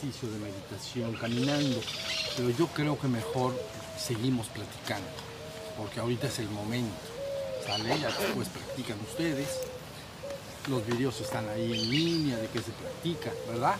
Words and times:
de 0.00 0.38
meditación, 0.38 1.12
caminando, 1.14 1.80
pero 2.36 2.50
yo 2.50 2.68
creo 2.68 2.96
que 2.96 3.08
mejor 3.08 3.52
seguimos 3.98 4.46
platicando, 4.46 5.08
porque 5.76 5.98
ahorita 5.98 6.28
es 6.28 6.38
el 6.38 6.48
momento, 6.50 6.94
¿sale? 7.66 7.98
Ya 7.98 8.06
después 8.06 8.48
practican 8.48 8.96
ustedes, 9.00 9.48
los 10.68 10.86
videos 10.86 11.20
están 11.20 11.48
ahí 11.48 11.72
en 11.72 11.90
línea 11.90 12.36
de 12.36 12.46
que 12.46 12.60
se 12.60 12.70
practica, 12.70 13.32
¿verdad? 13.48 13.74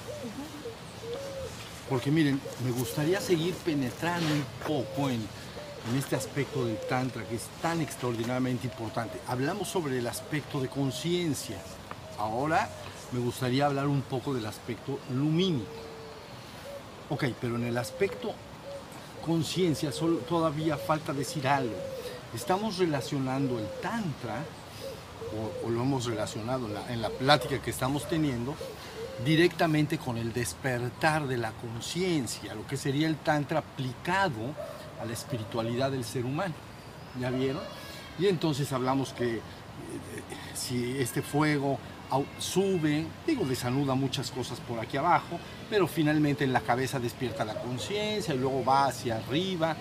Porque 1.89 2.11
miren, 2.11 2.41
me 2.65 2.73
gustaría 2.73 3.21
seguir 3.21 3.55
penetrando 3.55 4.27
un 4.35 4.45
poco 4.67 5.11
en, 5.11 5.21
en 5.21 5.97
este 5.97 6.17
aspecto 6.17 6.65
del 6.67 6.79
Tantra 6.89 7.25
que 7.29 7.37
es 7.37 7.45
tan 7.63 7.81
extraordinariamente 7.81 8.67
importante. 8.67 9.21
Hablamos 9.29 9.69
sobre 9.69 9.99
el 9.99 10.07
aspecto 10.09 10.61
de 10.61 10.69
conciencia. 10.69 11.59
Ahora 12.19 12.69
me 13.13 13.21
gustaría 13.21 13.67
hablar 13.67 13.87
un 13.87 14.03
poco 14.03 14.35
del 14.35 14.47
aspecto 14.47 14.99
lumínico. 15.15 15.88
Ok, 17.11 17.25
pero 17.41 17.57
en 17.57 17.65
el 17.65 17.79
aspecto 17.79 18.35
conciencia 19.25 19.91
todavía 20.29 20.77
falta 20.77 21.13
decir 21.13 21.47
algo. 21.49 21.77
Estamos 22.35 22.79
relacionando 22.79 23.59
el 23.59 23.67
Tantra, 23.81 24.45
o, 25.65 25.71
lo 25.71 25.83
hemos 25.83 26.05
relacionado 26.05 26.69
en 26.89 27.03
la, 27.03 27.11
plática 27.11 27.61
que 27.61 27.71
estamos 27.71 28.09
teniendo, 28.09 28.55
directamente 29.25 29.99
con 29.99 30.19
el 30.19 30.33
despertar 30.33 31.27
de 31.27 31.39
la 31.39 31.53
conciencia, 31.53 32.55
lo 32.55 32.67
que 32.67 32.77
sería 32.77 33.09
el 33.09 33.17
Tantra 33.17 33.61
aplicado 33.61 34.55
a 35.01 35.05
la 35.05 35.13
espiritualidad 35.13 35.91
del 35.91 36.05
ser 36.05 36.25
humano. 36.25 36.55
¿Ya 37.19 37.31
vieron? 37.31 37.63
Y 38.19 38.27
entonces 38.27 38.73
hablamos 38.73 39.13
que 39.13 39.37
eh, 39.37 39.41
si 40.55 40.99
este 40.99 41.23
fuego 41.23 41.79
sube, 42.39 43.07
digo, 43.27 43.45
desanuda 43.45 43.95
muchas 43.95 44.31
cosas 44.31 44.61
por 44.61 44.81
aquí 44.81 44.97
abajo, 44.97 45.39
pero 45.69 45.87
finalmente 45.87 46.45
en 46.45 46.53
la 46.53 46.61
cabeza 46.61 46.99
despierta 46.99 47.45
la 47.45 47.55
conciencia 47.55 48.35
y 48.35 48.39
luego 48.39 48.65
va 48.65 48.87
hacia 48.87 49.17
arriba 49.17 49.77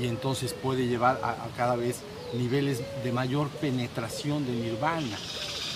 y 0.00 0.06
entonces 0.06 0.54
puede 0.54 0.86
llevar 0.86 1.20
a, 1.22 1.48
cada 1.56 1.76
vez 1.76 2.00
niveles 2.34 2.80
de 3.02 3.12
mayor 3.12 3.48
penetración 3.48 4.46
de 4.46 4.52
nirvana, 4.52 5.18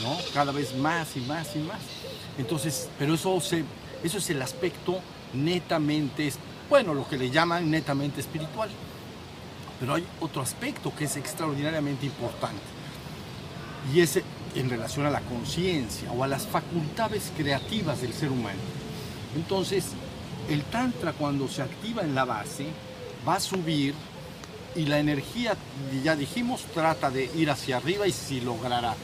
¿no? 0.03 0.17
Cada 0.33 0.53
vez 0.53 0.75
más 0.77 1.17
y 1.17 1.21
más 1.21 1.55
y 1.57 1.59
más. 1.61 1.81
Entonces, 2.39 2.89
pero 2.99 3.15
eso, 3.15 3.41
se, 3.41 3.65
eso 4.03 4.19
es 4.19 4.31
el 4.31 4.41
aspecto 4.41 5.01
netamente, 5.35 6.33
bueno, 6.71 6.95
lo 6.95 7.07
que 7.09 7.19
le 7.19 7.31
llaman 7.31 7.71
netamente 7.71 8.21
espiritual. 8.21 8.71
Pero 9.79 9.95
hay 9.95 10.07
otro 10.21 10.41
aspecto 10.41 10.95
que 10.97 11.05
es 11.05 11.17
extraordinariamente 11.17 12.07
importante 12.07 12.63
y 13.95 14.01
es 14.01 14.21
en 14.57 14.71
relación 14.71 15.07
a 15.07 15.11
la 15.11 15.21
conciencia 15.21 16.11
o 16.13 16.25
a 16.25 16.29
las 16.29 16.47
facultades 16.47 17.33
creativas 17.37 18.01
del 18.01 18.13
ser 18.13 18.31
humano. 18.31 18.59
Entonces, 19.35 19.87
el 20.49 20.63
Tantra 20.65 21.13
cuando 21.13 21.49
se 21.49 21.63
activa 21.63 22.03
en 22.03 22.15
la 22.15 22.25
base 22.25 22.67
va 23.27 23.35
a 23.37 23.41
subir 23.41 23.95
y 24.75 24.87
la 24.87 24.99
energía, 24.99 25.57
ya 26.05 26.17
dijimos, 26.17 26.63
trata 26.75 27.11
de 27.11 27.31
ir 27.35 27.51
hacia 27.51 27.79
arriba 27.79 28.07
y 28.07 28.13
si 28.13 28.41
logrará 28.41 28.95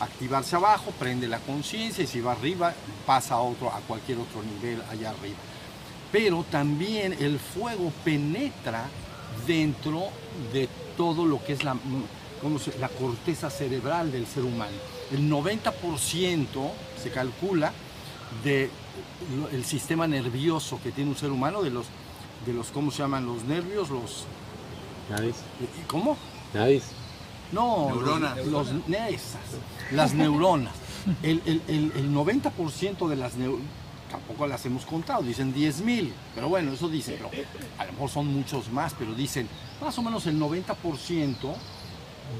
activarse 0.00 0.56
abajo, 0.56 0.92
prende 0.98 1.28
la 1.28 1.38
conciencia 1.38 2.02
y 2.02 2.08
si 2.08 2.20
va 2.20 2.32
arriba, 2.32 2.74
pasa 3.06 3.34
a, 3.34 3.40
otro, 3.40 3.72
a 3.72 3.80
cualquier 3.80 4.18
otro 4.18 4.42
nivel 4.42 4.82
allá 4.90 5.10
arriba. 5.10 5.36
Pero 6.10 6.44
también 6.50 7.16
el 7.20 7.38
fuego 7.38 7.92
penetra 8.04 8.84
dentro 9.46 10.08
de 10.52 10.68
todo 10.96 11.24
lo 11.24 11.42
que 11.42 11.54
es 11.54 11.64
la, 11.64 11.76
¿cómo 12.42 12.58
se- 12.58 12.76
la 12.78 12.88
corteza 12.88 13.48
cerebral 13.50 14.10
del 14.12 14.26
ser 14.26 14.42
humano. 14.42 14.72
El 15.12 15.28
90% 15.30 16.70
se 17.02 17.10
calcula 17.10 17.72
del 18.44 19.64
sistema 19.64 20.06
nervioso 20.06 20.78
que 20.82 20.90
tiene 20.92 21.10
un 21.10 21.16
ser 21.16 21.30
humano, 21.30 21.62
de 21.62 21.70
los, 21.70 21.86
de 22.46 22.52
los, 22.52 22.68
¿cómo 22.68 22.90
se 22.90 22.98
llaman? 22.98 23.26
Los 23.26 23.44
nervios, 23.44 23.90
los... 23.90 24.24
Nadie. 25.10 25.32
¿Cómo? 25.86 26.16
Nadie. 26.54 26.82
No, 27.52 27.86
Neuronas. 27.88 28.36
Los, 28.46 28.70
los- 28.72 28.88
esas, 28.88 29.40
las 29.92 30.14
neuronas. 30.14 30.72
El, 31.22 31.42
el- 31.44 31.62
el- 31.68 31.92
el 31.96 32.10
90% 32.14 33.08
de 33.08 33.16
las 33.16 33.34
neuronas, 33.34 33.66
tampoco 34.10 34.46
las 34.46 34.64
hemos 34.66 34.84
contado, 34.84 35.22
dicen 35.22 35.52
10 35.54 35.80
mil, 35.82 36.12
pero 36.34 36.48
bueno, 36.48 36.72
eso 36.72 36.88
dicen, 36.88 37.16
pero 37.18 37.30
a 37.78 37.84
lo 37.86 37.92
mejor 37.92 38.10
son 38.10 38.26
muchos 38.26 38.70
más, 38.70 38.94
pero 38.98 39.14
dicen 39.14 39.48
más 39.80 39.96
o 39.98 40.02
menos 40.02 40.26
el 40.26 40.38
90% 40.38 41.54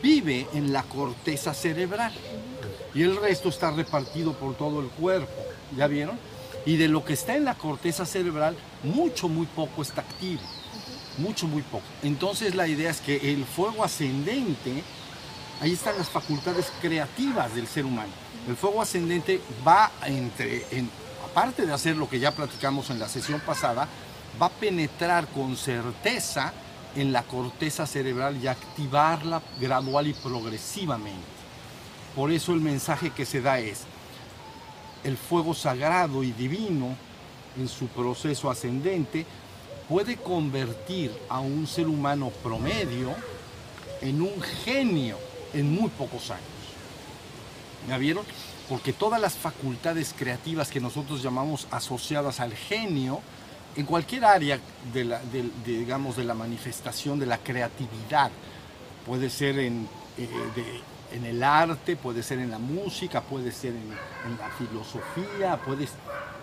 vive 0.02 0.46
en 0.54 0.72
la 0.72 0.82
corteza 0.84 1.54
cerebral 1.54 2.12
y 2.94 3.02
el 3.02 3.16
resto 3.16 3.48
está 3.48 3.70
repartido 3.70 4.32
por 4.34 4.54
todo 4.56 4.80
el 4.80 4.88
cuerpo, 4.88 5.32
¿ya 5.76 5.86
vieron? 5.86 6.18
Y 6.66 6.76
de 6.76 6.88
lo 6.88 7.04
que 7.04 7.14
está 7.14 7.34
en 7.36 7.44
la 7.44 7.54
corteza 7.54 8.06
cerebral, 8.06 8.56
mucho, 8.82 9.28
muy 9.28 9.46
poco 9.46 9.82
está 9.82 10.02
activo 10.02 10.40
mucho, 11.18 11.46
muy 11.46 11.60
poco. 11.60 11.84
Entonces 12.02 12.54
la 12.54 12.66
idea 12.66 12.90
es 12.90 13.02
que 13.02 13.32
el 13.34 13.44
fuego 13.44 13.84
ascendente, 13.84 14.82
ahí 15.60 15.72
están 15.72 15.98
las 15.98 16.08
facultades 16.08 16.72
creativas 16.80 17.54
del 17.54 17.66
ser 17.66 17.84
humano. 17.84 18.10
El 18.48 18.56
fuego 18.56 18.80
ascendente 18.80 19.38
va 19.66 19.90
entre, 20.06 20.64
en- 20.70 20.88
aparte 21.22 21.66
de 21.66 21.72
hacer 21.74 21.96
lo 21.96 22.08
que 22.08 22.18
ya 22.18 22.30
platicamos 22.30 22.88
en 22.88 22.98
la 22.98 23.10
sesión 23.10 23.40
pasada, 23.40 23.86
va 24.40 24.46
a 24.46 24.50
penetrar 24.50 25.26
con 25.28 25.54
certeza 25.54 26.54
en 26.96 27.12
la 27.12 27.22
corteza 27.22 27.86
cerebral 27.86 28.38
y 28.42 28.46
activarla 28.46 29.42
gradual 29.60 30.08
y 30.08 30.12
progresivamente. 30.14 31.20
Por 32.14 32.30
eso 32.30 32.52
el 32.52 32.60
mensaje 32.60 33.10
que 33.10 33.24
se 33.24 33.40
da 33.40 33.58
es, 33.58 33.84
el 35.04 35.16
fuego 35.16 35.54
sagrado 35.54 36.22
y 36.22 36.32
divino 36.32 36.94
en 37.56 37.68
su 37.68 37.86
proceso 37.88 38.50
ascendente 38.50 39.26
puede 39.88 40.16
convertir 40.16 41.12
a 41.28 41.40
un 41.40 41.66
ser 41.66 41.88
humano 41.88 42.30
promedio 42.42 43.14
en 44.00 44.22
un 44.22 44.40
genio 44.64 45.18
en 45.52 45.74
muy 45.74 45.88
pocos 45.90 46.30
años. 46.30 46.42
¿Ya 47.88 47.98
vieron? 47.98 48.24
Porque 48.68 48.92
todas 48.92 49.20
las 49.20 49.34
facultades 49.34 50.14
creativas 50.16 50.70
que 50.70 50.80
nosotros 50.80 51.22
llamamos 51.22 51.66
asociadas 51.70 52.40
al 52.40 52.54
genio, 52.54 53.20
en 53.76 53.86
cualquier 53.86 54.24
área 54.24 54.58
de 54.92 55.04
la, 55.04 55.20
digamos, 55.64 56.16
de 56.16 56.24
la 56.24 56.34
manifestación 56.34 57.18
de 57.18 57.26
la 57.26 57.38
creatividad, 57.38 58.30
puede 59.06 59.30
ser 59.30 59.58
en, 59.58 59.88
eh, 60.18 60.28
en 61.12 61.24
el 61.24 61.42
arte, 61.42 61.96
puede 61.96 62.22
ser 62.22 62.38
en 62.38 62.50
la 62.50 62.58
música, 62.58 63.20
puede 63.22 63.50
ser 63.50 63.70
en, 63.70 63.92
en 64.30 64.38
la 64.38 64.50
filosofía, 64.58 65.56
puede, 65.64 65.86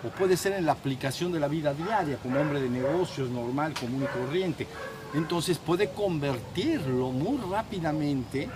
o 0.04 0.08
puede 0.10 0.36
ser 0.36 0.52
en 0.52 0.66
la 0.66 0.72
aplicación 0.72 1.32
de 1.32 1.40
la 1.40 1.48
vida 1.48 1.72
diaria 1.74 2.16
como 2.16 2.40
hombre 2.40 2.60
de 2.60 2.68
negocios 2.68 3.30
normal, 3.30 3.74
común 3.74 4.04
y 4.04 4.18
corriente. 4.18 4.66
Entonces 5.14 5.58
puede 5.58 5.90
convertirlo 5.90 7.10
muy 7.10 7.38
rápidamente 7.50 8.48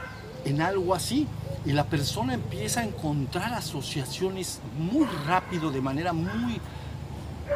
en 0.45 0.61
algo 0.61 0.95
así 0.95 1.27
y 1.65 1.73
la 1.73 1.85
persona 1.85 2.35
empieza 2.35 2.81
a 2.81 2.85
encontrar 2.85 3.55
asociaciones 3.55 4.61
muy 4.79 5.07
rápido, 5.27 5.71
de 5.71 5.81
manera 5.81 6.13
muy 6.13 6.61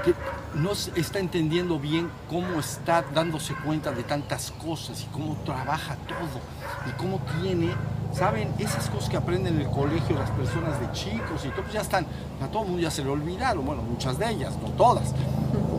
que 0.04 0.14
no 0.54 0.72
está 0.72 1.18
entendiendo 1.18 1.78
bien 1.78 2.10
cómo 2.28 2.60
está 2.60 3.04
dándose 3.14 3.54
cuenta 3.54 3.92
de 3.92 4.02
tantas 4.02 4.50
cosas 4.52 5.02
y 5.02 5.06
cómo 5.06 5.36
trabaja 5.44 5.96
todo 6.06 6.40
y 6.86 6.92
cómo 6.98 7.20
tiene, 7.40 7.70
saben, 8.12 8.52
esas 8.58 8.88
cosas 8.88 9.08
que 9.08 9.16
aprenden 9.16 9.56
en 9.56 9.62
el 9.62 9.70
colegio 9.70 10.18
las 10.18 10.30
personas 10.30 10.80
de 10.80 10.90
chicos 10.92 11.44
y 11.44 11.48
todo, 11.48 11.62
pues 11.62 11.72
ya 11.72 11.80
están, 11.80 12.06
a 12.42 12.46
todo 12.48 12.62
el 12.62 12.68
mundo 12.68 12.82
ya 12.82 12.90
se 12.90 13.02
le 13.02 13.10
olvidaron, 13.10 13.64
bueno, 13.64 13.82
muchas 13.82 14.18
de 14.18 14.30
ellas, 14.30 14.54
no 14.62 14.68
todas, 14.70 15.14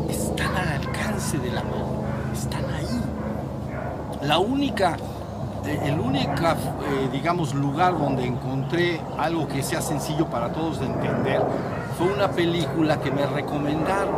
están 0.10 0.56
al 0.56 0.68
alcance 0.70 1.38
de 1.38 1.52
la 1.52 1.64
mano, 1.64 2.04
están 2.34 2.66
ahí. 2.66 3.02
La 4.24 4.40
única, 4.40 4.98
eh, 5.66 5.80
el 5.86 6.00
único, 6.00 6.32
eh, 6.32 7.10
digamos, 7.12 7.54
lugar 7.54 7.98
donde 7.98 8.26
encontré 8.26 9.00
algo 9.18 9.48
que 9.48 9.64
sea 9.64 9.82
sencillo 9.82 10.28
para 10.28 10.52
todos 10.52 10.80
de 10.80 10.88
entender 10.88 11.42
fue 12.00 12.08
una 12.14 12.30
película 12.32 13.00
que 13.02 13.12
me 13.12 13.26
recomendaron. 13.28 14.16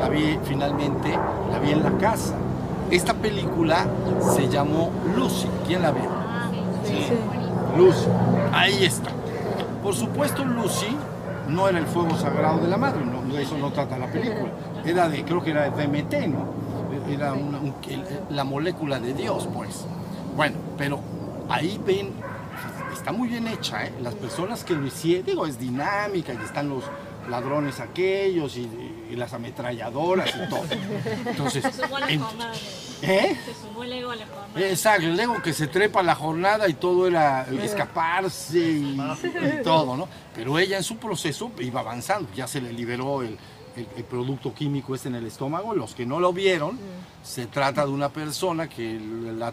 La 0.00 0.08
vi 0.08 0.38
finalmente, 0.44 1.10
la 1.50 1.58
vi 1.60 1.70
en 1.72 1.82
la 1.84 1.92
casa. 1.98 2.34
Esta 2.90 3.14
película 3.14 3.86
se 4.34 4.48
llamó 4.48 4.90
Lucy. 5.16 5.46
¿Quién 5.66 5.82
la 5.82 5.92
vio? 5.92 6.10
Lucy. 7.76 8.06
Ahí 8.52 8.84
está. 8.84 9.10
Por 9.82 9.94
supuesto, 9.94 10.44
Lucy 10.44 10.96
no 11.48 11.68
era 11.68 11.78
el 11.78 11.86
fuego 11.86 12.16
sagrado 12.16 12.58
de 12.60 12.68
la 12.68 12.76
madre, 12.76 13.04
no, 13.04 13.20
no, 13.22 13.38
eso 13.38 13.56
no 13.58 13.70
trata 13.72 13.98
la 13.98 14.06
película. 14.06 14.50
Era 14.84 15.08
de, 15.08 15.24
creo 15.24 15.42
que 15.42 15.50
era 15.50 15.68
de 15.70 15.86
DMT, 15.86 16.28
¿no? 16.28 16.62
Era 17.10 17.32
una- 17.34 17.58
un- 17.58 17.74
el- 17.88 18.04
la 18.30 18.44
molécula 18.44 18.98
de 19.00 19.12
Dios, 19.14 19.48
pues. 19.54 19.84
Bueno, 20.36 20.56
pero 20.78 20.98
ahí 21.48 21.80
ven, 21.84 22.10
está 23.02 23.10
muy 23.12 23.26
bien 23.28 23.48
hecha, 23.48 23.84
¿eh? 23.84 23.92
Las 24.00 24.14
personas 24.14 24.62
que 24.62 24.74
lo 24.74 24.86
hicieron, 24.86 25.26
digo, 25.26 25.44
es 25.44 25.58
dinámica 25.58 26.32
y 26.32 26.36
están 26.36 26.68
los 26.68 26.84
ladrones 27.28 27.80
aquellos 27.80 28.56
y, 28.56 28.68
y 29.10 29.16
las 29.16 29.32
ametralladoras 29.32 30.28
y 30.36 30.48
todo. 30.48 30.62
Entonces, 31.26 31.64
Se 31.64 31.82
sumó 31.82 31.96
a 31.96 32.00
la 32.00 32.08
en- 32.10 32.20
jornada. 32.20 32.52
¿eh? 33.02 33.36
Se 33.44 33.54
sumó 33.60 33.82
el 33.82 33.92
ego 33.92 34.10
a 34.12 34.16
la 34.16 34.26
jornada. 34.26 34.68
Exacto, 34.68 35.06
el 35.08 35.18
ego 35.18 35.42
que 35.42 35.52
se 35.52 35.66
trepa 35.66 35.98
a 35.98 36.02
la 36.04 36.14
jornada 36.14 36.68
y 36.68 36.74
todo 36.74 37.08
era 37.08 37.44
escaparse 37.62 38.58
y, 38.58 38.96
y 38.96 39.62
todo, 39.64 39.96
¿no? 39.96 40.08
Pero 40.32 40.56
ella 40.60 40.76
en 40.76 40.84
su 40.84 40.96
proceso 40.98 41.50
iba 41.58 41.80
avanzando, 41.80 42.28
ya 42.36 42.46
se 42.46 42.60
le 42.60 42.72
liberó 42.72 43.22
el, 43.22 43.36
el, 43.76 44.04
producto 44.04 44.54
químico 44.54 44.94
este 44.94 45.08
en 45.08 45.16
el 45.16 45.26
estómago. 45.26 45.74
Los 45.74 45.94
que 45.96 46.06
no 46.06 46.20
lo 46.20 46.32
vieron, 46.32 46.78
se 47.24 47.46
trata 47.46 47.84
de 47.84 47.90
una 47.90 48.10
persona 48.10 48.68
que 48.68 49.00
la, 49.36 49.52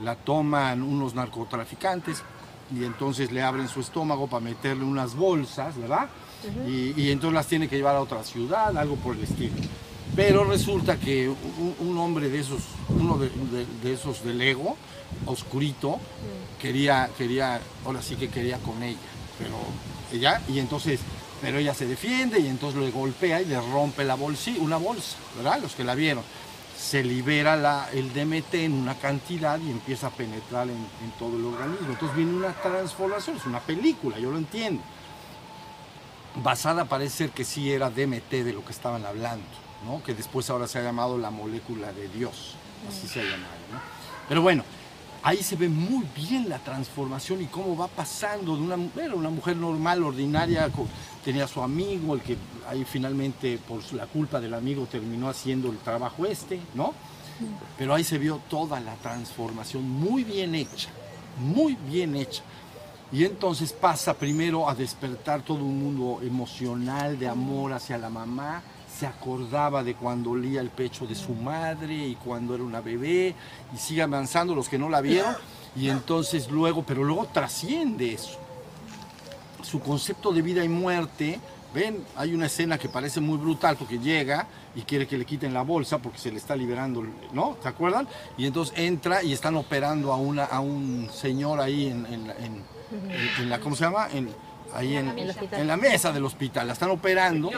la 0.00 0.14
toman 0.14 0.82
unos 0.82 1.14
narcotraficantes 1.14 2.22
y 2.74 2.84
entonces 2.84 3.30
le 3.32 3.42
abren 3.42 3.68
su 3.68 3.80
estómago 3.80 4.26
para 4.26 4.44
meterle 4.44 4.84
unas 4.84 5.14
bolsas, 5.14 5.76
¿verdad? 5.78 6.08
y, 6.66 7.10
entonces 7.10 7.34
las 7.34 7.46
tiene 7.46 7.68
que 7.68 7.76
llevar 7.76 7.96
a 7.96 8.00
otra 8.00 8.24
ciudad, 8.24 8.76
algo 8.76 8.96
por 8.96 9.16
el 9.16 9.22
estilo. 9.22 9.54
Pero 10.14 10.44
resulta 10.44 10.96
que 10.96 11.30
un, 11.80 11.98
hombre 11.98 12.28
de 12.28 12.40
esos, 12.40 12.62
uno 12.88 13.18
de, 13.18 13.92
esos 13.92 14.24
del 14.24 14.40
ego, 14.42 14.76
oscurito, 15.26 15.98
quería, 16.60 17.08
quería, 17.16 17.60
ahora 17.86 18.02
sí 18.02 18.16
que 18.16 18.28
quería 18.28 18.58
con 18.58 18.82
ella, 18.82 18.98
pero 19.38 19.56
ella, 20.12 20.42
y 20.48 20.58
entonces, 20.58 21.00
pero 21.40 21.58
ella 21.58 21.74
se 21.74 21.86
defiende 21.86 22.40
y 22.40 22.46
entonces 22.46 22.80
le 22.80 22.90
golpea 22.90 23.40
y 23.40 23.46
le 23.46 23.58
rompe 23.60 24.04
la 24.04 24.16
bolsa, 24.16 24.50
una 24.58 24.76
bolsa, 24.76 25.16
¿verdad? 25.36 25.60
Los 25.62 25.74
que 25.74 25.84
la 25.84 25.94
vieron. 25.94 26.24
Se 26.82 27.04
libera 27.04 27.56
la, 27.56 27.88
el 27.92 28.12
DMT 28.12 28.54
en 28.54 28.74
una 28.74 28.96
cantidad 28.96 29.58
y 29.60 29.70
empieza 29.70 30.08
a 30.08 30.10
penetrar 30.10 30.68
en, 30.68 30.86
todo 31.18 31.36
el 31.36 31.44
organismo. 31.44 31.88
Entonces 31.88 32.16
viene 32.16 32.34
una 32.34 32.52
transformación, 32.52 33.36
es 33.36 33.46
una 33.46 33.60
película, 33.60 34.18
yo 34.18 34.30
lo 34.30 34.38
entiendo 34.38 34.82
basada 36.36 36.86
parece 36.86 37.16
ser 37.16 37.30
que 37.30 37.44
sí 37.44 37.70
era 37.70 37.90
DMT 37.90 38.30
de 38.30 38.52
lo 38.52 38.64
que 38.64 38.72
estaban 38.72 39.04
hablando, 39.04 39.44
¿no? 39.84 40.02
que 40.02 40.14
después 40.14 40.48
ahora 40.50 40.66
se 40.66 40.78
ha 40.78 40.82
llamado 40.82 41.18
la 41.18 41.30
molécula 41.30 41.92
de 41.92 42.08
Dios, 42.08 42.54
así 42.88 43.06
se 43.06 43.20
ha 43.20 43.24
llamado. 43.24 43.52
Pero 44.28 44.42
bueno, 44.42 44.64
ahí 45.22 45.42
se 45.42 45.56
ve 45.56 45.68
muy 45.68 46.06
bien 46.16 46.48
la 46.48 46.58
transformación 46.58 47.42
y 47.42 47.46
cómo 47.46 47.76
va 47.76 47.88
pasando 47.88 48.56
de 48.56 48.62
una, 48.62 48.76
una 49.14 49.30
mujer 49.30 49.56
normal, 49.56 50.02
ordinaria, 50.02 50.70
tenía 51.24 51.44
a 51.44 51.48
su 51.48 51.62
amigo, 51.62 52.14
el 52.14 52.20
que 52.20 52.36
ahí 52.68 52.84
finalmente 52.84 53.58
por 53.58 53.80
la 53.92 54.06
culpa 54.06 54.40
del 54.40 54.54
amigo 54.54 54.86
terminó 54.86 55.28
haciendo 55.28 55.70
el 55.70 55.78
trabajo 55.78 56.26
este, 56.26 56.60
¿no? 56.74 56.94
Pero 57.78 57.94
ahí 57.94 58.04
se 58.04 58.18
vio 58.18 58.40
toda 58.48 58.80
la 58.80 58.94
transformación 58.96 59.88
muy 59.88 60.24
bien 60.24 60.54
hecha, 60.54 60.90
muy 61.38 61.74
bien 61.74 62.16
hecha. 62.16 62.42
Y 63.12 63.24
entonces 63.24 63.72
pasa 63.72 64.14
primero 64.14 64.68
a 64.68 64.74
despertar 64.74 65.42
todo 65.42 65.58
un 65.58 65.78
mundo 65.78 66.20
emocional 66.22 67.18
de 67.18 67.28
amor 67.28 67.72
hacia 67.74 67.98
la 67.98 68.08
mamá. 68.08 68.62
Se 68.98 69.06
acordaba 69.06 69.82
de 69.82 69.94
cuando 69.94 70.30
olía 70.30 70.60
el 70.60 70.70
pecho 70.70 71.06
de 71.06 71.14
su 71.14 71.34
madre 71.34 71.94
y 71.94 72.14
cuando 72.14 72.54
era 72.54 72.64
una 72.64 72.80
bebé 72.80 73.34
y 73.74 73.76
sigue 73.76 74.02
avanzando 74.02 74.54
los 74.54 74.68
que 74.68 74.78
no 74.78 74.88
la 74.88 75.00
vieron. 75.00 75.34
Y 75.76 75.88
entonces 75.88 76.50
luego, 76.50 76.84
pero 76.84 77.04
luego 77.04 77.26
trasciende 77.32 78.14
eso. 78.14 78.38
Su 79.62 79.80
concepto 79.80 80.32
de 80.32 80.42
vida 80.42 80.64
y 80.64 80.68
muerte, 80.68 81.40
ven, 81.74 82.04
hay 82.16 82.34
una 82.34 82.46
escena 82.46 82.78
que 82.78 82.88
parece 82.88 83.20
muy 83.20 83.38
brutal 83.38 83.76
porque 83.76 83.98
llega 83.98 84.46
y 84.74 84.82
quiere 84.82 85.06
que 85.06 85.16
le 85.16 85.24
quiten 85.24 85.54
la 85.54 85.62
bolsa 85.62 85.98
porque 85.98 86.18
se 86.18 86.30
le 86.30 86.38
está 86.38 86.54
liberando, 86.54 87.04
¿no? 87.32 87.56
¿Se 87.62 87.68
acuerdan? 87.68 88.08
Y 88.36 88.46
entonces 88.46 88.76
entra 88.78 89.22
y 89.22 89.32
están 89.32 89.56
operando 89.56 90.12
a, 90.12 90.16
una, 90.16 90.44
a 90.44 90.60
un 90.60 91.08
señor 91.12 91.60
ahí 91.60 91.86
en, 91.86 92.06
en 92.06 92.72
en, 93.38 93.48
la, 93.48 93.60
¿cómo 93.60 93.76
se 93.76 93.84
llama? 93.84 94.08
En, 94.12 94.28
ahí 94.74 94.96
en, 94.96 95.08
en, 95.18 95.66
la 95.66 95.76
mesa 95.76 96.12
del 96.12 96.24
hospital, 96.24 96.66
la 96.66 96.72
están 96.72 96.90
operando 96.90 97.50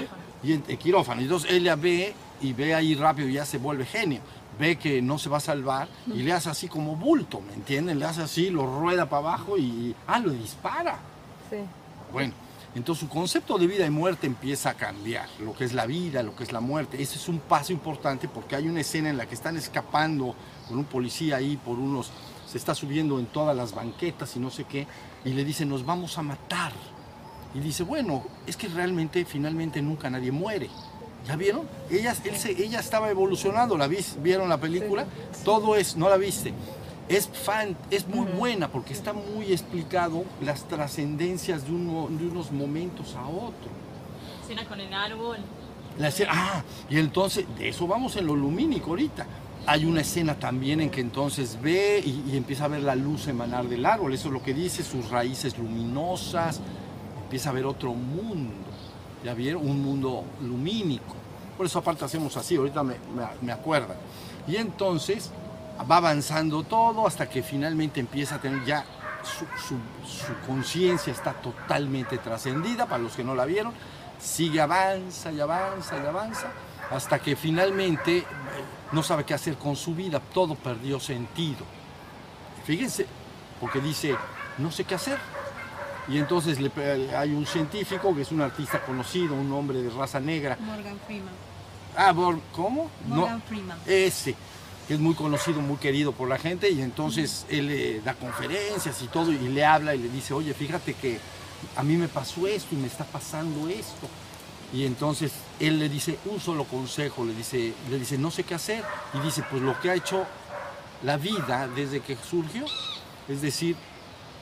y 0.42 0.52
en, 0.52 0.62
quirófano. 0.62 1.20
Entonces 1.20 1.50
ella 1.50 1.76
ve 1.76 2.14
y 2.40 2.52
ve 2.52 2.74
ahí 2.74 2.94
rápido 2.94 3.28
y 3.28 3.34
ya 3.34 3.44
se 3.44 3.58
vuelve 3.58 3.84
genio. 3.84 4.20
Ve 4.58 4.76
que 4.76 5.02
no 5.02 5.18
se 5.18 5.28
va 5.28 5.38
a 5.38 5.40
salvar 5.40 5.88
y 6.06 6.22
le 6.22 6.32
hace 6.32 6.48
así 6.48 6.68
como 6.68 6.94
bulto, 6.94 7.40
¿me 7.40 7.54
entienden? 7.54 7.98
Le 7.98 8.04
hace 8.04 8.22
así, 8.22 8.50
lo 8.50 8.78
rueda 8.78 9.08
para 9.08 9.28
abajo 9.28 9.58
y, 9.58 9.94
ah, 10.06 10.20
lo 10.20 10.30
dispara. 10.30 10.98
Sí. 11.50 11.56
Bueno, 12.14 12.32
entonces 12.76 13.00
su 13.00 13.08
concepto 13.08 13.58
de 13.58 13.66
vida 13.66 13.84
y 13.84 13.90
muerte 13.90 14.28
empieza 14.28 14.70
a 14.70 14.74
cambiar, 14.74 15.28
lo 15.40 15.52
que 15.52 15.64
es 15.64 15.72
la 15.72 15.84
vida, 15.84 16.22
lo 16.22 16.36
que 16.36 16.44
es 16.44 16.52
la 16.52 16.60
muerte. 16.60 17.02
Ese 17.02 17.16
es 17.16 17.28
un 17.28 17.40
paso 17.40 17.72
importante 17.72 18.28
porque 18.28 18.54
hay 18.54 18.68
una 18.68 18.82
escena 18.82 19.10
en 19.10 19.16
la 19.16 19.26
que 19.26 19.34
están 19.34 19.56
escapando 19.56 20.36
con 20.68 20.78
un 20.78 20.84
policía 20.84 21.38
ahí 21.38 21.56
por 21.56 21.76
unos 21.76 22.12
se 22.46 22.58
está 22.58 22.72
subiendo 22.72 23.18
en 23.18 23.26
todas 23.26 23.56
las 23.56 23.74
banquetas 23.74 24.36
y 24.36 24.38
no 24.38 24.48
sé 24.48 24.62
qué, 24.62 24.86
y 25.24 25.30
le 25.30 25.44
dice, 25.44 25.66
nos 25.66 25.84
vamos 25.84 26.16
a 26.16 26.22
matar. 26.22 26.72
Y 27.52 27.58
dice, 27.58 27.82
bueno, 27.82 28.22
es 28.46 28.56
que 28.56 28.68
realmente, 28.68 29.24
finalmente, 29.24 29.82
nunca 29.82 30.08
nadie 30.08 30.30
muere. 30.30 30.70
¿Ya 31.26 31.34
vieron? 31.34 31.68
Ella, 31.90 32.14
él 32.22 32.36
se, 32.36 32.52
ella 32.52 32.78
estaba 32.78 33.10
evolucionando, 33.10 33.76
¿la 33.76 33.88
vieron 34.22 34.48
la 34.48 34.60
película? 34.60 35.04
Todo 35.44 35.74
es, 35.74 35.96
no 35.96 36.08
la 36.08 36.16
viste. 36.16 36.54
Es 37.08 37.28
fan, 37.28 37.76
es 37.90 38.06
muy 38.08 38.26
buena 38.26 38.68
porque 38.68 38.92
está 38.92 39.12
muy 39.12 39.52
explicado 39.52 40.24
las 40.40 40.66
trascendencias 40.66 41.66
de, 41.66 41.72
uno, 41.72 42.08
de 42.10 42.26
unos 42.26 42.50
momentos 42.50 43.14
a 43.14 43.26
otro. 43.26 43.70
Escena 44.42 44.64
con 44.64 44.80
el 44.80 44.92
árbol. 44.92 45.38
La 45.98 46.10
ah, 46.28 46.62
y 46.90 46.98
entonces, 46.98 47.46
de 47.56 47.68
eso 47.68 47.86
vamos 47.86 48.16
en 48.16 48.26
lo 48.26 48.34
lumínico 48.34 48.90
ahorita 48.90 49.26
hay 49.66 49.84
una 49.84 50.02
escena 50.02 50.34
también 50.34 50.80
en 50.80 50.90
que 50.90 51.00
entonces 51.00 51.58
ve 51.60 52.02
y, 52.04 52.36
empieza 52.36 52.66
a 52.66 52.68
ver 52.68 52.82
la 52.82 52.94
luz 52.94 53.28
emanar 53.28 53.66
del 53.66 53.86
árbol, 53.86 54.12
eso 54.12 54.28
es 54.28 54.34
lo 54.34 54.42
que 54.42 54.52
dice, 54.52 54.82
sus 54.82 55.10
raíces 55.10 55.56
luminosas, 55.58 56.60
empieza 57.22 57.50
a 57.50 57.52
ver 57.52 57.64
otro 57.64 57.94
mundo, 57.94 58.52
ya 59.24 59.34
vieron, 59.34 59.66
un 59.66 59.82
mundo 59.82 60.24
lumínico. 60.42 61.14
Por 61.56 61.66
eso 61.66 61.78
aparte 61.78 62.04
hacemos 62.04 62.36
así, 62.36 62.56
ahorita 62.56 62.82
me, 62.82 62.96
me, 63.40 63.52
acuerdan. 63.52 63.96
Y 64.46 64.56
entonces 64.56 65.30
va 65.90 65.96
avanzando 65.96 66.62
todo 66.62 67.06
hasta 67.06 67.28
que 67.28 67.42
finalmente 67.42 68.00
empieza 68.00 68.36
a 68.36 68.40
tener 68.40 68.64
ya 68.64 68.84
su, 69.22 69.46
su 70.06 70.34
conciencia 70.46 71.12
está 71.12 71.32
totalmente 71.32 72.18
trascendida, 72.18 72.86
para 72.86 73.02
los 73.02 73.14
que 73.14 73.24
no 73.24 73.34
la 73.34 73.44
vieron, 73.44 73.72
sigue, 74.20 74.60
avanza 74.60 75.32
y 75.32 75.40
avanza 75.40 75.96
y 75.96 76.06
avanza, 76.06 76.48
hasta 76.90 77.18
que 77.18 77.36
finalmente 77.36 78.24
no 78.92 79.02
sabe 79.02 79.24
qué 79.24 79.34
hacer 79.34 79.56
con 79.56 79.76
su 79.76 79.94
vida, 79.94 80.20
todo 80.20 80.54
perdió 80.54 81.00
sentido. 81.00 81.64
Fíjense, 82.64 83.06
porque 83.60 83.80
dice, 83.80 84.16
no 84.58 84.70
sé 84.70 84.84
qué 84.84 84.94
hacer. 84.94 85.18
Y 86.06 86.18
entonces 86.18 86.60
le, 86.60 86.70
hay 87.16 87.32
un 87.32 87.46
científico 87.46 88.14
que 88.14 88.22
es 88.22 88.32
un 88.32 88.42
artista 88.42 88.80
conocido, 88.82 89.34
un 89.34 89.50
hombre 89.52 89.82
de 89.82 89.90
raza 89.90 90.20
negra. 90.20 90.56
Morgan 90.60 90.98
Freeman. 91.06 91.32
Ah, 91.96 92.12
¿cómo? 92.52 92.90
Morgan 93.06 93.42
Freeman. 93.42 93.78
Ese, 93.86 94.34
que 94.86 94.94
es 94.94 95.00
muy 95.00 95.14
conocido, 95.14 95.60
muy 95.60 95.76
querido 95.76 96.12
por 96.12 96.28
la 96.28 96.38
gente, 96.38 96.70
y 96.70 96.82
entonces 96.82 97.46
él 97.48 97.68
le 97.68 98.00
da 98.00 98.14
conferencias 98.14 99.00
y 99.02 99.06
todo, 99.06 99.32
y 99.32 99.38
le 99.38 99.64
habla 99.64 99.94
y 99.94 99.98
le 99.98 100.08
dice, 100.08 100.34
oye, 100.34 100.52
fíjate 100.52 100.94
que 100.94 101.18
a 101.76 101.82
mí 101.82 101.96
me 101.96 102.08
pasó 102.08 102.46
esto 102.46 102.74
y 102.74 102.78
me 102.78 102.86
está 102.86 103.04
pasando 103.04 103.68
esto. 103.68 104.08
Y 104.72 104.84
entonces 104.86 105.32
él 105.60 105.78
le 105.78 105.88
dice 105.88 106.18
un 106.24 106.40
solo 106.40 106.64
consejo, 106.64 107.24
le 107.24 107.34
dice, 107.34 107.72
le 107.88 107.98
dice, 107.98 108.18
no 108.18 108.30
sé 108.30 108.44
qué 108.44 108.54
hacer. 108.54 108.82
Y 109.14 109.20
dice, 109.20 109.44
pues 109.48 109.62
lo 109.62 109.78
que 109.80 109.90
ha 109.90 109.94
hecho 109.94 110.26
la 111.02 111.16
vida 111.16 111.68
desde 111.68 112.00
que 112.00 112.16
surgió, 112.16 112.64
es 113.28 113.40
decir, 113.40 113.76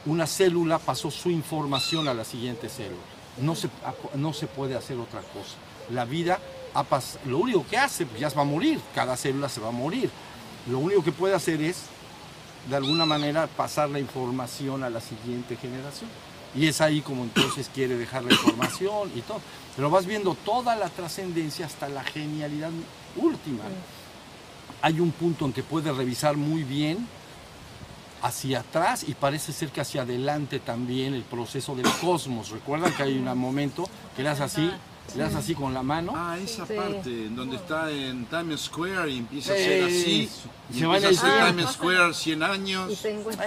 una 0.06 0.26
célula 0.26 0.78
pasó 0.78 1.10
su 1.10 1.30
información 1.30 2.08
a 2.08 2.14
la 2.14 2.24
siguiente 2.24 2.68
célula. 2.68 3.02
No 3.38 3.54
se, 3.54 3.68
no 4.14 4.32
se 4.32 4.46
puede 4.46 4.74
hacer 4.74 4.96
otra 4.98 5.20
cosa. 5.20 5.56
La 5.90 6.04
vida 6.04 6.38
ha 6.74 6.84
lo 7.26 7.38
único 7.38 7.66
que 7.68 7.76
hace, 7.76 8.06
pues 8.06 8.20
ya 8.20 8.28
va 8.30 8.42
a 8.42 8.46
morir, 8.46 8.80
cada 8.94 9.16
célula 9.16 9.48
se 9.48 9.60
va 9.60 9.68
a 9.68 9.72
morir. 9.72 10.10
Lo 10.68 10.78
único 10.78 11.02
que 11.02 11.12
puede 11.12 11.34
hacer 11.34 11.60
es, 11.60 11.84
de 12.68 12.76
alguna 12.76 13.04
manera, 13.04 13.46
pasar 13.46 13.90
la 13.90 13.98
información 13.98 14.84
a 14.84 14.90
la 14.90 15.00
siguiente 15.00 15.56
generación. 15.56 16.08
Y 16.54 16.66
es 16.66 16.80
ahí 16.80 17.00
como 17.00 17.24
entonces 17.24 17.70
quiere 17.72 17.96
dejar 17.96 18.24
la 18.24 18.32
información 18.32 19.10
y 19.14 19.22
todo. 19.22 19.40
Pero 19.74 19.90
vas 19.90 20.06
viendo 20.06 20.34
toda 20.34 20.76
la 20.76 20.88
trascendencia 20.88 21.66
hasta 21.66 21.88
la 21.88 22.04
genialidad 22.04 22.70
última. 23.16 23.64
Hay 24.82 25.00
un 25.00 25.12
punto 25.12 25.46
en 25.46 25.52
que 25.52 25.62
puede 25.62 25.92
revisar 25.92 26.36
muy 26.36 26.62
bien 26.62 27.06
hacia 28.20 28.60
atrás 28.60 29.04
y 29.08 29.14
parece 29.14 29.52
ser 29.52 29.70
que 29.70 29.80
hacia 29.80 30.02
adelante 30.02 30.60
también 30.60 31.14
el 31.14 31.22
proceso 31.22 31.74
del 31.74 31.90
cosmos. 32.00 32.50
Recuerdan 32.50 32.92
que 32.94 33.02
hay 33.02 33.18
un 33.18 33.36
momento 33.36 33.88
que 34.16 34.26
haces 34.28 34.42
así 34.42 34.70
le 35.14 35.22
das 35.22 35.34
así 35.34 35.54
con 35.54 35.74
la 35.74 35.82
mano. 35.82 36.12
Ah, 36.14 36.38
esa 36.42 36.64
parte, 36.64 37.28
donde 37.30 37.56
está 37.56 37.90
en 37.90 38.24
Times 38.26 38.62
Square 38.62 39.10
y 39.10 39.18
empieza 39.18 39.52
a 39.52 39.56
ser 39.56 39.84
así. 39.84 40.30
Y 40.72 40.78
se 40.78 40.84
el 40.84 41.18
Times 41.18 41.70
Square 41.72 42.14
100 42.14 42.42
años, 42.42 43.02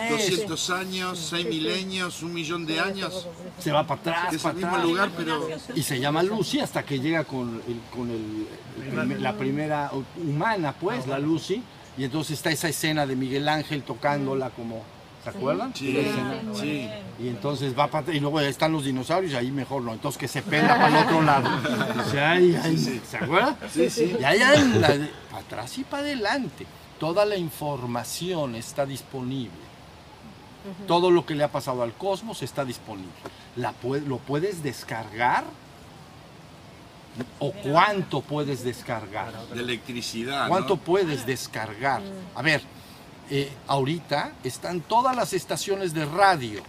200 0.10 0.70
años, 0.70 1.20
6 1.30 1.48
milenios, 1.48 2.22
un 2.22 2.34
millón 2.34 2.66
de 2.66 2.80
años. 2.80 3.28
Se 3.60 3.72
va 3.72 3.86
para 3.88 4.02
atrás, 4.02 4.34
es 4.34 4.42
para 4.42 4.58
el 4.58 4.64
mismo 4.64 4.78
lugar, 4.78 5.12
pero... 5.18 5.48
Y 5.74 5.82
se 5.82 6.00
llama 6.00 6.22
Lucy 6.22 6.60
hasta 6.60 6.84
que 6.84 7.00
llega 7.00 7.24
con, 7.24 7.62
el, 7.68 7.82
con 7.92 8.12
el, 8.12 9.24
la 9.24 9.34
primera 9.34 9.92
humana, 10.18 10.76
pues, 10.80 11.08
la 11.08 11.18
Lucy. 11.18 11.64
Y 11.98 12.04
entonces 12.04 12.38
está 12.38 12.52
esa 12.52 12.68
escena 12.68 13.08
de 13.08 13.16
Miguel 13.16 13.48
Ángel 13.48 13.82
tocándola 13.84 14.50
como 14.50 14.84
¿Se 15.26 15.30
acuerdan? 15.32 15.74
Sí, 15.74 16.08
sí. 16.54 16.88
Y 17.20 17.30
entonces 17.30 17.78
va 17.78 17.88
para 17.88 18.14
y 18.14 18.20
luego 18.20 18.40
están 18.42 18.72
los 18.72 18.86
dinosaurios 18.86 19.34
y 19.34 19.36
ahí 19.36 19.50
mejor 19.50 19.82
no. 19.82 19.92
Entonces 19.92 20.20
que 20.20 20.28
se 20.28 20.44
pega 20.44 20.78
para 20.78 20.88
el 20.88 21.04
otro 21.08 21.22
lado. 21.24 21.50
¿Se 22.12 23.18
acuerdan? 23.18 23.58
Sí, 23.72 23.90
sí. 23.90 24.16
Y 24.20 24.24
ahí 24.24 24.40
para 25.32 25.42
atrás 25.42 25.76
y 25.80 25.84
para 25.84 26.04
adelante. 26.04 26.68
Toda 27.00 27.26
la 27.26 27.38
información 27.38 28.54
está 28.54 28.86
disponible. 28.86 29.66
Todo 30.86 31.10
lo 31.10 31.26
que 31.26 31.34
le 31.34 31.44
ha 31.44 31.52
pasado 31.52 31.82
al 31.82 31.94
cosmos 31.94 32.44
está 32.44 32.64
disponible. 32.64 33.12
La, 33.56 33.74
lo 34.06 34.18
puedes 34.20 34.62
descargar 34.62 35.44
o 37.40 37.52
cuánto 37.52 38.22
puedes 38.22 38.64
descargar. 38.64 39.34
De 39.48 39.60
electricidad. 39.60 40.48
¿Cuánto 40.48 40.76
¿no? 40.76 40.82
puedes 40.82 41.26
descargar? 41.26 42.04
A 42.36 42.42
ver, 42.44 42.62
eh, 43.30 43.52
ahorita 43.68 44.34
están 44.44 44.82
todas 44.82 45.16
las 45.16 45.34
estaciones 45.34 45.94
de 45.94 46.06
radio, 46.06 46.62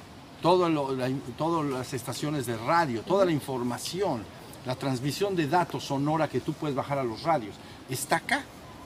todo 0.43 0.69
lo- 0.69 0.93
la- 0.95 1.11
todas 1.37 1.65
las 1.71 1.93
estaciones 1.93 2.47
de 2.47 2.57
radio, 2.57 3.03
toda 3.03 3.25
la 3.25 3.33
información, 3.33 4.23
la 4.65 4.75
transmisión 4.75 5.37
de 5.37 5.47
datos 5.49 5.85
sonora 5.85 6.29
que 6.29 6.41
tú 6.41 6.53
puedes 6.53 6.75
bajar 6.77 6.99
a 6.99 7.05
los 7.05 7.23
radios, 7.23 7.55
está 7.89 8.17
acá. 8.17 8.45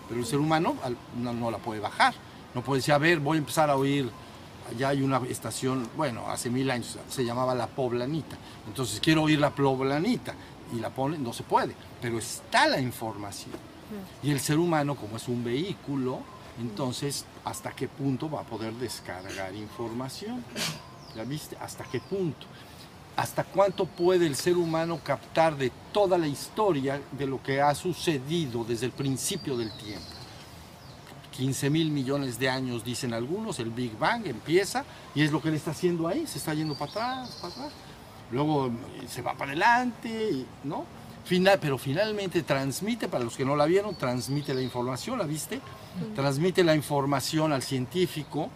Pero 0.08 0.20
el 0.20 0.26
ser 0.26 0.40
humano 0.40 0.74
no, 1.16 1.32
no 1.32 1.50
la 1.52 1.58
puede 1.58 1.78
bajar. 1.80 2.14
No 2.54 2.62
puede 2.62 2.80
decir, 2.80 2.92
a 2.94 2.98
ver, 2.98 3.20
voy 3.20 3.36
a 3.36 3.38
empezar 3.38 3.70
a 3.70 3.76
oír. 3.76 4.10
Allá 4.68 4.88
hay 4.88 5.02
una 5.02 5.18
estación, 5.28 5.88
bueno, 5.96 6.28
hace 6.28 6.50
mil 6.50 6.68
años 6.70 6.98
se 7.08 7.24
llamaba 7.24 7.54
La 7.54 7.68
Poblanita. 7.68 8.36
Entonces 8.66 8.98
quiero 9.00 9.22
oír 9.22 9.38
La 9.38 9.50
Poblanita 9.50 10.34
y 10.76 10.80
la 10.80 10.90
pone, 10.90 11.16
no 11.18 11.32
se 11.32 11.44
puede. 11.44 11.74
Pero 12.02 12.18
está 12.18 12.66
la 12.66 12.80
información. 12.80 13.52
Y 14.22 14.32
el 14.32 14.40
ser 14.40 14.58
humano, 14.58 14.96
como 14.96 15.16
es 15.16 15.28
un 15.28 15.44
vehículo, 15.44 16.20
entonces, 16.60 17.24
¿hasta 17.44 17.72
qué 17.72 17.88
punto 17.88 18.30
va 18.30 18.40
a 18.40 18.44
poder 18.44 18.74
descargar 18.74 19.54
información? 19.54 20.44
¿Ya 21.16 21.24
viste? 21.24 21.56
¿Hasta 21.60 21.84
qué 21.84 22.00
punto? 22.00 22.46
¿Hasta 23.16 23.44
cuánto 23.44 23.86
puede 23.86 24.26
el 24.26 24.36
ser 24.36 24.56
humano 24.56 25.00
captar 25.02 25.56
de 25.56 25.72
toda 25.92 26.16
la 26.18 26.26
historia 26.26 27.00
de 27.12 27.26
lo 27.26 27.42
que 27.42 27.60
ha 27.60 27.74
sucedido 27.74 28.64
desde 28.64 28.86
el 28.86 28.92
principio 28.92 29.56
del 29.56 29.72
tiempo? 29.76 30.06
15 31.32 31.70
mil 31.70 31.90
millones 31.90 32.38
de 32.38 32.48
años, 32.50 32.84
dicen 32.84 33.14
algunos, 33.14 33.58
el 33.58 33.70
Big 33.70 33.96
Bang 33.98 34.26
empieza 34.26 34.84
y 35.14 35.22
es 35.22 35.32
lo 35.32 35.40
que 35.40 35.48
él 35.48 35.54
está 35.54 35.70
haciendo 35.70 36.06
ahí, 36.06 36.26
se 36.26 36.38
está 36.38 36.52
yendo 36.52 36.74
para 36.74 36.90
atrás, 36.90 37.38
para 37.40 37.54
atrás. 37.54 37.72
Luego 38.30 38.66
eh, 38.66 39.06
se 39.08 39.22
va 39.22 39.34
para 39.34 39.52
adelante, 39.52 40.44
¿no? 40.64 40.84
Pero 41.60 41.78
finalmente 41.78 42.42
transmite, 42.42 43.08
para 43.08 43.24
los 43.24 43.36
que 43.36 43.44
no 43.44 43.56
la 43.56 43.66
vieron, 43.66 43.94
transmite 43.94 44.52
la 44.52 44.62
información, 44.62 45.18
¿la 45.18 45.24
viste? 45.24 45.60
Transmite 46.14 46.64
la 46.64 46.74
información 46.74 47.52
al 47.52 47.62
científico, 47.62 48.48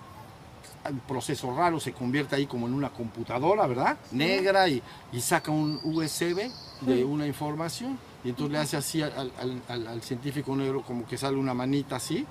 un 0.89 1.01
proceso 1.01 1.55
raro, 1.57 1.81
se 1.81 1.93
convierte 1.93 2.37
ahí 2.37 2.47
como 2.47 2.67
en 2.67 2.75
una 2.75 2.91
computadora, 2.91 3.67
¿verdad? 3.67 3.97
Negra 4.13 4.69
y, 4.69 4.83
y 5.13 5.21
saca 5.21 5.51
un 5.51 5.81
USB 5.83 6.51
de 6.83 7.05
una 7.05 7.27
información 7.27 7.99
y 8.23 8.31
entonces 8.31 8.53
le 8.53 8.59
hace 8.59 8.77
así 8.77 9.01
al, 9.03 9.13
al- 9.39 9.63
al- 9.69 9.87
al 9.87 10.03
científico 10.03 10.55
negro 10.57 10.83
como 10.83 11.07
que 11.07 11.17
sale 11.19 11.37
una 11.37 11.55
manita 11.55 11.97
así 11.97 12.27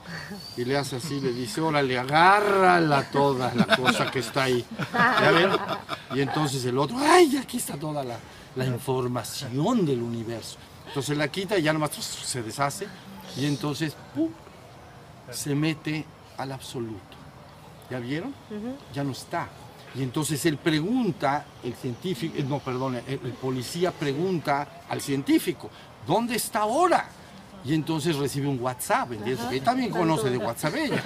y 0.58 0.66
le 0.66 0.78
hace 0.78 0.96
así, 0.98 1.20
le 1.20 1.34
dice, 1.34 1.62
órale, 1.62 1.98
agárrala 1.98 3.10
toda 3.12 3.54
la 3.56 3.76
cosa 3.76 4.10
que 4.12 4.20
está 4.20 4.44
ahí. 4.44 4.64
¿Ya 4.94 5.32
ven? 5.32 5.50
Y 6.16 6.22
entonces 6.22 6.64
el 6.66 6.78
otro, 6.78 6.96
ay, 7.00 7.38
aquí 7.38 7.58
está 7.58 7.76
toda 7.78 8.04
la, 8.04 8.18
la 8.56 8.66
información 8.66 9.86
del 9.86 10.02
universo. 10.02 10.58
Entonces 10.88 11.18
la 11.18 11.28
quita 11.28 11.58
y 11.58 11.64
ya 11.64 11.74
nomás 11.74 11.92
se 11.92 12.44
deshace 12.44 12.88
y 13.38 13.46
entonces, 13.46 13.96
¡pum!, 14.14 14.30
se 15.32 15.56
mete 15.56 16.06
al 16.38 16.52
absoluto. 16.52 17.18
¿Ya 17.90 18.00
vieron? 18.00 18.34
Ya 18.94 19.04
no 19.04 19.12
está. 19.12 19.48
Y 19.96 20.02
entonces 20.02 20.44
él 20.46 20.58
pregunta, 20.58 21.46
el 21.64 21.76
científico, 21.76 22.36
eh, 22.38 22.44
no, 22.44 22.60
perdón, 22.60 22.96
el, 22.96 23.20
el 23.24 23.34
policía 23.34 23.92
pregunta 23.92 24.84
al 24.90 25.02
científico, 25.02 25.70
¿dónde 26.08 26.36
está 26.36 26.62
ahora? 26.62 27.08
Y 27.66 27.74
entonces 27.74 28.18
recibe 28.18 28.48
un 28.48 28.60
WhatsApp, 28.60 29.14
¿entiendes? 29.14 29.40
Porque 29.40 29.58
él 29.58 29.64
también 29.64 29.90
conoce 29.90 30.30
de 30.30 30.38
WhatsApp 30.38 30.76
ella. 30.76 31.04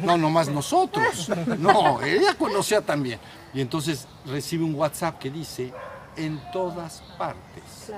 No, 0.00 0.06
no, 0.06 0.18
nomás 0.18 0.48
nosotros. 0.48 1.28
No, 1.58 2.00
ella 2.02 2.34
conocía 2.38 2.80
también. 2.80 3.18
Y 3.52 3.60
entonces 3.60 4.06
recibe 4.26 4.64
un 4.64 4.74
WhatsApp 4.76 5.18
que 5.18 5.30
dice, 5.30 5.72
en 6.16 6.40
todas 6.52 7.02
partes. 7.18 7.92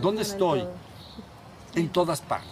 ¿Dónde 0.00 0.22
estoy? 0.22 0.64
En 1.74 1.88
todas 1.88 2.20
partes. 2.20 2.50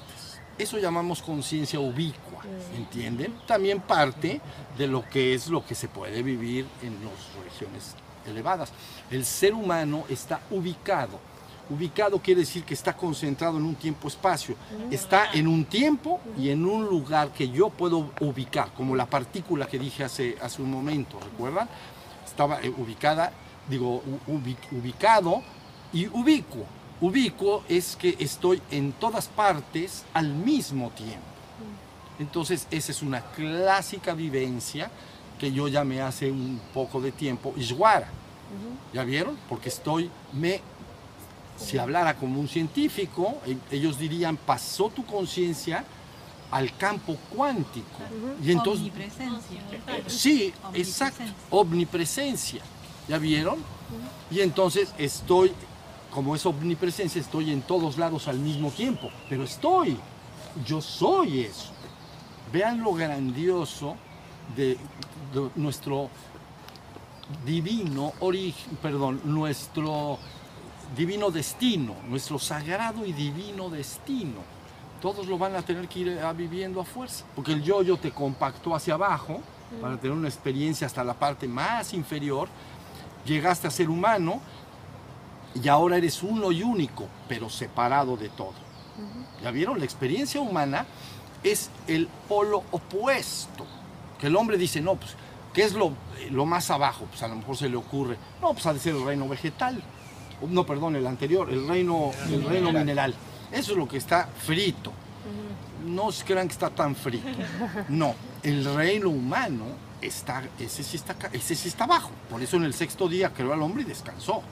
Eso 0.61 0.79
llamamos 0.79 1.23
conciencia 1.23 1.81
ubicua, 1.81 2.43
¿entienden? 2.77 3.35
También 3.47 3.81
parte 3.81 4.41
de 4.77 4.87
lo 4.87 5.09
que 5.09 5.35
es 5.35 5.49
lo 5.49 5.65
que 5.65 5.75
se 5.75 5.89
puede 5.89 6.23
vivir 6.23 6.67
en 6.83 6.95
las 7.05 7.45
regiones 7.45 7.95
elevadas. 8.27 8.71
El 9.11 9.25
ser 9.25 9.55
humano 9.55 10.05
está 10.09 10.41
ubicado. 10.51 11.19
Ubicado 11.71 12.19
quiere 12.19 12.41
decir 12.41 12.65
que 12.65 12.75
está 12.75 12.97
concentrado 12.97 13.57
en 13.57 13.65
un 13.65 13.77
tiempo-espacio. 13.77 14.57
Está 14.91 15.31
en 15.33 15.47
un 15.47 15.65
tiempo 15.65 16.21
y 16.37 16.51
en 16.51 16.67
un 16.67 16.85
lugar 16.85 17.31
que 17.33 17.49
yo 17.49 17.71
puedo 17.71 18.11
ubicar, 18.21 18.73
como 18.75 18.95
la 18.97 19.07
partícula 19.07 19.67
que 19.67 19.79
dije 19.79 20.05
hace, 20.05 20.37
hace 20.43 20.61
un 20.63 20.71
momento, 20.71 21.19
¿recuerdan? 21.21 21.69
Estaba 22.27 22.61
eh, 22.61 22.69
ubicada, 22.69 23.33
digo, 23.69 23.97
u- 24.27 24.33
ubi- 24.33 24.57
ubicado 24.73 25.43
y 25.93 26.07
ubicuo. 26.09 26.67
Ubicuo 27.01 27.65
es 27.69 27.97
que 27.97 28.17
estoy 28.19 28.61
en 28.71 28.93
todas 28.93 29.29
partes 29.29 30.05
al 30.13 30.29
mismo 30.35 30.91
tiempo. 30.91 31.21
Entonces, 32.19 32.67
esa 32.71 32.93
es 32.93 33.01
una 33.03 33.23
clásica 33.23 34.13
vivencia 34.13 34.91
que 35.39 35.51
yo 35.53 35.69
llamé 35.69 36.03
hace 36.03 36.31
un 36.31 36.61
poco 36.75 37.01
de 37.01 37.13
tiempo 37.13 37.55
Ishwara. 37.57 38.09
¿Ya 38.93 39.05
vieron? 39.05 39.39
Porque 39.49 39.71
estoy, 39.71 40.11
me, 40.35 40.61
si 41.57 41.79
hablara 41.79 42.17
como 42.17 42.39
un 42.41 42.49
científico, 42.49 43.39
e- 43.47 43.57
ellos 43.75 43.99
dirían, 43.99 44.37
pasó 44.37 44.91
tu 44.91 45.07
conciencia 45.07 45.85
al 46.51 46.77
campo 46.77 47.17
cuántico. 47.35 47.87
Y 48.45 48.51
entonces, 48.51 48.81
Omnipresencia. 48.89 49.61
Sí, 50.09 50.53
Omnipresencia. 50.65 51.07
exacto, 51.07 51.23
omnipresencia. 51.51 52.63
¿Ya 53.09 53.17
vieron? 53.19 53.59
Y 54.31 54.41
entonces 54.41 54.93
estoy, 54.99 55.53
como 56.11 56.35
es 56.35 56.45
omnipresencia, 56.47 57.21
estoy 57.21 57.53
en 57.53 57.63
todos 57.63 57.99
lados 57.99 58.29
al 58.29 58.39
mismo 58.39 58.71
tiempo, 58.71 59.11
pero 59.29 59.45
estoy, 59.45 59.97
yo 60.67 60.81
soy 60.81 61.43
eso. 61.43 61.73
Vean 62.53 62.83
lo 62.83 62.95
grandioso 62.95 63.97
de, 64.57 64.77
de 65.33 65.51
nuestro 65.57 66.11
divino 67.45 68.13
origen, 68.21 68.77
perdón, 68.77 69.21
nuestro 69.25 70.19
divino 70.97 71.31
destino, 71.31 71.95
nuestro 72.09 72.39
sagrado 72.39 73.07
y 73.07 73.13
divino 73.13 73.69
destino. 73.69 74.41
Todos 75.01 75.27
lo 75.27 75.39
van 75.39 75.55
a 75.55 75.63
tener 75.63 75.89
que 75.89 76.01
ir 76.01 76.19
a 76.19 76.33
viviendo 76.33 76.81
a 76.81 76.85
fuerza, 76.85 77.25
porque 77.35 77.53
el 77.53 77.63
yo-yo 77.63 77.97
te 77.97 78.11
compactó 78.11 78.75
hacia 78.75 78.95
abajo 78.95 79.41
para 79.81 79.97
tener 79.97 80.17
una 80.17 80.29
experiencia 80.29 80.87
hasta 80.87 81.05
la 81.05 81.15
parte 81.15 81.47
más 81.49 81.95
inferior. 81.95 82.49
Llegaste 83.25 83.69
a 83.69 83.71
ser 83.71 83.89
humano 83.89 84.41
y 85.55 85.69
ahora 85.69 85.97
eres 85.97 86.23
uno 86.23 86.53
y 86.53 86.63
único, 86.63 87.07
pero 87.29 87.49
separado 87.49 88.17
de 88.17 88.29
todo. 88.29 88.55
¿Ya 89.43 89.51
vieron? 89.51 89.79
La 89.79 89.85
experiencia 89.85 90.41
humana 90.41 90.87
es 91.43 91.71
el 91.87 92.09
polo 92.29 92.63
opuesto. 92.71 93.67
Que 94.19 94.27
el 94.27 94.37
hombre 94.37 94.59
dice, 94.59 94.81
no, 94.81 94.97
pues, 94.97 95.17
¿qué 95.55 95.63
es 95.63 95.73
lo, 95.73 95.93
lo 96.31 96.45
más 96.45 96.71
abajo? 96.71 97.07
Pues 97.09 97.23
a 97.23 97.29
lo 97.29 97.37
mejor 97.37 97.57
se 97.57 97.69
le 97.69 97.77
ocurre, 97.77 98.17
no, 98.43 98.53
pues 98.53 98.67
ha 98.67 98.75
de 98.75 98.79
ser 98.79 98.95
el 98.95 99.05
reino 99.05 99.29
vegetal. 99.29 99.83
No, 100.49 100.65
perdón, 100.65 100.97
el 100.97 101.07
anterior, 101.07 101.51
el 101.51 101.67
reino, 101.67 102.11
el 102.29 102.45
reino 102.45 102.73
mineral. 102.73 103.15
Eso 103.53 103.73
es 103.73 103.79
lo 103.79 103.89
que 103.89 103.99
está 103.99 104.27
frito. 104.27 104.93
No 105.87 106.13
se 106.13 106.25
crean 106.25 106.47
que 106.47 106.53
está 106.53 106.71
tan 106.71 106.95
frito. 106.95 107.27
No, 107.89 108.15
el 108.43 108.65
reino 108.75 109.09
humano 109.09 109.65
está, 110.01 110.43
ese 110.59 110.83
sí 110.83 110.97
está, 110.97 111.17
ese 111.33 111.55
sí 111.55 111.69
está 111.69 111.85
abajo. 111.85 112.11
Por 112.31 112.43
eso 112.43 112.57
en 112.57 112.65
el 112.65 112.75
sexto 112.75 113.09
día 113.09 113.33
creó 113.33 113.53
al 113.53 113.63
hombre 113.63 113.83
y 113.83 113.87
descansó. 113.87 114.43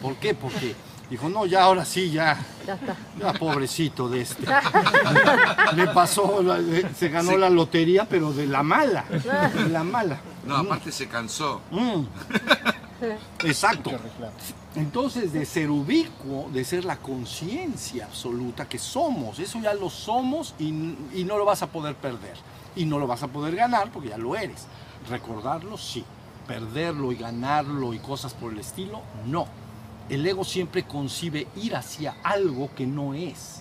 ¿Por 0.00 0.16
qué? 0.16 0.34
Porque 0.34 0.74
dijo, 1.10 1.28
no, 1.28 1.46
ya 1.46 1.64
ahora 1.64 1.84
sí, 1.84 2.10
ya, 2.10 2.38
Ya 2.66 2.74
está. 2.74 2.96
ya 3.18 3.32
pobrecito 3.34 4.08
de 4.08 4.22
este. 4.22 4.44
Le 5.76 5.86
pasó, 5.88 6.42
se 6.96 7.08
ganó 7.08 7.36
la 7.36 7.50
lotería, 7.50 8.06
pero 8.08 8.32
de 8.32 8.46
la 8.46 8.62
mala. 8.62 9.04
De 9.08 9.68
la 9.68 9.84
mala. 9.84 10.20
No, 10.44 10.56
aparte 10.56 10.90
se 10.90 11.08
cansó. 11.08 11.60
Mm. 11.70 12.02
Exacto. 13.44 13.90
Entonces, 14.74 15.32
de 15.32 15.44
ser 15.44 15.70
ubicuo, 15.70 16.48
de 16.52 16.64
ser 16.64 16.84
la 16.84 16.96
conciencia 16.96 18.06
absoluta 18.06 18.66
que 18.68 18.78
somos, 18.78 19.38
eso 19.38 19.60
ya 19.60 19.74
lo 19.74 19.90
somos 19.90 20.54
y, 20.58 20.68
y 21.14 21.24
no 21.26 21.36
lo 21.36 21.44
vas 21.44 21.62
a 21.62 21.66
poder 21.66 21.94
perder. 21.94 22.36
Y 22.74 22.86
no 22.86 22.98
lo 22.98 23.06
vas 23.06 23.22
a 23.22 23.28
poder 23.28 23.54
ganar 23.54 23.90
porque 23.92 24.08
ya 24.08 24.16
lo 24.18 24.34
eres. 24.34 24.66
Recordarlo, 25.10 25.76
sí. 25.76 26.04
Perderlo 26.46 27.12
y 27.12 27.16
ganarlo 27.16 27.92
y 27.92 27.98
cosas 27.98 28.32
por 28.34 28.52
el 28.52 28.60
estilo, 28.60 29.02
no. 29.26 29.46
El 30.12 30.26
ego 30.26 30.44
siempre 30.44 30.82
concibe 30.82 31.46
ir 31.56 31.74
hacia 31.74 32.16
algo 32.22 32.68
que 32.74 32.86
no 32.86 33.14
es. 33.14 33.60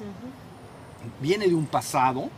Viene 1.21 1.47
de 1.47 1.55
un 1.55 1.65
pasado, 1.65 2.29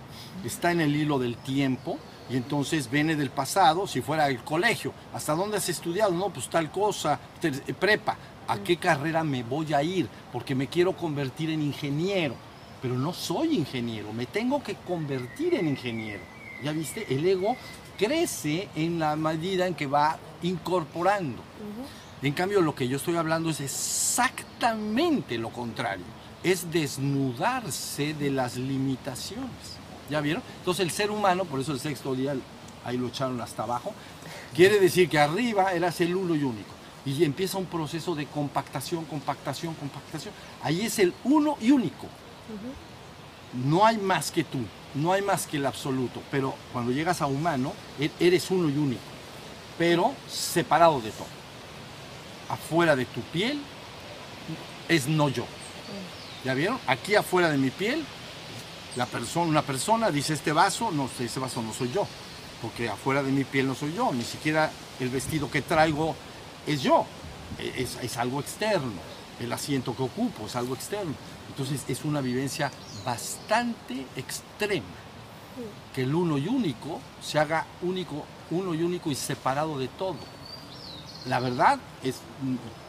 está 0.45 0.71
en 0.71 0.81
el 0.81 0.95
hilo 0.95 1.17
del 1.17 1.35
tiempo, 1.35 1.97
y 2.29 2.37
entonces 2.37 2.91
viene 2.91 3.15
del 3.15 3.31
pasado, 3.31 3.87
si 3.87 4.01
fuera 4.01 4.29
el 4.29 4.43
colegio. 4.43 4.93
¿Hasta 5.15 5.33
dónde 5.33 5.57
has 5.57 5.67
estudiado? 5.67 6.11
No, 6.11 6.29
pues 6.29 6.47
tal 6.47 6.69
cosa, 6.69 7.19
prepa. 7.79 8.15
¿A 8.47 8.59
qué 8.59 8.77
carrera 8.77 9.23
me 9.23 9.41
voy 9.41 9.73
a 9.73 9.81
ir? 9.81 10.07
Porque 10.31 10.53
me 10.53 10.67
quiero 10.67 10.95
convertir 10.95 11.49
en 11.49 11.63
ingeniero. 11.63 12.35
Pero 12.83 12.93
no 12.93 13.13
soy 13.13 13.55
ingeniero, 13.55 14.13
me 14.13 14.27
tengo 14.27 14.61
que 14.61 14.75
convertir 14.75 15.55
en 15.55 15.69
ingeniero. 15.69 16.21
¿Ya 16.63 16.71
viste? 16.71 17.11
El 17.11 17.25
ego 17.25 17.57
crece 17.97 18.69
en 18.75 18.99
la 18.99 19.15
medida 19.15 19.65
en 19.65 19.73
que 19.73 19.87
va 19.87 20.19
incorporando. 20.43 21.41
En 22.23 22.31
cambio, 22.31 22.61
lo 22.61 22.73
que 22.73 22.87
yo 22.87 22.95
estoy 22.95 23.17
hablando 23.17 23.49
es 23.49 23.59
exactamente 23.59 25.37
lo 25.37 25.49
contrario. 25.49 26.05
Es 26.41 26.71
desnudarse 26.71 28.13
de 28.13 28.31
las 28.31 28.55
limitaciones. 28.55 29.49
¿Ya 30.09 30.21
vieron? 30.21 30.41
Entonces 30.59 30.85
el 30.85 30.91
ser 30.91 31.11
humano, 31.11 31.43
por 31.43 31.59
eso 31.59 31.73
el 31.73 31.81
sexto 31.81 32.15
día, 32.15 32.33
ahí 32.85 32.97
lo 32.97 33.07
echaron 33.07 33.41
hasta 33.41 33.63
abajo, 33.63 33.93
quiere 34.55 34.79
decir 34.79 35.09
que 35.09 35.19
arriba 35.19 35.73
eras 35.73 35.99
el 35.99 36.15
uno 36.15 36.33
y 36.33 36.43
único. 36.43 36.71
Y 37.05 37.25
empieza 37.25 37.57
un 37.57 37.65
proceso 37.65 38.15
de 38.15 38.25
compactación, 38.25 39.03
compactación, 39.03 39.73
compactación. 39.73 40.33
Ahí 40.61 40.81
es 40.81 40.99
el 40.99 41.13
uno 41.25 41.57
y 41.59 41.71
único. 41.71 42.07
No 43.65 43.85
hay 43.85 43.97
más 43.97 44.31
que 44.31 44.45
tú, 44.45 44.59
no 44.95 45.11
hay 45.11 45.21
más 45.21 45.45
que 45.45 45.57
el 45.57 45.65
absoluto. 45.65 46.21
Pero 46.31 46.55
cuando 46.71 46.93
llegas 46.93 47.21
a 47.21 47.25
humano, 47.25 47.73
e-, 47.99 48.11
eres 48.21 48.49
uno 48.49 48.69
y 48.69 48.77
único. 48.77 49.01
Pero 49.77 50.13
separado 50.29 51.01
de 51.01 51.11
todo. 51.11 51.42
Afuera 52.53 52.95
de 52.95 53.05
tu 53.05 53.21
piel 53.21 53.59
es 54.87 55.07
no 55.07 55.27
yo. 55.29 55.45
¿Ya 56.45 56.53
vieron? 56.53 56.77
Aquí 56.85 57.15
afuera 57.15 57.49
de 57.49 57.57
mi 57.57 57.71
piel, 57.71 58.05
la 58.95 59.07
persona, 59.07 59.47
una 59.47 59.63
persona 59.63 60.11
dice 60.11 60.33
este 60.33 60.51
vaso, 60.51 60.91
no, 60.91 61.09
ese 61.19 61.39
vaso 61.39 61.63
no 61.63 61.73
soy 61.73 61.91
yo. 61.91 62.05
Porque 62.61 62.89
afuera 62.89 63.23
de 63.23 63.31
mi 63.31 63.43
piel 63.43 63.65
no 63.67 63.73
soy 63.73 63.95
yo. 63.95 64.13
Ni 64.13 64.23
siquiera 64.23 64.69
el 64.99 65.09
vestido 65.09 65.49
que 65.49 65.63
traigo 65.63 66.15
es 66.67 66.83
yo, 66.83 67.07
e, 67.57 67.87
es, 68.01 68.17
algo 68.17 68.39
externo, 68.39 69.01
el 69.39 69.51
asiento 69.51 69.95
que 69.95 70.03
ocupo 70.03 70.45
es 70.45 70.55
algo 70.55 70.75
externo. 70.75 71.13
Entonces 71.49 71.83
es 71.87 72.05
una 72.05 72.21
vivencia 72.21 72.71
bastante 73.03 74.05
extrema, 74.15 74.85
que 75.95 76.03
el 76.03 76.13
uno 76.13 76.37
y 76.37 76.47
único 76.47 77.01
se 77.19 77.39
haga 77.39 77.65
único, 77.81 78.25
uno 78.51 78.75
y 78.75 78.83
único 78.83 79.09
y 79.09 79.15
separado 79.15 79.79
de 79.79 79.87
todo. 79.87 80.17
La 81.25 81.39
verdad 81.39 81.79
es, 82.03 82.19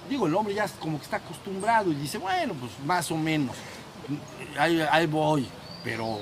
digo, 0.08 0.26
el 0.26 0.34
hombre 0.34 0.54
ya 0.54 0.68
como 0.80 0.98
que 0.98 1.04
está 1.04 1.16
acostumbrado 1.16 1.90
y 1.90 1.94
dice, 1.94 2.18
bueno, 2.18 2.54
pues 2.54 2.72
más 2.84 3.10
o 3.10 3.16
menos, 3.16 3.56
ahí, 4.58 4.80
ahí 4.90 5.06
voy, 5.06 5.46
pero 5.82 6.18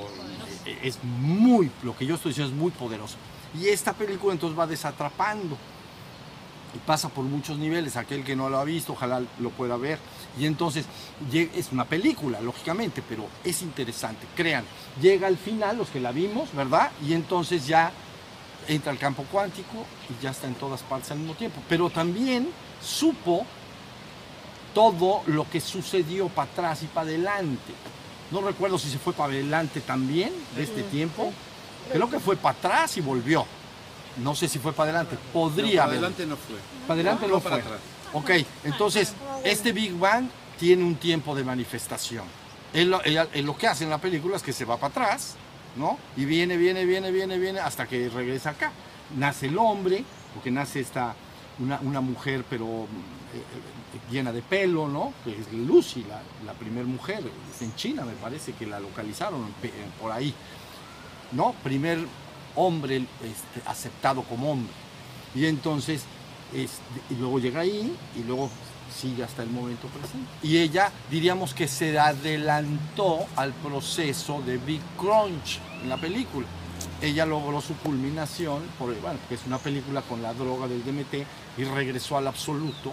es 0.82 0.98
muy, 1.02 1.70
lo 1.82 1.96
que 1.96 2.06
yo 2.06 2.14
estoy 2.16 2.30
diciendo 2.30 2.52
es 2.52 2.58
muy 2.58 2.70
poderoso. 2.70 3.16
Y 3.60 3.68
esta 3.68 3.92
película 3.92 4.32
entonces 4.32 4.58
va 4.58 4.66
desatrapando 4.66 5.56
y 6.74 6.78
pasa 6.86 7.08
por 7.08 7.24
muchos 7.24 7.58
niveles. 7.58 7.96
Aquel 7.96 8.24
que 8.24 8.34
no 8.34 8.48
lo 8.48 8.58
ha 8.58 8.64
visto, 8.64 8.92
ojalá 8.92 9.22
lo 9.38 9.50
pueda 9.50 9.76
ver. 9.76 9.98
Y 10.38 10.46
entonces 10.46 10.86
es 11.32 11.72
una 11.72 11.84
película, 11.84 12.40
lógicamente, 12.40 13.02
pero 13.06 13.26
es 13.44 13.62
interesante. 13.62 14.26
Crean, 14.34 14.64
llega 15.00 15.26
al 15.26 15.36
final, 15.36 15.76
los 15.76 15.90
que 15.90 16.00
la 16.00 16.12
vimos, 16.12 16.54
¿verdad? 16.54 16.90
Y 17.06 17.12
entonces 17.12 17.66
ya 17.66 17.92
entra 18.68 18.92
al 18.92 18.98
campo 18.98 19.26
cuántico 19.30 19.84
y 20.08 20.22
ya 20.22 20.30
está 20.30 20.46
en 20.46 20.54
todas 20.54 20.82
partes 20.82 21.10
al 21.10 21.18
mismo 21.18 21.34
tiempo. 21.34 21.60
Pero 21.68 21.90
también 21.90 22.48
supo 22.82 23.46
todo 24.74 25.22
lo 25.26 25.48
que 25.48 25.60
sucedió 25.60 26.28
para 26.28 26.50
atrás 26.50 26.82
y 26.82 26.86
para 26.86 27.08
adelante. 27.08 27.72
No 28.30 28.40
recuerdo 28.40 28.78
si 28.78 28.88
se 28.88 28.98
fue 28.98 29.12
para 29.12 29.32
adelante 29.32 29.80
también 29.80 30.32
de 30.56 30.62
este 30.62 30.82
tiempo. 30.84 31.32
Creo 31.92 32.08
que 32.08 32.18
fue 32.18 32.36
para 32.36 32.56
atrás 32.56 32.96
y 32.96 33.00
volvió. 33.00 33.44
No 34.18 34.34
sé 34.34 34.48
si 34.48 34.58
fue 34.58 34.72
para 34.72 34.90
adelante. 34.90 35.18
Podría 35.32 35.82
Para 35.82 35.92
adelante 35.92 36.26
no 36.26 36.36
fue. 36.36 36.56
Para 36.86 36.94
adelante 36.94 37.28
no, 37.28 37.40
fue. 37.40 37.62
Ok, 38.14 38.30
entonces, 38.64 39.14
este 39.44 39.72
Big 39.72 39.94
Bang 39.98 40.28
tiene 40.58 40.84
un 40.84 40.96
tiempo 40.96 41.34
de 41.34 41.44
manifestación. 41.44 42.24
Él, 42.72 42.90
lo 42.90 43.56
que 43.56 43.66
hace 43.66 43.84
en 43.84 43.90
la 43.90 43.98
película 43.98 44.36
es 44.36 44.42
que 44.42 44.52
se 44.52 44.64
va 44.64 44.76
para 44.76 44.88
atrás, 44.88 45.36
¿no? 45.76 45.98
Y 46.16 46.24
viene, 46.24 46.56
viene, 46.56 46.84
viene, 46.84 47.10
viene, 47.10 47.38
viene, 47.38 47.60
hasta 47.60 47.86
que 47.86 48.08
regresa 48.08 48.50
acá. 48.50 48.72
Nace 49.16 49.46
el 49.46 49.58
hombre, 49.58 50.04
porque 50.34 50.50
nace 50.50 50.80
esta, 50.80 51.14
una, 51.58 52.00
mujer, 52.00 52.44
pero 52.48 52.64
eh, 52.64 53.36
eh, 53.36 54.10
llena 54.10 54.32
de 54.32 54.42
pelo, 54.42 54.88
¿no? 54.88 55.12
Que 55.24 55.32
es 55.38 55.52
Lucy, 55.52 56.04
la, 56.08 56.22
la 56.44 56.52
primera 56.54 56.86
mujer. 56.86 57.22
En 57.60 57.74
China, 57.76 58.04
me 58.04 58.12
parece 58.14 58.52
que 58.52 58.66
la 58.66 58.80
localizaron 58.80 59.46
por 60.00 60.12
ahí. 60.12 60.34
¿No? 61.32 61.54
Primer 61.62 61.98
hombre 62.56 62.96
este, 62.96 63.68
aceptado 63.68 64.22
como 64.22 64.52
hombre. 64.52 64.72
Y 65.34 65.46
entonces, 65.46 66.04
este, 66.52 66.82
y 67.10 67.14
luego 67.14 67.38
llega 67.38 67.60
ahí 67.60 67.96
y 68.16 68.22
luego 68.24 68.50
sigue 68.92 69.24
hasta 69.24 69.42
el 69.42 69.50
momento 69.50 69.88
presente. 69.88 70.28
Y 70.42 70.58
ella, 70.58 70.92
diríamos 71.10 71.54
que 71.54 71.68
se 71.68 71.98
adelantó 71.98 73.26
al 73.36 73.52
proceso 73.52 74.42
de 74.42 74.58
Big 74.58 74.82
Crunch 74.98 75.60
en 75.82 75.88
la 75.88 75.96
película. 75.96 76.46
Ella 77.02 77.26
logró 77.26 77.60
su 77.60 77.76
culminación, 77.76 78.62
por, 78.78 78.94
bueno, 79.00 79.18
es 79.28 79.40
una 79.46 79.58
película 79.58 80.02
con 80.02 80.22
la 80.22 80.32
droga 80.32 80.68
del 80.68 80.84
DMT 80.84 81.14
y 81.58 81.64
regresó 81.64 82.16
al 82.16 82.28
absoluto, 82.28 82.92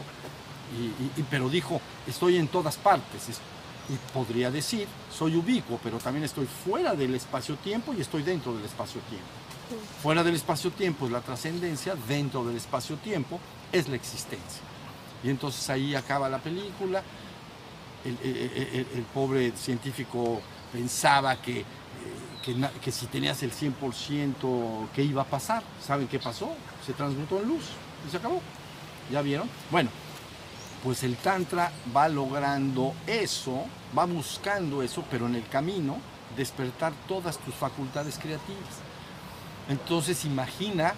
y, 1.17 1.21
pero 1.29 1.49
dijo, 1.49 1.79
estoy 2.07 2.37
en 2.37 2.47
todas 2.47 2.75
partes, 2.77 3.39
y 3.87 4.13
podría 4.13 4.51
decir, 4.51 4.87
soy 5.11 5.35
ubicuo, 5.35 5.79
pero 5.83 5.99
también 5.99 6.25
estoy 6.25 6.47
fuera 6.47 6.93
del 6.93 7.15
espacio-tiempo 7.15 7.93
y 7.93 8.01
estoy 8.01 8.23
dentro 8.23 8.53
del 8.55 8.65
espacio-tiempo. 8.65 9.27
Fuera 10.01 10.23
del 10.23 10.35
espacio-tiempo 10.35 11.05
es 11.05 11.11
la 11.11 11.21
trascendencia, 11.21 11.95
dentro 12.07 12.43
del 12.43 12.57
espacio-tiempo 12.57 13.39
es 13.71 13.87
la 13.87 13.95
existencia. 13.95 14.61
Y 15.23 15.29
entonces 15.29 15.69
ahí 15.69 15.95
acaba 15.95 16.29
la 16.29 16.39
película. 16.39 17.03
El, 18.05 19.05
pobre 19.13 19.51
científico 19.57 20.41
pensaba 20.71 21.41
que, 21.41 21.65
que, 22.43 22.91
si 22.91 23.05
tenías 23.07 23.43
el 23.43 23.51
100%, 23.51 24.89
¿qué 24.93 25.03
iba 25.03 25.21
a 25.21 25.25
pasar? 25.25 25.63
¿Saben 25.85 26.07
qué 26.07 26.19
pasó? 26.19 26.51
Se 26.85 26.93
transmutó 26.93 27.39
en 27.39 27.47
luz 27.47 27.65
y 28.07 28.11
se 28.11 28.17
acabó. 28.17 28.41
¿Ya 29.11 29.21
vieron? 29.21 29.49
Bueno, 29.71 29.89
pues 30.83 31.03
el 31.03 31.15
Tantra 31.17 31.71
va 31.95 32.07
logrando 32.07 32.93
eso, 33.07 33.65
va 33.97 34.05
buscando 34.05 34.81
eso, 34.81 35.03
pero 35.09 35.27
en 35.27 35.35
el 35.35 35.47
camino 35.47 35.97
despertar 36.37 36.93
todas 37.07 37.37
tus 37.39 37.53
facultades 37.55 38.17
creativas. 38.17 38.79
Entonces 39.67 40.25
imagina, 40.25 40.93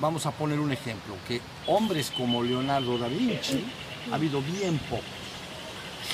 vamos 0.00 0.26
a 0.26 0.30
poner 0.30 0.60
un 0.60 0.72
ejemplo, 0.72 1.14
que 1.26 1.40
hombres 1.66 2.10
como 2.10 2.42
Leonardo 2.42 2.98
da 2.98 3.08
Vinci 3.08 3.64
ha 4.10 4.14
habido 4.14 4.40
bien 4.40 4.78
poco. 4.90 5.02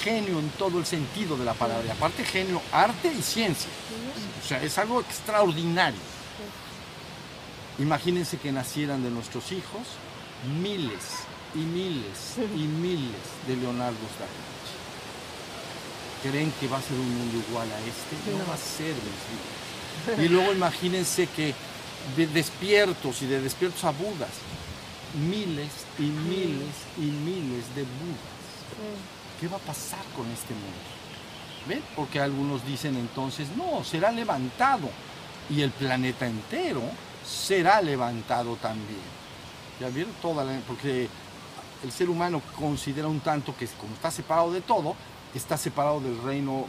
Genio 0.03 0.39
en 0.39 0.49
todo 0.51 0.79
el 0.79 0.87
sentido 0.87 1.37
de 1.37 1.45
la 1.45 1.55
palabra, 1.55 1.93
aparte 1.93 2.25
genio, 2.25 2.63
arte 2.73 3.13
y 3.13 3.23
ciencia. 3.23 3.71
O 4.43 4.47
sea, 4.47 4.63
es 4.63 4.79
algo 4.79 5.01
extraordinario. 5.01 6.01
Imagínense 7.79 8.39
que 8.39 8.51
nacieran 8.53 9.03
de 9.03 9.11
nuestros 9.11 9.53
hijos 9.53 9.83
miles 10.63 11.27
y 11.55 11.59
miles 11.59 12.37
y 12.55 12.67
miles 12.67 13.23
de 13.47 13.57
Leonardo 13.57 13.97
da 14.19 14.27
Vinci. 14.27 14.77
¿Creen 16.23 16.53
que 16.61 16.69
va 16.69 16.79
a 16.79 16.83
ser 16.83 16.97
un 16.97 17.19
mundo 17.19 17.45
igual 17.49 17.69
a 17.71 17.79
este? 17.81 18.31
No, 18.31 18.47
va 18.47 18.55
a 18.55 18.57
ser, 18.57 18.95
Y 20.25 20.29
luego 20.29 20.53
imagínense 20.53 21.27
que 21.29 21.55
de 22.17 22.27
despiertos 22.27 23.23
y 23.23 23.27
de 23.27 23.41
despiertos 23.41 23.85
a 23.85 23.91
Budas, 23.91 24.31
miles 25.15 25.71
y 25.99 26.03
miles 26.03 26.75
y 26.97 27.03
miles 27.03 27.75
de 27.75 27.83
Budas. 27.83 29.18
¿Qué 29.41 29.49
va 29.49 29.57
a 29.57 29.61
pasar 29.61 30.05
con 30.17 30.27
este 30.31 30.55
mundo? 30.55 30.79
¿Ven? 31.69 31.83
Porque 31.95 32.21
algunos 32.21 32.65
dicen 32.67 32.97
entonces, 32.97 33.49
no, 33.57 33.85
será 33.85 34.11
levantado 34.11 34.89
y 35.51 35.63
el 35.63 35.71
planeta 35.71 36.27
entero 36.27 36.83
será 37.25 37.81
levantado 37.81 38.57
también. 38.57 39.19
¿Ya 39.81 39.89
vieron? 39.89 40.13
Toda 40.21 40.45
porque 40.67 41.09
el 41.85 41.93
ser 41.93 42.09
humano 42.09 42.43
considera 42.59 43.07
un 43.07 43.21
tanto 43.21 43.55
que 43.57 43.67
como 43.69 43.95
está 43.95 44.11
separado 44.11 44.53
de 44.53 44.61
todo, 44.61 44.97
está 45.35 45.57
separado 45.57 46.01
del 46.01 46.21
reino, 46.23 46.67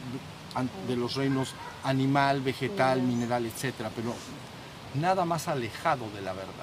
de 0.87 0.95
los 0.95 1.15
reinos 1.15 1.53
animal, 1.83 2.41
vegetal, 2.41 3.01
mineral, 3.01 3.45
etcétera, 3.45 3.89
pero 3.95 4.13
nada 4.95 5.25
más 5.25 5.47
alejado 5.47 6.09
de 6.11 6.21
la 6.21 6.33
verdad. 6.33 6.53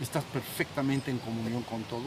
Estás 0.00 0.24
perfectamente 0.24 1.10
en 1.10 1.18
comunión 1.18 1.62
con 1.62 1.82
todo 1.84 2.04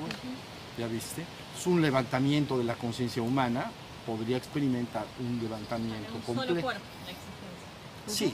¿Ya 0.77 0.87
viste? 0.87 1.25
Es 1.57 1.67
un 1.67 1.81
levantamiento 1.81 2.57
de 2.57 2.63
la 2.63 2.75
conciencia 2.75 3.21
humana, 3.21 3.71
podría 4.05 4.37
experimentar 4.37 5.05
un 5.19 5.39
levantamiento 5.41 6.15
un 6.15 6.21
completo. 6.21 6.61
Solo 6.61 6.79
Sí, 8.07 8.33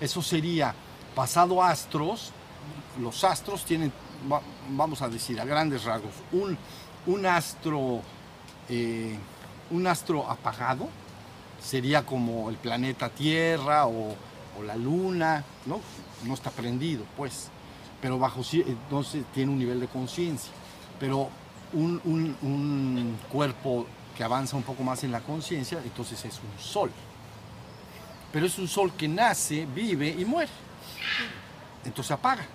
eso 0.00 0.22
sería 0.22 0.74
pasado 1.14 1.62
astros, 1.62 2.32
los 3.00 3.22
astros 3.24 3.64
tienen, 3.64 3.92
vamos 4.70 5.02
a 5.02 5.08
decir 5.08 5.40
a 5.40 5.44
grandes 5.44 5.84
rasgos, 5.84 6.12
un, 6.32 6.58
un 7.06 7.26
astro, 7.26 8.00
eh, 8.68 9.16
un 9.70 9.86
astro 9.86 10.28
apagado, 10.28 10.88
sería 11.62 12.04
como 12.04 12.50
el 12.50 12.56
planeta 12.56 13.08
Tierra 13.08 13.86
o, 13.86 14.16
o 14.58 14.62
la 14.64 14.76
Luna, 14.76 15.44
¿no? 15.66 15.80
no 16.24 16.34
está 16.34 16.50
prendido, 16.50 17.04
pues, 17.16 17.48
pero 18.00 18.18
bajo 18.18 18.42
entonces 18.52 19.24
tiene 19.32 19.52
un 19.52 19.58
nivel 19.58 19.80
de 19.80 19.86
conciencia. 19.86 20.52
Pero 21.00 21.28
un, 21.74 23.18
cuerpo 23.30 23.86
que 24.16 24.24
avanza 24.24 24.56
un 24.56 24.62
poco 24.62 24.82
más 24.82 25.02
en 25.04 25.12
la 25.12 25.20
conciencia, 25.20 25.80
entonces 25.82 26.24
es 26.24 26.38
un 26.38 26.62
sol. 26.62 26.90
Pero 28.32 28.46
es 28.46 28.58
un 28.58 28.68
sol 28.68 28.92
que 28.96 29.08
nace, 29.08 29.66
vive 29.66 30.08
y 30.08 30.24
muere. 30.24 30.50
Entonces 31.84 32.10
apaga. 32.10 32.46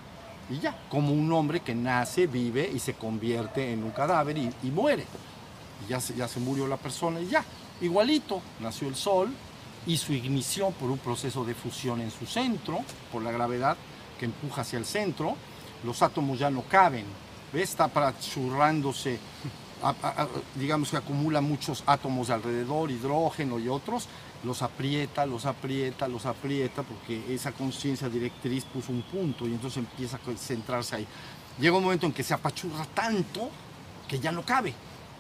Y 0.50 0.60
ya, 0.60 0.76
como 0.90 1.14
un 1.14 1.32
hombre 1.32 1.60
que 1.60 1.76
nace, 1.76 2.28
vive 2.28 2.70
y 2.74 2.80
se 2.80 2.96
convierte 2.96 3.72
en 3.72 3.84
un 3.84 3.92
cadáver 3.92 4.38
y, 4.38 4.50
y 4.64 4.72
muere. 4.72 5.06
Y 5.86 5.90
ya 5.90 6.00
se, 6.00 6.16
ya 6.16 6.28
se 6.28 6.40
murió 6.40 6.68
la 6.68 6.78
persona 6.78 7.20
y 7.20 7.28
ya. 7.28 7.44
Igualito, 7.82 8.42
nació 8.60 8.88
el 8.88 8.96
Sol 8.96 9.30
y 9.86 9.98
su 9.98 10.12
ignición 10.14 10.74
por 10.74 10.90
un 10.90 10.98
proceso 10.98 11.46
de 11.46 11.54
fusión 11.54 12.02
en 12.02 12.12
su 12.12 12.26
centro, 12.26 12.80
por 13.12 13.22
la 13.22 13.32
gravedad 13.32 13.78
que 14.20 14.26
empuja 14.26 14.62
hacia 14.62 14.78
el 14.78 14.86
centro, 14.86 15.36
los 15.84 16.02
átomos 16.02 16.38
ya 16.38 16.50
no 16.50 16.64
caben, 16.64 17.06
¿ves? 17.54 17.70
Está 17.72 17.88
a- 20.24 20.28
digamos 20.56 20.90
que 20.92 20.98
acumula 20.98 21.42
muchos 21.42 21.84
átomos 21.86 22.28
de 22.28 22.34
alrededor, 22.34 22.92
hidrógeno 22.92 23.60
y 23.60 23.68
otros, 23.70 24.08
los 24.44 24.62
aprieta, 24.62 25.26
los 25.26 25.46
aprieta, 25.46 26.08
los 26.08 26.26
aprieta, 26.26 26.84
porque 26.84 27.34
esa 27.34 27.52
conciencia 27.52 28.10
directriz 28.10 28.66
puso 28.66 28.92
un 28.92 29.02
punto 29.04 29.48
y 29.48 29.52
entonces 29.52 29.78
empieza 29.78 30.18
a 30.18 30.20
concentrarse 30.20 30.96
ahí. 30.98 31.08
Llega 31.60 31.76
un 31.78 31.84
momento 31.84 32.06
en 32.06 32.14
que 32.14 32.24
se 32.24 32.34
apachurra 32.34 32.86
tanto 32.94 33.50
que 34.08 34.20
ya 34.20 34.32
no 34.32 34.44
cabe. 34.44 34.74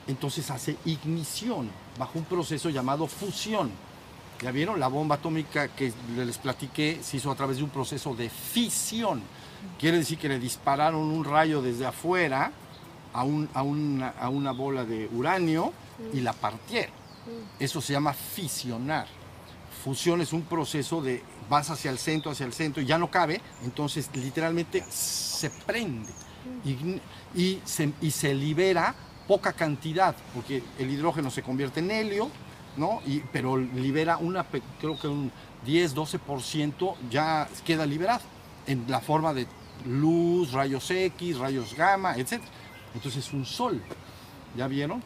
Entonces 0.07 0.49
hace 0.49 0.77
ignición 0.85 1.69
bajo 1.97 2.17
un 2.17 2.25
proceso 2.25 2.69
llamado 2.69 3.07
fusión. 3.07 3.69
¿Ya 4.41 4.51
vieron? 4.51 4.79
La 4.79 4.87
bomba 4.87 5.15
atómica 5.15 5.67
que 5.67 5.91
les 6.15 6.37
platiqué 6.37 6.99
se 7.03 7.17
hizo 7.17 7.29
a 7.29 7.35
través 7.35 7.57
de 7.57 7.63
un 7.63 7.69
proceso 7.69 8.15
de 8.15 8.29
fisión. 8.29 9.21
Quiere 9.79 9.97
decir 9.97 10.17
que 10.17 10.29
le 10.29 10.39
dispararon 10.39 11.01
un 11.01 11.23
rayo 11.23 11.61
desde 11.61 11.85
afuera 11.85 12.51
a, 13.13 13.23
un- 13.23 13.49
a 13.53 13.63
una, 13.63 14.09
a 14.19 14.29
una 14.29 14.51
bola 14.51 14.83
de 14.85 15.09
uranio 15.13 15.73
y 16.13 16.21
la 16.21 16.33
partieron. 16.33 16.91
Eso 17.59 17.81
se 17.81 17.93
llama 17.93 18.13
fisionar. 18.13 19.07
Fusión 19.83 20.21
es 20.21 20.33
un 20.33 20.41
proceso 20.43 21.01
de 21.01 21.23
vas 21.49 21.69
hacia 21.69 21.89
el 21.91 21.97
centro, 21.97 22.31
hacia 22.31 22.45
el 22.45 22.53
centro 22.53 22.81
y 22.81 22.85
ya 22.85 22.97
no 22.97 23.09
cabe, 23.09 23.41
entonces 23.63 24.09
literalmente 24.13 24.83
se 24.89 25.49
prende 25.49 26.11
Ign- 26.65 26.99
y 27.35 27.59
se, 27.65 27.91
y 28.01 28.11
se 28.11 28.33
libera 28.33 28.93
poca 29.27 29.53
cantidad, 29.53 30.15
porque 30.33 30.63
el 30.77 30.89
hidrógeno 30.91 31.29
se 31.31 31.41
convierte 31.43 31.79
en 31.79 31.91
helio, 31.91 32.29
¿no? 32.77 33.01
Y, 33.05 33.19
pero 33.31 33.57
libera 33.57 34.17
una, 34.17 34.45
creo 34.79 34.99
que 34.99 35.07
un 35.07 35.31
10-12% 35.65 36.95
ya 37.09 37.47
queda 37.65 37.85
liberado 37.85 38.21
en 38.67 38.85
la 38.87 38.99
forma 38.99 39.33
de 39.33 39.47
luz, 39.85 40.51
rayos 40.51 40.89
X, 40.91 41.37
rayos 41.37 41.73
gamma, 41.75 42.15
etc. 42.15 42.41
Entonces 42.93 43.25
es 43.25 43.33
un 43.33 43.45
sol, 43.45 43.81
¿ya 44.55 44.67
vieron? 44.67 45.01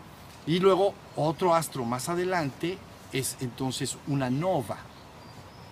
Y 0.46 0.60
luego 0.60 0.94
otro 1.16 1.54
astro 1.56 1.86
más 1.86 2.10
adelante 2.10 2.78
es 3.12 3.38
entonces 3.39 3.98
una 4.08 4.30
nova, 4.30 4.78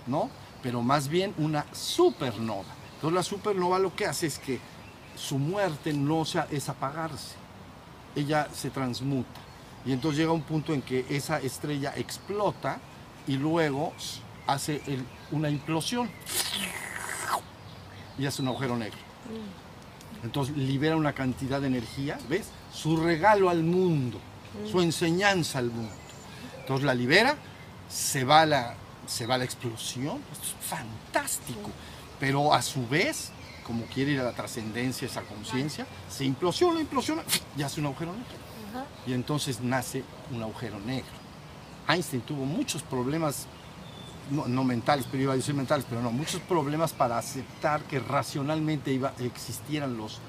¿no? 0.08 0.30
Pero 0.62 0.82
más 0.82 1.08
bien 1.08 1.34
una 1.38 1.66
supernova. 1.74 2.74
Entonces 2.96 3.16
la 3.16 3.24
supernova 3.24 3.80
lo 3.80 3.96
que 3.96 4.06
hace 4.06 4.28
es 4.28 4.40
que 4.40 4.60
su 5.16 5.38
muerte 5.38 5.94
no 5.94 6.24
sea, 6.26 6.48
es 6.52 6.70
apagarse, 6.70 7.36
ella 8.16 8.48
se 8.54 8.70
transmuta. 8.70 9.40
Y 9.86 9.92
entonces 9.92 10.20
llega 10.20 10.32
un 10.32 10.44
punto 10.44 10.74
en 10.74 10.82
que 10.82 11.06
esa 11.10 11.40
estrella 11.40 11.94
explota 11.96 12.80
y 13.28 13.38
luego 13.38 13.94
hace 14.46 14.82
una 15.32 15.50
implosión 15.50 16.10
y 18.18 18.26
hace 18.26 18.42
un 18.42 18.50
agujero 18.50 18.78
negro. 18.78 19.00
Entonces 20.24 20.56
libera 20.56 20.96
una 20.96 21.14
cantidad 21.14 21.60
de 21.62 21.68
energía, 21.68 22.20
¿ves? 22.30 22.48
Su 22.74 22.98
regalo 22.98 23.50
al 23.50 23.64
mundo, 23.64 24.20
su 24.70 24.82
enseñanza 24.82 25.60
al 25.60 25.72
mundo. 25.72 25.94
Entonces 26.60 26.86
la 26.86 26.94
libera, 26.94 27.36
se 27.90 28.24
va 28.24 28.46
la, 28.46 28.76
se 29.08 29.26
va 29.26 29.38
la 29.38 29.44
explosión, 29.44 30.22
esto 30.32 30.46
es 30.46 30.68
fantástico. 30.68 31.70
Pero 32.20 32.54
a 32.54 32.62
su 32.62 32.88
vez, 32.88 33.32
como 33.66 33.86
quiere 33.86 34.12
ir 34.12 34.20
a 34.20 34.24
la 34.24 34.34
trascendencia, 34.34 35.08
esa 35.08 35.22
conciencia, 35.22 35.88
se 36.10 36.24
implosiona, 36.24 36.80
implosiona 36.80 37.24
y 37.58 37.64
hace 37.64 37.80
un 37.80 37.88
agujero 37.88 38.12
negro. 38.14 38.42
Y 39.06 39.14
entonces 39.14 39.60
nace 39.60 40.04
un 40.32 40.42
agujero 40.42 40.80
negro. 40.80 41.12
Einstein 41.88 42.22
tuvo 42.22 42.46
muchos 42.46 42.84
problemas, 42.84 43.48
no, 44.32 44.64
mentales, 44.64 45.06
pero 45.10 45.24
iba 45.24 45.34
a 45.34 45.36
decir 45.36 45.54
mentales, 45.54 45.86
pero 45.90 46.02
no, 46.02 46.12
muchos 46.12 46.42
problemas 46.42 46.94
para 46.94 47.18
aceptar 47.18 47.84
que 47.84 48.00
racionalmente 48.00 48.92
iba, 48.94 49.14
existieran 49.20 49.98
los, 49.98 50.20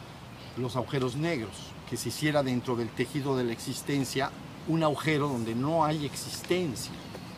los 0.57 0.77
agujeros 0.77 1.17
negros, 1.17 1.53
que 1.89 1.97
se 1.97 2.09
hiciera 2.09 2.43
dentro 2.43 2.75
del 2.77 2.89
tejido 2.89 3.37
de 3.37 3.45
la 3.45 3.53
existencia 3.53 4.31
un 4.69 4.83
agujero 4.83 5.29
donde 5.29 5.55
no 5.55 5.85
hay 5.85 6.05
existencia. 6.07 6.93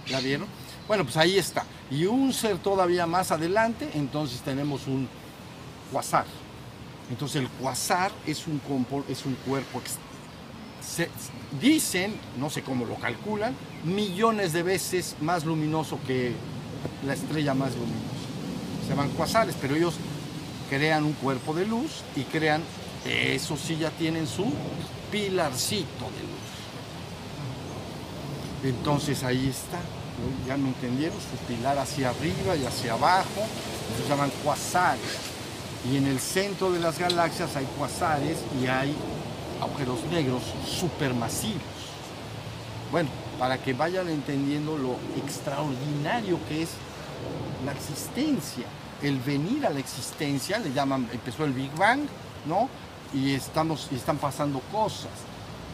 ¿Ya 0.06 0.20
vieron? 0.20 0.46
Bueno, 0.86 1.04
pues 1.04 1.16
ahí 1.16 1.38
está. 1.38 1.64
Y 1.90 2.04
un 2.04 2.32
ser 2.32 2.58
todavía 2.58 3.06
más 3.06 3.30
adelante, 3.30 3.88
entonces 3.94 4.40
tenemos 4.42 4.86
un 4.86 5.08
quasar. 5.92 6.26
Entonces 7.10 7.42
el 7.42 7.48
quasar 7.48 8.12
es 8.26 8.46
un, 8.46 8.60
es 9.08 9.24
un 9.26 9.34
cuerpo, 9.46 9.80
se- 10.80 11.10
dicen, 11.60 12.14
no 12.38 12.50
sé 12.50 12.62
cómo 12.62 12.84
lo 12.84 12.96
calculan, 12.96 13.54
millones 13.84 14.52
de 14.52 14.62
veces 14.62 15.16
más 15.20 15.44
luminoso 15.44 15.98
que 16.06 16.32
la 17.06 17.14
estrella 17.14 17.54
más 17.54 17.72
luminosa. 17.72 18.02
Se 18.82 18.90
llaman 18.90 19.10
quasares, 19.10 19.54
pero 19.60 19.74
ellos 19.76 19.94
crean 20.68 21.04
un 21.04 21.12
cuerpo 21.14 21.54
de 21.54 21.66
luz 21.66 22.02
y 22.16 22.22
crean, 22.22 22.62
eso 23.04 23.56
sí 23.56 23.76
ya 23.76 23.90
tienen 23.90 24.26
su 24.26 24.46
pilarcito 25.10 26.04
de 26.04 26.22
luz. 26.22 26.44
Entonces 28.76 29.22
ahí 29.24 29.48
está, 29.48 29.78
ya 30.46 30.56
me 30.56 30.68
entendieron, 30.68 31.18
su 31.18 31.36
pilar 31.46 31.78
hacia 31.78 32.10
arriba 32.10 32.56
y 32.56 32.64
hacia 32.64 32.94
abajo, 32.94 33.46
se 34.02 34.08
llaman 34.08 34.30
quasares. 34.42 35.02
Y 35.90 35.98
en 35.98 36.06
el 36.06 36.18
centro 36.18 36.72
de 36.72 36.80
las 36.80 36.98
galaxias 36.98 37.56
hay 37.56 37.66
quasares 37.78 38.38
y 38.62 38.66
hay 38.66 38.94
agujeros 39.60 39.98
negros 40.10 40.42
supermasivos. 40.66 41.60
Bueno, 42.90 43.10
para 43.38 43.58
que 43.58 43.72
vayan 43.72 44.08
entendiendo 44.08 44.76
lo 44.76 44.96
extraordinario 45.16 46.38
que 46.48 46.62
es 46.62 46.70
la 47.64 47.72
existencia, 47.72 48.64
el 49.02 49.18
venir 49.18 49.66
a 49.66 49.70
la 49.70 49.80
existencia, 49.80 50.58
le 50.58 50.72
llaman, 50.72 51.08
empezó 51.12 51.44
el 51.44 51.52
Big 51.52 51.74
Bang, 51.76 52.00
¿no? 52.46 52.68
Y 53.12 53.32
estamos, 53.32 53.88
y 53.90 53.96
están 53.96 54.18
pasando 54.18 54.60
cosas. 54.72 55.10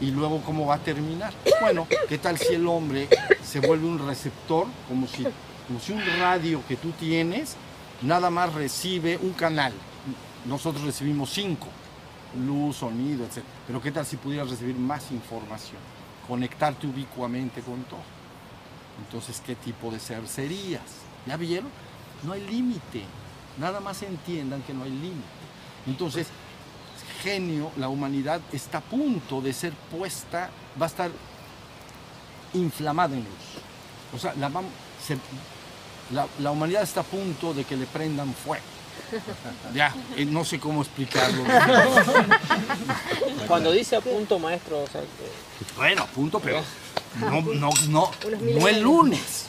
Y 0.01 0.11
luego, 0.11 0.40
¿cómo 0.42 0.66
va 0.66 0.77
a 0.77 0.79
terminar? 0.79 1.33
Bueno, 1.61 1.87
¿qué 2.09 2.18
tal 2.18 2.38
si 2.38 2.55
el 2.55 2.66
hombre 2.66 3.09
se 3.42 3.61
vuelve 3.61 3.87
un 3.87 3.99
receptor, 4.07 4.66
como 4.88 5.07
si, 5.07 5.27
como 5.66 5.79
si 5.81 5.92
un 5.92 6.03
radio 6.18 6.62
que 6.66 6.77
tú 6.77 6.90
tienes 6.92 7.57
nada 8.03 8.31
más 8.31 8.55
recibe 8.55 9.18
un 9.18 9.33
canal? 9.33 9.73
Nosotros 10.46 10.85
recibimos 10.85 11.31
cinco, 11.31 11.66
luz, 12.46 12.77
sonido, 12.77 13.27
etc. 13.27 13.44
Pero 13.66 13.83
¿qué 13.83 13.92
tal 13.92 14.07
si 14.07 14.16
pudieras 14.16 14.49
recibir 14.49 14.77
más 14.77 15.11
información? 15.11 15.99
Conectarte 16.30 16.86
ubicuamente 16.86 17.60
con 17.60 17.82
todo. 17.82 17.98
Entonces, 19.04 19.42
¿qué 19.44 19.56
tipo 19.56 19.90
de 19.90 19.98
ser 19.98 20.28
serías? 20.28 20.82
¿Ya 21.26 21.36
vieron? 21.36 21.70
No 22.22 22.34
hay 22.34 22.46
límite. 22.46 23.02
Nada 23.58 23.80
más 23.80 24.00
entiendan 24.02 24.62
que 24.62 24.72
no 24.72 24.84
hay 24.84 24.90
límite. 24.90 25.40
Entonces, 25.88 26.28
genio, 27.24 27.72
la 27.76 27.88
humanidad 27.88 28.40
está 28.52 28.78
a 28.78 28.82
punto 28.82 29.40
de 29.40 29.52
ser 29.52 29.72
puesta, 29.72 30.50
va 30.80 30.86
a 30.86 30.88
estar 30.88 31.10
inflamada 32.54 33.16
en 33.16 33.24
luz. 33.24 34.14
O 34.14 34.18
sea, 34.18 34.34
la, 36.38 36.50
humanidad 36.52 36.84
está 36.84 37.00
a 37.00 37.04
punto 37.04 37.52
de 37.54 37.64
que 37.64 37.76
le 37.76 37.86
prendan 37.86 38.32
fuego. 38.34 38.62
Ya, 39.75 39.94
eh, 40.16 40.25
no 40.25 40.44
sé 40.44 40.59
cómo 40.59 40.83
explicarlo. 40.83 41.44
Cuando 43.46 43.73
dice 43.73 43.96
a 43.96 44.01
punto, 44.01 44.38
maestro, 44.38 44.83
o 44.83 44.87
sea, 44.87 45.01
que- 45.01 45.75
Bueno, 45.77 46.07
punto, 46.14 46.40
pero 46.40 46.62
no, 47.20 47.42
no, 47.42 47.70
no, 47.88 48.11
no 48.59 48.68
el 48.68 48.81
lunes. 48.81 49.46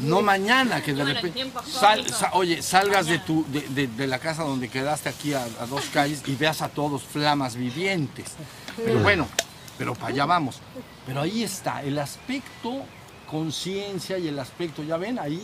No 0.00 0.22
mañana, 0.22 0.82
que 0.82 0.94
de 0.94 1.04
repente. 1.04 1.44
sal- 1.70 2.06
oye, 2.32 2.62
salgas 2.62 3.06
de, 3.06 3.18
tu, 3.18 3.44
de, 3.48 3.60
de- 3.68 3.86
de 3.86 4.06
la 4.06 4.18
casa 4.18 4.42
donde 4.42 4.68
quedaste 4.68 5.08
aquí 5.10 5.34
a, 5.34 5.44
a 5.60 5.66
dos 5.66 5.84
calles 5.92 6.22
y 6.26 6.34
veas 6.36 6.62
a 6.62 6.68
todos 6.68 7.02
flamas 7.02 7.56
vivientes. 7.56 8.32
Pero 8.76 9.00
bueno, 9.00 9.28
pero 9.76 9.94
para 9.94 10.08
allá 10.08 10.24
vamos. 10.24 10.60
Pero 11.06 11.20
ahí 11.20 11.42
está, 11.42 11.82
el 11.82 11.98
aspecto 11.98 12.82
conciencia 13.30 14.16
y 14.18 14.28
el 14.28 14.38
aspecto, 14.38 14.82
ya 14.82 14.96
ven, 14.96 15.18
ahí, 15.18 15.42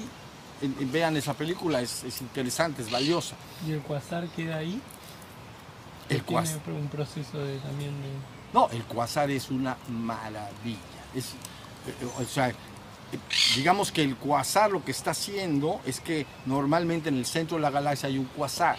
vean 0.93 1.17
esa 1.17 1.35
película, 1.35 1.81
es, 1.81 2.05
es 2.05 2.21
interesante, 2.21 2.83
es 2.83 2.91
valiosa. 2.91 3.35
¿Y 3.67 3.73
el 3.73 3.81
quasar 3.81 4.27
queda 4.29 4.57
ahí? 4.57 4.81
El 6.09 6.23
Tiene 6.23 6.23
cuas- 6.25 6.59
un 6.67 6.89
proceso 6.89 7.39
de, 7.39 7.57
también 7.59 7.91
de... 8.03 8.09
No, 8.53 8.69
el 8.71 8.83
cuasar 8.85 9.31
es 9.31 9.51
una 9.51 9.77
maravilla. 9.89 10.79
Es, 11.15 11.27
eh, 11.87 12.09
o 12.21 12.25
sea, 12.25 12.49
eh, 12.49 12.55
digamos 13.55 13.93
que 13.93 14.03
el 14.03 14.17
cuasar 14.17 14.71
lo 14.73 14.85
que 14.85 14.91
está 14.91 15.13
haciendo 15.13 15.81
es 15.87 16.01
que 16.01 16.27
normalmente 16.47 17.09
en 17.11 17.17
el 17.17 17.27
centro 17.27 17.57
de 17.57 17.63
la 17.63 17.71
galaxia 17.71 18.09
hay 18.09 18.19
un 18.19 18.25
cuasar. 18.27 18.77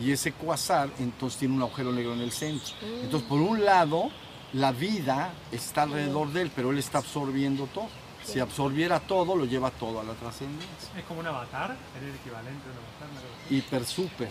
Y 0.00 0.10
ese 0.10 0.32
cuasar 0.32 0.90
entonces 0.98 1.38
tiene 1.38 1.54
un 1.54 1.62
agujero 1.62 1.92
negro 1.92 2.14
en 2.14 2.20
el 2.20 2.32
centro. 2.32 2.74
Entonces, 3.02 3.28
por 3.28 3.40
un 3.40 3.64
lado, 3.64 4.10
la 4.52 4.72
vida 4.72 5.32
está 5.52 5.82
alrededor 5.82 6.32
de 6.32 6.42
él, 6.42 6.50
pero 6.54 6.72
él 6.72 6.78
está 6.78 6.98
absorbiendo 6.98 7.66
todo. 7.66 7.86
Si 8.24 8.40
absorbiera 8.40 9.00
todo, 9.00 9.36
lo 9.36 9.44
lleva 9.44 9.70
todo 9.70 10.00
a 10.00 10.04
la 10.04 10.14
trascendencia. 10.14 10.88
Es 10.96 11.04
como 11.04 11.20
un 11.20 11.26
avatar, 11.26 11.76
es 11.96 12.02
el 12.02 12.14
equivalente 12.14 12.62
a 12.66 12.72
un 12.72 12.78
avatar. 12.78 13.26
así. 13.46 13.54
Hiper 13.56 13.84
super. 13.84 14.28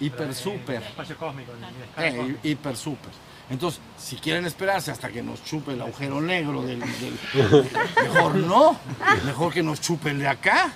hiper, 0.00 0.34
super. 0.34 0.82
Espacio 0.82 1.16
cósmico, 1.16 1.52
en 1.52 1.64
el 1.64 1.82
escala 1.82 2.08
Eh, 2.32 2.36
hiper, 2.42 2.76
super. 2.76 3.10
Entonces, 3.50 3.80
si 3.98 4.16
quieren 4.16 4.46
esperarse 4.46 4.90
hasta 4.92 5.08
que 5.08 5.22
nos 5.22 5.42
chupe 5.44 5.72
el 5.72 5.80
agujero 5.82 6.20
negro 6.20 6.62
del, 6.62 6.78
del- 6.80 7.18
mejor 8.02 8.36
no, 8.36 8.78
mejor 9.24 9.52
que 9.52 9.62
nos 9.62 9.80
chupe 9.80 10.10
el 10.10 10.20
de 10.20 10.28
acá. 10.28 10.72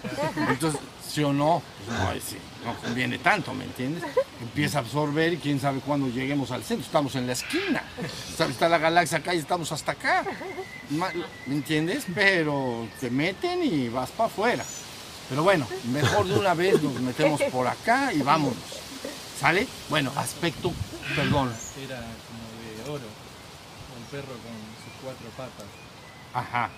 Entonces, 0.48 0.80
sí 1.08 1.22
o 1.22 1.32
no, 1.32 1.62
pues 1.86 1.98
no, 1.98 2.12
sí, 2.20 2.36
no 2.64 2.74
conviene 2.82 3.18
tanto, 3.18 3.54
¿me 3.54 3.64
entiendes? 3.64 4.02
Empieza 4.42 4.78
a 4.78 4.80
absorber 4.80 5.34
y 5.34 5.36
quién 5.36 5.60
sabe 5.60 5.78
cuándo 5.80 6.08
lleguemos 6.08 6.50
al 6.50 6.64
centro. 6.64 6.84
Estamos 6.84 7.14
en 7.14 7.28
la 7.28 7.34
esquina. 7.34 7.84
Está 8.38 8.68
la 8.68 8.78
galaxia 8.78 9.18
acá 9.18 9.34
y 9.34 9.38
estamos 9.38 9.70
hasta 9.70 9.92
acá. 9.92 10.24
¿Me 10.90 11.54
entiendes? 11.54 12.06
Pero 12.14 12.88
te 13.00 13.10
meten 13.10 13.62
y 13.62 13.88
vas 13.88 14.10
para 14.10 14.26
afuera. 14.26 14.64
Pero 15.28 15.42
bueno, 15.42 15.66
mejor 15.92 16.26
de 16.26 16.38
una 16.38 16.54
vez 16.54 16.82
nos 16.82 17.00
metemos 17.00 17.40
por 17.44 17.66
acá 17.66 18.12
y 18.12 18.20
vámonos. 18.20 18.56
¿Sale? 19.38 19.66
Bueno, 19.88 20.12
aspecto, 20.16 20.72
perdón, 21.16 21.52
Era 21.82 21.96
como 21.96 22.84
de 22.84 22.90
oro. 22.90 23.08
Un 23.98 24.04
perro 24.10 24.32
con 24.32 24.54
sus 24.84 25.02
cuatro 25.02 25.28
patas. 25.36 25.66
Ajá. 26.32 26.70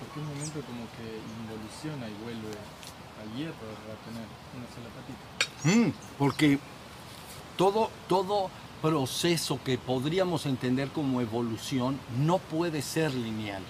Porque 0.00 0.20
un 0.20 0.26
momento 0.26 0.60
como 0.66 0.86
que 0.96 1.20
involuciona 1.42 2.08
y 2.08 2.14
vuelve 2.24 2.56
al 3.20 3.36
hierro 3.36 3.52
a 3.52 3.96
tener 4.06 4.26
una 4.56 4.68
sola 4.74 4.88
patita. 4.96 5.88
Mm, 5.88 5.92
porque 6.18 6.58
todo, 7.56 7.90
todo 8.08 8.50
proceso 8.82 9.60
que 9.64 9.78
podríamos 9.78 10.44
entender 10.44 10.88
como 10.88 11.20
evolución 11.20 11.98
no 12.18 12.38
puede 12.38 12.82
ser 12.82 13.14
lineal. 13.14 13.62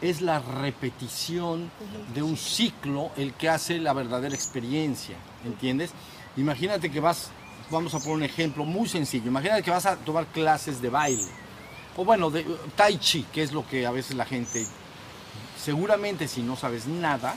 Es 0.00 0.20
la 0.20 0.40
repetición 0.40 1.70
de 2.12 2.22
un 2.22 2.36
ciclo 2.36 3.12
el 3.16 3.32
que 3.34 3.48
hace 3.48 3.78
la 3.78 3.92
verdadera 3.92 4.34
experiencia, 4.34 5.16
¿entiendes? 5.44 5.92
Imagínate 6.36 6.90
que 6.90 6.98
vas, 6.98 7.30
vamos 7.70 7.94
a 7.94 8.00
poner 8.00 8.16
un 8.16 8.22
ejemplo 8.24 8.64
muy 8.64 8.88
sencillo, 8.88 9.28
imagínate 9.28 9.62
que 9.62 9.70
vas 9.70 9.86
a 9.86 9.96
tomar 9.96 10.26
clases 10.26 10.82
de 10.82 10.90
baile, 10.90 11.28
o 11.96 12.04
bueno, 12.04 12.28
de 12.30 12.40
uh, 12.40 12.56
tai 12.74 12.98
chi, 12.98 13.24
que 13.32 13.42
es 13.42 13.52
lo 13.52 13.64
que 13.64 13.86
a 13.86 13.92
veces 13.92 14.16
la 14.16 14.24
gente 14.24 14.66
seguramente 15.62 16.26
si 16.26 16.42
no 16.42 16.56
sabes 16.56 16.86
nada, 16.88 17.36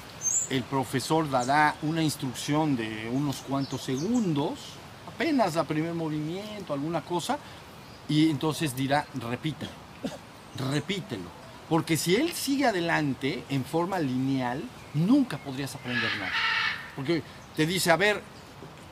el 0.50 0.64
profesor 0.64 1.30
dará 1.30 1.76
una 1.84 2.02
instrucción 2.02 2.76
de 2.76 3.10
unos 3.14 3.38
cuantos 3.48 3.82
segundos, 3.82 4.60
apenas 5.16 5.56
la 5.56 5.64
primer 5.64 5.94
movimiento, 5.94 6.74
alguna 6.74 7.02
cosa, 7.02 7.38
y 8.08 8.30
entonces 8.30 8.76
dirá, 8.76 9.06
repítelo, 9.20 9.72
repítelo. 10.72 11.30
Porque 11.70 11.98
si 11.98 12.16
él 12.16 12.32
sigue 12.34 12.68
adelante 12.68 13.44
en 13.50 13.66
forma 13.66 14.00
lineal, 14.00 14.62
nunca 14.94 15.38
podrías 15.38 15.74
aprender 15.76 16.12
nada. 16.20 16.32
Porque 16.96 17.24
te 17.56 17.66
dice, 17.66 17.90
a 17.92 17.96
ver, 17.96 18.22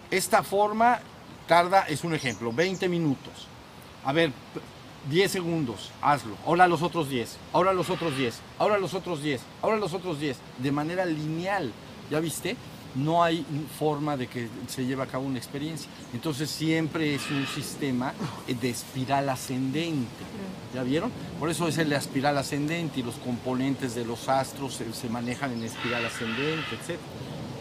esta 0.10 0.42
forma 0.44 1.00
tarda, 1.48 1.82
es 1.88 2.04
un 2.04 2.16
ejemplo, 2.16 2.52
20 2.52 2.90
minutos. 2.90 3.48
A 4.06 4.12
ver, 4.12 4.32
p- 4.32 4.60
10 5.12 5.32
segundos, 5.32 5.92
hazlo. 6.02 6.36
Ahora 6.46 6.68
los 6.68 6.82
otros 6.82 7.10
10, 7.10 7.38
ahora 7.52 7.74
los 7.74 7.90
otros 7.90 8.18
10, 8.18 8.40
ahora 8.58 8.78
los 8.80 8.94
otros 8.96 9.22
10, 9.22 9.42
ahora 9.62 9.78
los 9.78 9.94
otros 9.94 10.20
10. 10.20 10.38
De 10.58 10.72
manera 10.72 11.06
lineal, 11.06 11.72
¿ya 12.10 12.20
viste? 12.20 12.56
No 12.96 13.24
hay 13.24 13.44
forma 13.80 14.16
de 14.18 14.28
que 14.28 14.48
se 14.68 14.86
lleve 14.86 15.02
a 15.02 15.08
cabo 15.08 15.26
una 15.26 15.40
experiencia. 15.40 15.90
Entonces 16.14 16.50
siempre 16.50 17.16
es 17.16 17.22
un 17.32 17.48
sistema 17.48 18.14
de 18.48 18.70
espiral 18.70 19.30
ascendente. 19.30 20.24
¿Ya 20.76 20.84
vieron? 20.84 21.12
Por 21.40 21.50
eso 21.50 21.68
es 21.68 21.78
el 21.80 21.90
de 21.90 21.96
espiral 21.96 22.38
ascendente 22.38 23.00
y 23.00 23.04
los 23.04 23.16
componentes 23.16 23.96
de 23.96 24.06
los 24.06 24.30
astros 24.30 24.76
se, 24.76 24.94
se 24.94 25.10
manejan 25.10 25.52
en 25.54 25.64
espiral 25.64 26.06
ascendente, 26.06 26.68
etc. 26.76 27.00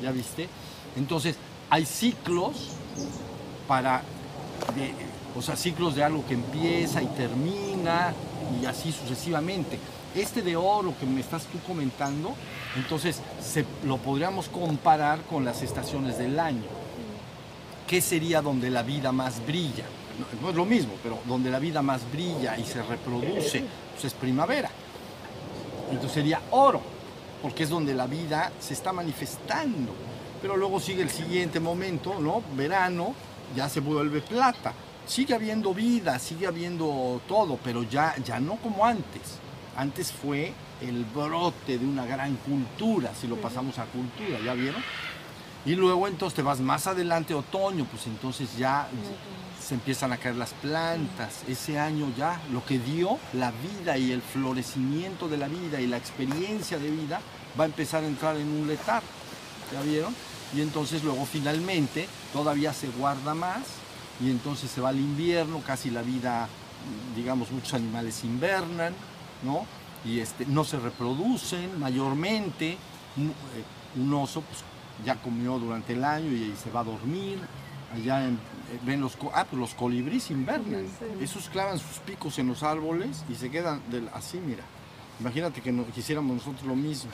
¿Ya 0.02 0.12
viste? 0.12 0.48
Entonces 0.96 1.36
hay 1.70 1.86
ciclos 1.86 2.70
para, 3.66 4.02
de- 4.76 4.92
o 5.34 5.40
sea, 5.40 5.56
ciclos 5.56 5.94
de 5.94 6.04
algo 6.04 6.26
que 6.26 6.34
empieza 6.34 7.02
y 7.02 7.06
termina 7.06 8.12
y 8.60 8.66
así 8.66 8.92
sucesivamente. 8.92 9.78
Este 10.14 10.42
de 10.42 10.56
oro 10.56 10.94
que 11.00 11.06
me 11.06 11.20
estás 11.22 11.44
tú 11.46 11.58
comentando, 11.66 12.34
entonces 12.76 13.20
se, 13.42 13.64
lo 13.85 13.98
podríamos 13.98 14.48
comparar 14.48 15.22
con 15.22 15.44
las 15.44 15.62
estaciones 15.62 16.18
del 16.18 16.38
año. 16.38 16.62
¿Qué 17.87 18.00
sería 18.00 18.40
donde 18.40 18.70
la 18.70 18.82
vida 18.82 19.12
más 19.12 19.44
brilla? 19.44 19.85
No, 20.40 20.48
es 20.50 20.54
lo 20.54 20.64
mismo, 20.64 20.94
pero 21.02 21.18
donde 21.26 21.50
la 21.50 21.58
vida 21.58 21.82
más 21.82 22.11
brilla 22.11 22.56
y 22.58 22.64
se 22.64 22.82
reproduce, 22.82 23.64
pues 23.92 24.04
es 24.04 24.14
primavera. 24.14 24.70
Entonces 25.90 26.12
sería 26.12 26.40
oro, 26.52 26.80
porque 27.42 27.64
es 27.64 27.70
donde 27.70 27.94
la 27.94 28.06
vida 28.06 28.50
se 28.61 28.72
está 28.72 28.92
manifestando. 28.92 29.92
Pero 30.40 30.56
luego 30.56 30.80
sigue 30.80 31.02
el 31.02 31.11
siguiente 31.11 31.61
momento, 31.61 32.18
¿no? 32.18 32.42
Verano, 32.56 33.14
ya 33.54 33.68
se 33.68 33.80
vuelve 33.80 34.22
plata. 34.22 34.72
Sigue 35.06 35.35
habiendo 35.35 35.74
vida, 35.74 36.18
sigue 36.18 36.46
habiendo 36.46 37.20
todo, 37.28 37.58
pero 37.62 37.82
ya, 37.82 38.14
ya 38.24 38.40
no 38.40 38.56
como 38.56 38.85
antes. 38.85 39.38
Antes 39.76 40.12
fue 40.12 40.52
el 40.80 41.04
brote 41.04 41.78
de 41.78 41.87
una 41.87 42.04
gran 42.04 42.37
cultura, 42.37 43.12
si 43.18 43.26
lo 43.26 43.37
pasamos 43.37 43.78
a 43.78 43.85
cultura, 43.87 44.38
¿ya 44.44 44.54
vieron? 44.54 44.82
Y 45.64 45.76
luego 45.76 46.08
entonces 46.08 46.37
te 46.37 46.42
vas 46.42 46.61
más 46.61 46.87
adelante, 46.87 47.35
otoño, 47.35 47.85
pues 47.85 48.06
entonces 48.06 48.56
ya 48.58 48.88
se 49.62 49.74
empiezan 49.74 50.12
a 50.12 50.16
caer 50.16 50.35
las 50.35 50.52
plantas. 50.54 51.44
Ese 51.46 51.78
año 51.78 52.12
ya 52.16 52.40
lo 52.52 52.64
que 52.64 52.80
dio 52.80 53.18
la 53.32 53.52
vida 53.52 53.96
y 53.96 54.11
el 54.11 54.22
florecimiento 54.22 55.28
de 55.28 55.37
la 55.37 55.46
vida 55.46 55.80
y 55.80 55.87
la 55.87 55.98
experiencia 55.98 56.78
de 56.78 56.90
vida 56.90 57.20
va 57.58 57.64
a 57.64 57.66
empezar 57.68 58.02
a 58.02 58.08
entrar 58.08 58.37
en 58.37 58.48
un 58.48 58.66
letargo. 58.66 59.06
¿Ya 59.72 59.80
vieron? 59.82 60.14
Y 60.54 60.61
entonces 60.61 61.04
luego 61.04 61.24
finalmente 61.24 62.08
todavía 62.32 62.72
se 62.72 62.88
guarda 62.88 63.35
más 63.35 63.62
y 64.20 64.30
entonces 64.30 64.70
se 64.70 64.80
va 64.80 64.90
al 64.90 64.98
invierno, 64.98 65.62
casi 65.64 65.90
la 65.90 66.02
vida, 66.02 66.48
digamos, 67.16 67.50
muchos 67.52 67.74
animales 67.74 68.22
invernan, 68.24 68.94
¿no? 69.42 69.66
Y 70.05 70.20
este, 70.20 70.46
no 70.46 70.64
se 70.64 70.78
reproducen 70.78 71.78
mayormente. 71.78 72.76
Un, 73.16 73.28
eh, 73.28 74.00
un 74.00 74.12
oso 74.14 74.40
pues, 74.42 74.61
ya 75.05 75.16
comió 75.16 75.59
durante 75.59 75.92
el 75.92 76.05
año 76.05 76.31
y, 76.33 76.55
se 76.57 76.70
va 76.70 76.81
a 76.81 76.85
dormir. 76.85 77.38
Allá 77.94 78.24
en- 78.26 78.35
eh, 78.35 78.78
ven 78.85 79.00
los, 79.00 79.18
ah, 79.35 79.44
pues 79.48 79.61
los 79.61 79.74
colibríes 79.74 80.31
invernan. 80.31 80.87
Esos 81.20 81.48
clavan 81.50 81.78
sus 81.78 81.98
picos 81.98 82.38
en 82.38 82.48
los 82.48 82.62
árboles 82.62 83.22
y 83.28 83.35
se 83.35 83.50
quedan 83.50 83.83
del- 83.90 84.09
así, 84.14 84.38
mira. 84.38 84.64
Imagínate 85.20 85.61
que 85.61 85.70
no, 85.70 85.87
quisiéramos 85.87 86.35
nosotros 86.37 86.64
lo 86.64 86.74
mismo. 86.74 87.11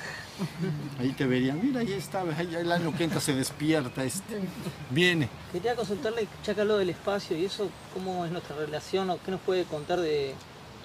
Ahí 1.01 1.13
te 1.13 1.27
verían, 1.27 1.61
mira, 1.63 1.81
ahí 1.81 1.93
está, 1.93 2.23
ahí 2.23 2.55
el 2.55 2.71
año 2.73 2.95
que 2.97 3.05
entra 3.05 3.21
se 3.21 3.35
despierta 3.35 4.05
este. 4.05 4.41
Viene. 4.91 5.29
Quería 5.53 5.75
consultarle, 5.75 6.27
ya 6.47 6.55
que 6.55 6.61
habló 6.61 6.79
del 6.79 6.91
espacio 6.91 7.37
y 7.37 7.45
eso, 7.45 7.69
¿cómo 7.93 8.25
es 8.25 8.31
nuestra 8.31 8.57
relación 8.57 9.11
o 9.11 9.19
qué 9.23 9.33
nos 9.33 9.41
puede 9.41 9.65
contar 9.65 10.01
de 10.01 10.35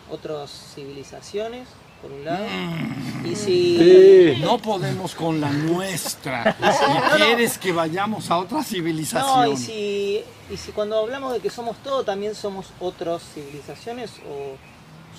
otras 0.09 0.71
civilizaciones, 0.75 1.67
por 2.01 2.11
un 2.11 2.25
lado? 2.25 2.45
Mm. 2.45 3.25
Y 3.25 3.35
si... 3.35 4.37
No 4.41 4.57
podemos 4.57 5.15
con 5.15 5.39
la 5.39 5.49
nuestra. 5.51 6.55
Si 6.63 7.17
quieres 7.17 7.57
que 7.57 7.71
vayamos 7.71 8.29
a 8.29 8.37
otra 8.37 8.57
No, 8.57 8.63
civilización. 8.63 9.53
y 9.53 9.57
si, 9.57 10.21
y 10.51 10.57
si 10.57 10.71
cuando 10.71 10.97
hablamos 10.99 11.33
de 11.33 11.39
que 11.39 11.49
somos 11.49 11.77
todo, 11.77 12.03
también 12.03 12.35
somos 12.35 12.67
otras 12.79 13.23
civilizaciones 13.33 14.11
o 14.29 14.57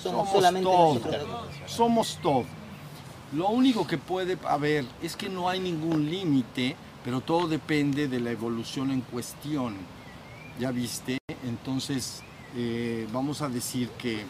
somos, 0.01 0.29
solamente 0.31 0.69
todo. 0.69 0.93
nosotros. 0.95 1.27
Somos 1.65 2.19
todo. 2.21 2.45
Lo 3.33 3.49
único 3.49 3.87
que 3.87 3.97
puede 3.97 4.37
haber 4.45 4.85
es 5.01 5.15
que 5.15 5.29
no 5.29 5.49
hay 5.49 5.59
ningún 5.59 6.09
límite, 6.09 6.75
pero 7.03 7.21
todo 7.21 7.47
depende 7.47 8.07
de 8.07 8.19
la 8.19 8.31
evolución 8.31 8.91
en 8.91 9.01
cuestión. 9.01 9.75
¿Ya 10.59 10.71
viste? 10.71 11.17
Entonces, 11.45 12.21
eh, 12.55 13.07
vamos 13.11 13.41
a 13.41 13.49
decir 13.49 13.89
que 13.97 14.23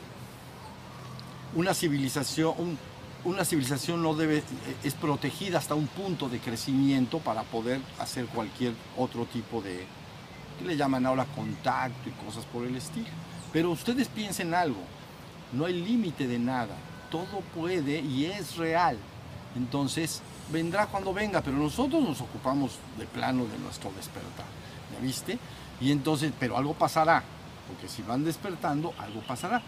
una 1.54 1.74
civilización, 1.74 2.54
un- 2.58 2.78
una 3.24 3.44
civilización 3.46 4.04
no 4.04 4.14
debe, 4.14 4.44
es 4.84 4.94
protegida 4.94 5.58
hasta 5.58 5.74
un 5.76 5.88
punto 5.88 6.30
de 6.30 6.40
crecimiento 6.40 7.20
para 7.20 7.44
poder 7.44 7.82
hacer 8.00 8.26
cualquier 8.28 8.74
otro 8.98 9.26
tipo 9.26 9.62
de, 9.62 9.86
que 10.60 10.66
le 10.66 10.78
llaman 10.78 11.06
ahora 11.06 11.26
contacto 11.36 12.08
y 12.10 12.12
cosas 12.26 12.46
por 12.46 12.66
el 12.66 12.76
estilo. 12.76 13.08
Pero 13.52 13.72
ustedes 13.72 14.08
piensen 14.10 14.54
algo, 14.54 14.82
no 15.54 15.66
hay 15.66 15.74
límite 15.82 16.28
de 16.28 16.38
nada, 16.40 16.76
todo 17.10 17.42
puede 17.56 18.00
y 18.00 18.26
es 18.26 18.58
real. 18.58 18.98
Entonces, 19.56 20.22
vendrá 20.52 20.86
cuando 20.88 21.14
venga, 21.14 21.42
pero 21.42 21.58
nosotros 21.58 22.04
nos 22.04 22.22
ocupamos 22.22 22.74
de 23.00 23.06
plano 23.06 23.46
de 23.46 23.58
nuestro 23.58 23.92
despertar, 23.94 24.46
¿ya 24.94 25.00
viste? 25.00 25.40
Y 25.82 25.92
entonces, 25.92 26.32
pero 26.40 26.58
algo 26.58 26.74
pasará, 26.74 27.24
porque 27.68 27.88
si 27.88 28.02
van 28.04 28.24
despertando, 28.24 28.94
algo 29.00 29.22
pasará. 29.22 29.62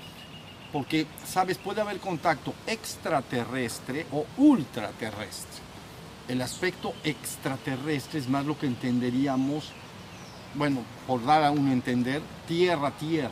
Porque, 0.72 1.08
sabes, 1.26 1.58
puede 1.58 1.82
haber 1.82 2.00
contacto 2.00 2.54
extraterrestre 2.66 4.06
o 4.12 4.26
ultraterrestre. 4.38 5.62
El 6.28 6.42
aspecto 6.42 6.94
extraterrestre 7.04 8.20
es 8.20 8.28
más 8.28 8.46
lo 8.46 8.58
que 8.58 8.68
entenderíamos, 8.68 9.72
bueno, 10.56 10.82
por 11.06 11.24
dar 11.26 11.44
a 11.44 11.52
un 11.52 11.72
entender, 11.72 12.22
tierra-tierra, 12.48 13.32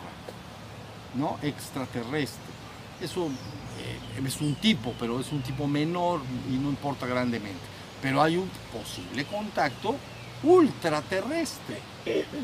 ¿no? 1.16 1.38
Extraterrestre. 1.42 2.56
Eso 3.02 3.28
eh, 3.28 4.26
es 4.26 4.40
un 4.40 4.56
tipo, 4.56 4.94
pero 4.98 5.20
es 5.20 5.32
un 5.34 5.42
tipo 5.42 5.68
menor 5.68 6.22
y 6.50 6.54
no 6.54 6.70
importa 6.70 7.06
grandemente. 7.06 7.60
Pero 8.02 8.22
hay 8.22 8.38
un 8.38 8.50
posible 8.72 9.26
contacto 9.26 9.96
ultraterrestre, 10.44 11.80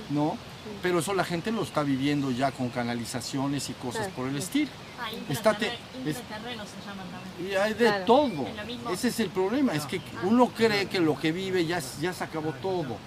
¿no? 0.10 0.36
Pero 0.82 1.00
eso 1.00 1.14
la 1.14 1.24
gente 1.24 1.52
lo 1.52 1.64
está 1.64 1.84
viviendo 1.84 2.30
ya 2.32 2.52
con 2.52 2.70
canalizaciones 2.70 3.70
y 3.70 3.74
cosas 3.74 4.08
por 4.10 4.28
el 4.28 4.36
estilo. 4.38 4.70
Ah, 5.00 5.10
Estate- 5.30 5.72
intraterre- 5.74 6.10
es- 6.12 6.18
se 6.18 6.24
llaman 6.86 7.08
también. 7.10 7.52
Y 7.52 7.56
hay 7.56 7.74
de 7.74 7.86
Claro. 7.86 8.06
todo. 8.06 8.48
Es. 8.92 9.00
Ese 9.00 9.08
es 9.08 9.20
el 9.22 9.30
problema, 9.30 9.74
es 9.74 9.86
que 9.88 10.00
uno 10.24 10.48
cree 10.50 10.88
que 10.88 11.00
lo 11.00 11.18
que 11.20 11.32
vive 11.32 11.66
ya, 11.66 11.82
ya 12.00 12.14
se 12.14 12.24
acabó 12.24 12.52
todo. 12.62 12.98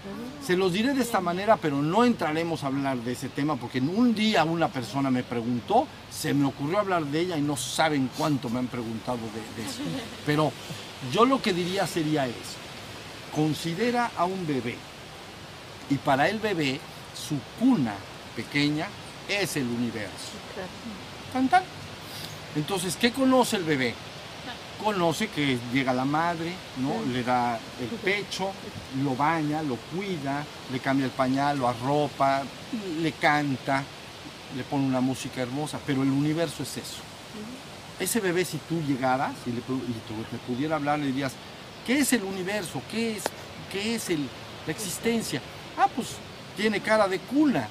Se 0.45 0.57
los 0.57 0.73
diré 0.73 0.93
de 0.93 1.03
esta 1.03 1.21
manera, 1.21 1.57
pero 1.57 1.81
no 1.81 2.05
entraremos 2.05 2.65
a 2.65 2.67
hablar 2.67 2.97
de 2.99 3.13
ese 3.13 3.29
tema 3.29 3.55
porque 3.55 3.79
en 3.79 3.89
un 3.97 4.13
día 4.15 4.43
una 4.43 4.67
persona 4.69 5.09
me 5.13 5.23
preguntó, 5.23 5.87
se 6.11 6.35
me 6.35 6.47
ocurrió 6.47 6.81
hablar 6.81 7.05
de 7.07 7.21
ella 7.21 7.37
y 7.39 7.43
no 7.43 7.57
saben 7.57 8.11
cuánto 8.19 8.49
me 8.51 8.59
han 8.59 8.67
preguntado 8.67 9.19
de, 9.19 9.63
de 9.63 9.69
eso. 9.69 9.81
Pero 10.27 10.51
yo 11.13 11.25
lo 11.25 11.41
que 11.41 11.53
diría 11.53 11.87
sería 11.87 12.27
eso. 12.27 12.59
Considera 13.33 14.11
a 14.17 14.25
un 14.25 14.45
bebé 14.47 14.77
y 15.91 15.95
para 15.97 16.29
el 16.29 16.41
bebé 16.41 16.81
su 17.15 17.39
cuna 17.59 17.95
pequeña 18.37 18.87
es 19.29 19.57
el 19.57 19.65
universo. 19.67 20.33
Tan, 21.33 21.49
tan. 21.49 21.63
Entonces, 22.57 22.97
¿qué 22.97 23.13
conoce 23.13 23.57
el 23.57 23.65
bebé? 23.65 23.95
Conoce 24.83 25.29
que 25.29 25.59
llega 25.73 25.93
la 25.95 26.05
madre, 26.05 26.53
¿no? 26.79 27.03
Le 27.13 27.23
da 27.23 27.59
el 27.81 27.89
pecho, 27.99 28.53
lo 29.03 29.15
baña, 29.17 29.63
lo 29.63 29.77
cuida, 29.77 30.45
le 30.73 30.79
cambia 30.81 31.07
el 31.07 31.13
pañal, 31.13 31.59
lo 31.59 31.69
arropa, 31.69 32.43
le 33.01 33.13
canta, 33.13 33.83
le 34.57 34.63
pone 34.65 34.85
una 34.87 35.01
música 35.01 35.41
hermosa, 35.43 35.79
pero 35.87 36.03
el 36.03 36.11
universo 36.11 36.63
es 36.65 36.77
eso. 36.77 36.97
Ese 37.99 38.21
bebé, 38.21 38.45
si 38.45 38.59
tú 38.69 38.81
llegaras 38.83 39.33
y, 39.47 39.51
le, 39.51 39.59
y 39.59 39.63
tú 39.63 40.15
pudiera 40.47 40.77
hablar, 40.77 40.99
le 40.99 41.07
dirías, 41.07 41.33
¿qué 41.87 42.01
es 42.01 42.13
el 42.13 42.25
universo? 42.25 42.83
¿Qué 42.91 43.17
es, 43.17 43.23
qué 43.73 43.95
es 43.95 44.11
el- 44.11 44.29
la 44.67 44.73
existencia? 44.73 45.41
Ah, 45.79 45.87
pues 45.95 46.09
tiene 46.57 46.81
cara 46.81 47.09
de 47.09 47.19
cuna. 47.19 47.69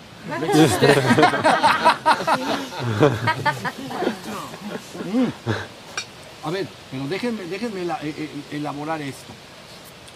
A 6.43 6.50
ver, 6.50 6.67
pero 6.91 7.08
déjenme, 7.08 7.43
déjenme 7.46 7.82
eh, 7.82 7.98
eh, 8.04 8.30
elaborar 8.52 9.02
esto. 9.02 9.34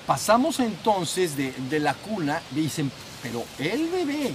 Pasamos 0.06 0.60
entonces 0.60 1.36
de, 1.36 1.52
de 1.70 1.80
la 1.80 1.94
cuna, 1.94 2.42
dicen, 2.52 2.92
pero 3.22 3.44
el 3.60 3.90
bebé, 3.90 4.34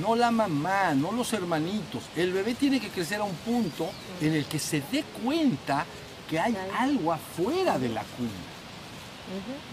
no 0.00 0.14
la 0.14 0.30
mamá, 0.30 0.94
no 0.94 1.12
los 1.12 1.32
hermanitos, 1.32 2.02
el 2.16 2.32
bebé 2.32 2.54
tiene 2.54 2.80
que 2.80 2.88
crecer 2.88 3.20
a 3.20 3.24
un 3.24 3.34
punto 3.36 3.90
en 4.20 4.34
el 4.34 4.44
que 4.44 4.58
se 4.58 4.82
dé 4.92 5.04
cuenta 5.22 5.86
que 6.28 6.38
hay 6.38 6.56
algo 6.78 7.12
afuera 7.12 7.78
de 7.78 7.88
la 7.88 8.02
cuna. 8.02 8.30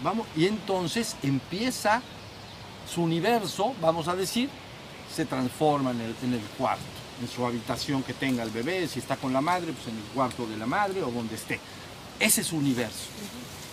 Vamos, 0.02 0.26
y 0.36 0.46
entonces 0.46 1.16
empieza 1.22 2.02
su 2.88 3.02
universo, 3.02 3.74
vamos 3.80 4.08
a 4.08 4.14
decir, 4.14 4.48
se 5.14 5.24
transforma 5.24 5.90
en 5.90 6.00
el, 6.00 6.14
en 6.22 6.34
el 6.34 6.40
cuarto, 6.58 6.84
en 7.20 7.28
su 7.28 7.44
habitación 7.44 8.02
que 8.02 8.14
tenga 8.14 8.42
el 8.42 8.50
bebé, 8.50 8.86
si 8.88 8.98
está 8.98 9.16
con 9.16 9.32
la 9.32 9.40
madre, 9.40 9.72
pues 9.72 9.88
en 9.88 9.96
el 9.96 10.04
cuarto 10.14 10.46
de 10.46 10.56
la 10.56 10.66
madre 10.66 11.02
o 11.02 11.10
donde 11.10 11.34
esté. 11.34 11.60
Ese 12.18 12.40
es 12.40 12.46
su 12.46 12.56
universo. 12.56 13.08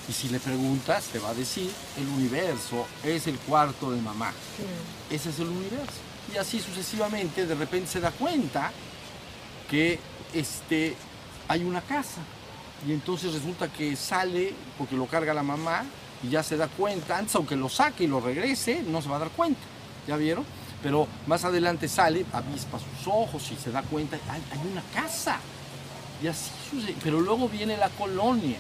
Y 0.08 0.12
si 0.12 0.28
le 0.30 0.40
preguntas, 0.40 1.06
te 1.06 1.20
va 1.20 1.30
a 1.30 1.34
decir, 1.34 1.72
el 1.98 2.08
universo 2.08 2.86
es 3.04 3.28
el 3.28 3.38
cuarto 3.40 3.92
de 3.92 4.02
mamá. 4.02 4.34
Ese 5.10 5.30
es 5.30 5.40
el 5.40 5.48
universo. 5.48 5.94
Y 6.34 6.38
así 6.38 6.60
sucesivamente, 6.60 7.46
de 7.46 7.56
repente 7.56 7.88
se 7.88 8.00
da 8.02 8.12
cuenta 8.12 8.72
que 9.70 10.00
este, 10.34 10.96
hay 11.48 11.64
una 11.64 11.82
casa. 11.82 12.22
Y 12.86 12.92
entonces 12.92 13.34
resulta 13.34 13.72
que 13.72 13.96
sale 13.96 14.54
porque 14.78 14.96
lo 14.96 15.06
carga 15.06 15.34
la 15.34 15.44
mamá 15.44 15.86
y 16.24 16.30
ya 16.30 16.42
se 16.42 16.58
da 16.58 16.68
cuenta, 16.68 17.18
antes 17.18 17.36
aunque 17.36 17.56
lo 17.56 17.70
saque 17.70 18.06
y 18.06 18.08
lo 18.08 18.22
regrese, 18.22 18.82
no 18.84 19.02
se 19.02 19.10
va 19.10 19.18
a 19.18 19.20
dar 19.20 19.30
cuenta. 19.30 19.62
¿Ya 20.08 20.16
vieron? 20.16 20.46
Pero 20.82 21.08
más 21.28 21.44
adelante 21.44 21.88
sale, 21.88 22.26
avispa 22.32 22.80
sus 22.80 23.08
ojos 23.08 23.52
y 23.52 23.56
se 23.56 23.72
da 23.72 23.82
cuenta, 23.84 24.18
hay, 24.30 24.42
una 24.72 24.82
casa. 24.94 25.38
Y 26.22 26.28
así 26.28 26.52
sucede. 26.70 26.96
Pero 27.04 27.20
luego 27.20 27.50
viene 27.50 27.78
la 27.78 27.90
colonia. 27.90 28.58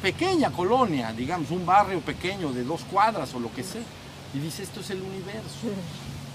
Pequeña 0.00 0.50
colonia, 0.50 1.12
digamos, 1.12 1.50
un 1.50 1.64
barrio 1.64 2.00
pequeño 2.00 2.52
de 2.52 2.64
dos 2.64 2.82
cuadras 2.90 3.34
o 3.34 3.40
lo 3.40 3.52
que 3.52 3.62
sea. 3.62 3.82
Y 4.34 4.38
dice, 4.38 4.62
esto 4.62 4.80
es 4.80 4.90
el 4.90 5.02
universo. 5.02 5.68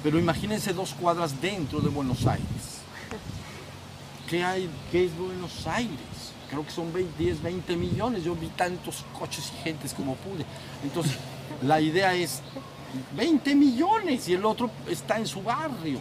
Pero 0.03 0.19
imagínense 0.19 0.73
dos 0.73 0.93
cuadras 0.93 1.41
dentro 1.41 1.79
de 1.79 1.89
Buenos 1.89 2.25
Aires. 2.27 2.81
¿Qué 4.29 4.43
hay? 4.43 4.69
¿Qué 4.91 5.05
es 5.05 5.17
Buenos 5.17 5.65
Aires? 5.67 6.16
creo 6.49 6.65
que 6.65 6.71
son 6.71 6.91
20, 6.93 7.23
10, 7.23 7.43
20 7.43 7.75
millones. 7.75 8.23
Yo 8.23 8.36
vi 8.36 8.47
tantos 8.47 9.05
coches 9.17 9.51
y 9.53 9.63
gentes 9.63 9.93
como 9.93 10.15
pude. 10.15 10.45
Entonces, 10.83 11.17
la 11.62 11.79
idea 11.81 12.13
es 12.13 12.41
20 13.15 13.55
millones 13.55 14.27
y 14.29 14.33
el 14.33 14.45
otro 14.45 14.69
está 14.89 15.17
en 15.17 15.27
su 15.27 15.41
barrio. 15.41 15.99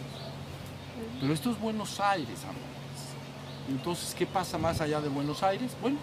Pero 1.19 1.33
esto 1.33 1.51
es 1.51 1.59
Buenos 1.59 1.99
Aires, 1.99 2.43
amores. 2.43 2.67
Entonces, 3.69 4.15
¿qué 4.17 4.25
pasa 4.25 4.57
más 4.57 4.81
allá 4.81 5.01
de 5.01 5.09
Buenos 5.09 5.43
Aires? 5.43 5.71
Bueno, 5.81 5.97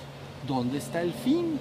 ¿dónde 0.47 0.79
está 0.79 1.01
el 1.01 1.13
fin? 1.13 1.59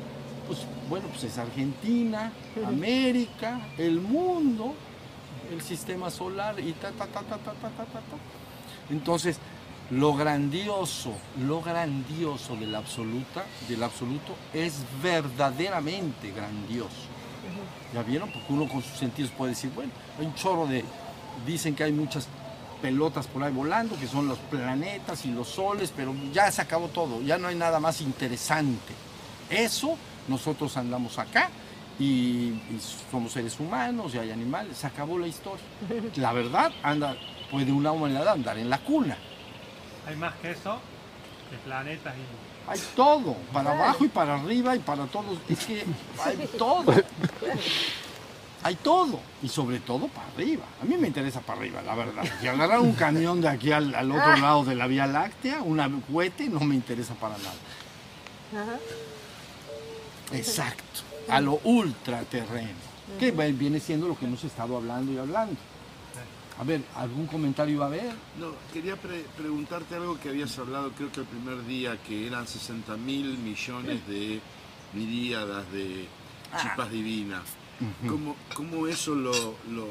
Pues 0.48 0.60
bueno, 0.90 1.08
pues 1.08 1.24
es 1.24 1.38
Argentina, 1.38 2.32
América, 2.66 3.62
el 3.78 4.02
mundo, 4.02 4.74
el 5.52 5.62
sistema 5.62 6.10
solar 6.10 6.60
y 6.60 6.74
ta, 6.74 6.92
ta, 6.92 7.06
ta, 7.06 7.22
ta, 7.22 7.38
ta, 7.38 7.54
ta, 7.54 7.70
ta, 7.70 7.86
ta. 7.86 8.02
Entonces, 8.90 9.38
lo 9.92 10.14
grandioso, 10.16 11.14
lo 11.46 11.62
grandioso 11.62 12.56
del 12.56 12.74
absoluta, 12.76 13.44
del 13.68 13.84
absoluto 13.84 14.36
es 14.54 14.76
verdaderamente 15.02 16.32
grandioso. 16.32 17.12
¿Ya 17.94 18.02
vieron? 18.02 18.32
Porque 18.32 18.54
uno 18.54 18.68
con 18.68 18.82
sus 18.82 18.98
sentidos 18.98 19.32
puede 19.32 19.52
decir, 19.52 19.72
bueno, 19.76 19.92
hay 20.18 20.26
un 20.26 20.36
chorro 20.36 20.66
de, 20.66 20.84
dicen 21.46 21.76
que 21.76 21.84
hay 21.84 21.92
muchas 21.92 22.28
pelotas 22.82 23.28
por 23.28 23.44
ahí 23.44 23.54
volando, 23.54 23.98
que 24.00 24.08
son 24.08 24.28
los 24.28 24.40
planetas 24.40 25.26
y 25.26 25.32
los 25.32 25.48
soles, 25.48 25.94
pero 25.96 26.14
ya 26.34 26.52
se 26.52 26.62
acabó 26.62 26.88
todo, 26.88 27.22
ya 27.22 27.38
no 27.38 27.48
hay 27.48 27.56
nada 27.56 27.80
más 27.80 28.02
interesante. 28.02 28.94
Eso, 29.50 29.98
nosotros 30.28 30.76
andamos 30.78 31.20
acá 31.20 31.50
y, 32.00 32.06
y 32.06 32.80
somos 33.12 33.34
seres 33.34 33.60
humanos 33.60 34.16
y 34.16 34.18
hay 34.18 34.32
animales, 34.32 34.78
se 34.78 34.88
acabó 34.88 35.20
la 35.20 35.28
historia. 35.28 35.64
La 36.16 36.34
verdad, 36.34 36.72
anda, 36.82 37.16
puede 37.52 37.72
una 37.72 37.92
humanidad 37.92 38.28
andar 38.30 38.58
en 38.58 38.70
la 38.70 38.80
cuna. 38.80 39.18
Hay 40.08 40.16
más 40.16 40.34
que 40.36 40.52
eso, 40.52 40.80
de 41.52 41.58
planetas 41.58 42.14
y... 42.16 42.70
Hay 42.70 42.80
todo, 42.96 43.36
para 43.52 43.72
abajo 43.74 44.06
y 44.06 44.08
para 44.08 44.36
arriba 44.36 44.76
y 44.76 44.80
para 44.80 45.06
todos. 45.06 45.38
Es 45.50 45.66
que 45.66 45.84
hay 46.24 46.50
todo. 46.58 46.94
Hay 48.64 48.76
todo. 48.76 49.20
Y 49.42 49.50
sobre 49.50 49.82
todo 49.82 50.08
para 50.08 50.28
arriba. 50.28 50.64
A 50.82 50.86
mí 50.86 50.96
me 50.96 51.08
interesa 51.08 51.42
para 51.42 51.60
arriba, 51.60 51.82
la 51.82 51.94
verdad. 51.94 52.24
Si 52.40 52.48
agarrar 52.48 52.80
un 52.80 52.94
camión 52.94 53.42
de 53.42 53.50
aquí 53.50 53.74
al, 53.74 53.94
al 53.94 54.10
otro 54.10 54.38
lado 54.38 54.64
de 54.64 54.76
la 54.76 54.88
Vía 54.88 55.08
Láctea, 55.08 55.62
un 55.62 56.02
cohete, 56.10 56.48
no 56.48 56.62
me 56.62 56.76
interesa 56.76 57.14
para 57.16 57.38
nada. 57.38 58.64
Ajá. 58.64 58.80
Exacto. 60.32 61.02
A 61.28 61.42
lo 61.42 61.60
ultraterreno. 61.66 62.94
Que 63.20 63.32
viene 63.32 63.82
siendo 63.82 64.08
lo 64.08 64.18
que 64.18 64.26
hemos 64.26 64.44
estado 64.46 64.78
hablando 64.78 65.12
y 65.12 65.18
hablando. 65.18 65.58
A 66.60 66.64
ver, 66.64 66.82
¿algún 66.96 67.26
comentario 67.26 67.80
va 67.80 67.86
a 67.86 67.88
haber? 67.88 68.14
No, 68.40 68.52
quería 68.72 68.96
pre- 68.96 69.26
preguntarte 69.38 69.96
algo 69.96 70.20
que 70.20 70.30
habías 70.30 70.58
hablado, 70.60 70.92
creo 70.92 71.12
que 71.12 71.22
el 71.22 71.26
primer 71.26 71.66
día, 71.66 71.98
que 72.08 72.28
eran 72.28 72.48
60 72.48 72.96
mil 72.98 73.38
millones 73.40 74.06
de 74.08 74.40
miríadas 74.94 75.72
de 75.72 76.06
chispas 76.62 76.92
divinas. 76.92 77.42
¿Cómo, 78.08 78.36
cómo 78.54 78.88
eso 78.88 79.16
lo, 79.16 79.32
lo, 79.72 79.88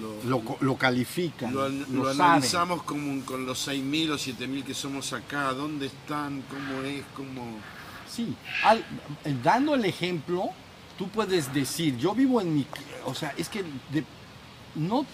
lo, 0.00 0.24
Lo, 0.24 0.56
lo 0.60 0.76
califican, 0.76 1.52
lo 1.52 1.60
lo, 1.60 1.66
an- 1.66 1.86
lo 1.92 2.04
saben. 2.06 2.20
analizamos 2.22 2.82
como 2.84 3.24
con 3.26 3.44
los 3.46 3.58
6 3.60 3.84
mil 3.84 4.10
o 4.10 4.18
7 4.18 4.46
mil 4.48 4.64
que 4.64 4.74
somos 4.74 5.12
acá? 5.12 5.52
¿Dónde 5.52 5.86
están? 5.86 6.42
¿Cómo 6.48 6.82
es? 6.84 7.04
¿Cómo...? 7.14 7.58
Sí, 8.10 8.34
al- 8.64 8.84
eh, 9.24 9.36
dando 9.42 9.74
el 9.74 9.84
ejemplo, 9.84 10.48
tú 10.96 11.08
puedes 11.08 11.52
decir, 11.52 11.96
yo 11.98 12.14
vivo 12.14 12.40
en 12.40 12.54
mi, 12.54 12.66
o 13.04 13.14
sea, 13.14 13.34
es 13.36 13.48
que 13.50 13.62
de- 13.92 14.04
no, 14.74 15.04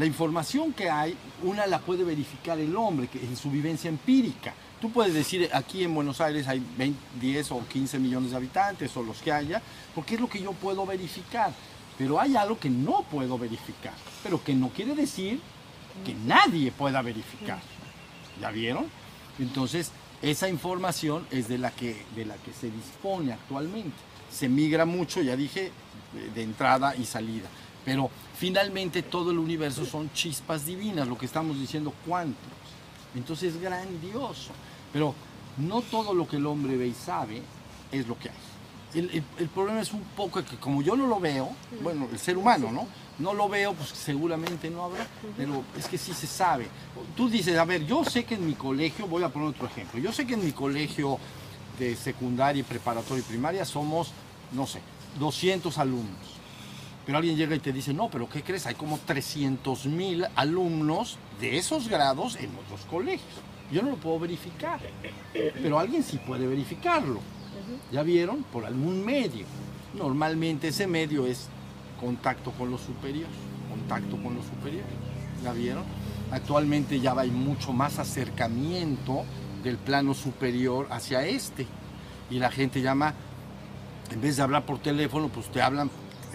la 0.00 0.06
información 0.06 0.72
que 0.72 0.88
hay, 0.88 1.14
una 1.42 1.66
la 1.66 1.78
puede 1.78 2.04
verificar 2.04 2.58
el 2.58 2.74
hombre 2.74 3.06
que 3.08 3.18
en 3.22 3.36
su 3.36 3.50
vivencia 3.50 3.90
empírica. 3.90 4.54
Tú 4.80 4.90
puedes 4.90 5.12
decir, 5.12 5.50
aquí 5.52 5.84
en 5.84 5.94
Buenos 5.94 6.22
Aires 6.22 6.48
hay 6.48 6.62
20, 6.78 6.98
10 7.20 7.52
o 7.52 7.60
15 7.68 7.98
millones 7.98 8.30
de 8.30 8.36
habitantes 8.38 8.96
o 8.96 9.02
los 9.02 9.18
que 9.18 9.30
haya, 9.30 9.60
porque 9.94 10.14
es 10.14 10.20
lo 10.22 10.26
que 10.30 10.40
yo 10.40 10.52
puedo 10.54 10.86
verificar. 10.86 11.52
Pero 11.98 12.18
hay 12.18 12.34
algo 12.34 12.58
que 12.58 12.70
no 12.70 13.02
puedo 13.10 13.36
verificar, 13.36 13.92
pero 14.22 14.42
que 14.42 14.54
no 14.54 14.70
quiere 14.70 14.94
decir 14.94 15.38
que 16.06 16.14
nadie 16.14 16.72
pueda 16.72 17.02
verificar. 17.02 17.60
¿Ya 18.40 18.50
vieron? 18.50 18.86
Entonces, 19.38 19.92
esa 20.22 20.48
información 20.48 21.26
es 21.30 21.46
de 21.48 21.58
la 21.58 21.72
que, 21.72 22.06
de 22.16 22.24
la 22.24 22.36
que 22.36 22.54
se 22.54 22.70
dispone 22.70 23.34
actualmente. 23.34 23.96
Se 24.30 24.48
migra 24.48 24.86
mucho, 24.86 25.20
ya 25.20 25.36
dije, 25.36 25.72
de- 26.14 26.30
de 26.30 26.42
entrada 26.42 26.96
y 26.96 27.04
salida. 27.04 27.50
Pero 27.84 28.10
finalmente 28.36 29.02
todo 29.02 29.30
el 29.30 29.38
universo 29.38 29.84
son 29.86 30.12
chispas 30.12 30.66
divinas, 30.66 31.08
lo 31.08 31.16
que 31.18 31.26
estamos 31.26 31.58
diciendo 31.58 31.92
cuántos. 32.06 32.36
Entonces 33.14 33.54
es 33.54 33.60
grandioso. 33.60 34.50
Pero 34.92 35.14
no 35.58 35.82
todo 35.82 36.14
lo 36.14 36.26
que 36.28 36.36
el 36.36 36.46
hombre 36.46 36.76
ve 36.76 36.88
y 36.88 36.94
sabe 36.94 37.42
es 37.90 38.06
lo 38.06 38.18
que 38.18 38.28
hay. 38.30 38.34
El, 38.94 39.10
el- 39.10 39.24
el 39.38 39.48
problema 39.48 39.80
es 39.80 39.92
un 39.92 40.02
poco 40.16 40.44
que 40.44 40.56
como 40.56 40.82
yo 40.82 40.96
no 40.96 41.06
lo 41.06 41.20
veo, 41.20 41.50
bueno, 41.82 42.08
el 42.12 42.18
ser 42.18 42.36
humano, 42.36 42.72
¿no? 42.72 42.86
No 43.20 43.34
lo 43.34 43.48
veo, 43.48 43.74
pues 43.74 43.90
seguramente 43.90 44.70
no 44.70 44.84
habrá, 44.84 45.06
pero 45.36 45.62
es 45.78 45.86
que 45.86 45.98
sí 45.98 46.12
se 46.14 46.26
sabe. 46.26 46.66
Tú 47.16 47.28
dices, 47.28 47.56
a 47.58 47.64
ver, 47.64 47.84
yo 47.86 48.02
sé 48.04 48.24
que 48.24 48.34
en 48.34 48.46
mi 48.46 48.54
colegio, 48.54 49.06
voy 49.06 49.22
a 49.22 49.28
poner 49.28 49.48
otro 49.48 49.66
ejemplo, 49.66 50.00
yo 50.00 50.10
sé 50.12 50.26
que 50.26 50.34
en 50.34 50.44
mi 50.44 50.52
colegio 50.52 51.18
de 51.78 51.94
secundaria, 51.96 52.64
preparatoria 52.64 53.20
y 53.20 53.28
primaria 53.28 53.64
somos, 53.64 54.10
no 54.52 54.66
sé, 54.66 54.80
200 55.18 55.76
alumnos. 55.78 56.39
Pero 57.06 57.18
alguien 57.18 57.36
llega 57.36 57.56
y 57.56 57.60
te 57.60 57.72
dice, 57.72 57.94
no, 57.94 58.10
pero 58.10 58.28
¿qué 58.28 58.42
crees? 58.42 58.66
Hay 58.66 58.74
como 58.74 58.98
300 58.98 59.86
mil 59.86 60.26
alumnos 60.36 61.18
de 61.40 61.58
esos 61.58 61.88
grados 61.88 62.36
en 62.36 62.50
otros 62.64 62.82
colegios. 62.90 63.40
Yo 63.72 63.82
no 63.82 63.90
lo 63.90 63.96
puedo 63.96 64.18
verificar, 64.18 64.80
pero 65.32 65.78
alguien 65.78 66.02
sí 66.02 66.18
puede 66.18 66.46
verificarlo. 66.46 67.20
¿Ya 67.92 68.02
vieron? 68.02 68.42
Por 68.44 68.64
algún 68.64 69.04
medio. 69.04 69.46
Normalmente 69.94 70.68
ese 70.68 70.86
medio 70.86 71.26
es 71.26 71.48
contacto 72.00 72.52
con 72.52 72.70
los 72.70 72.80
superiores, 72.80 73.36
contacto 73.68 74.16
con 74.22 74.34
los 74.34 74.44
superiores. 74.46 74.90
¿Ya 75.42 75.52
vieron? 75.52 75.84
Actualmente 76.30 77.00
ya 77.00 77.12
hay 77.12 77.30
mucho 77.30 77.72
más 77.72 77.98
acercamiento 77.98 79.24
del 79.62 79.76
plano 79.76 80.14
superior 80.14 80.86
hacia 80.90 81.24
este. 81.26 81.66
Y 82.30 82.38
la 82.38 82.50
gente 82.50 82.80
llama, 82.82 83.14
en 84.10 84.20
vez 84.20 84.36
de 84.36 84.42
hablar 84.42 84.64
por 84.64 84.78
teléfono, 84.78 85.28
pues 85.28 85.50
te 85.50 85.60
hablan, 85.62 85.90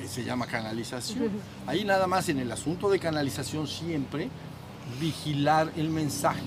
se 0.07 0.23
llama 0.23 0.47
canalización. 0.47 1.29
Ahí 1.67 1.83
nada 1.83 2.07
más 2.07 2.29
en 2.29 2.39
el 2.39 2.51
asunto 2.51 2.89
de 2.89 2.99
canalización 2.99 3.67
siempre 3.67 4.29
vigilar 4.99 5.71
el 5.75 5.89
mensaje. 5.89 6.43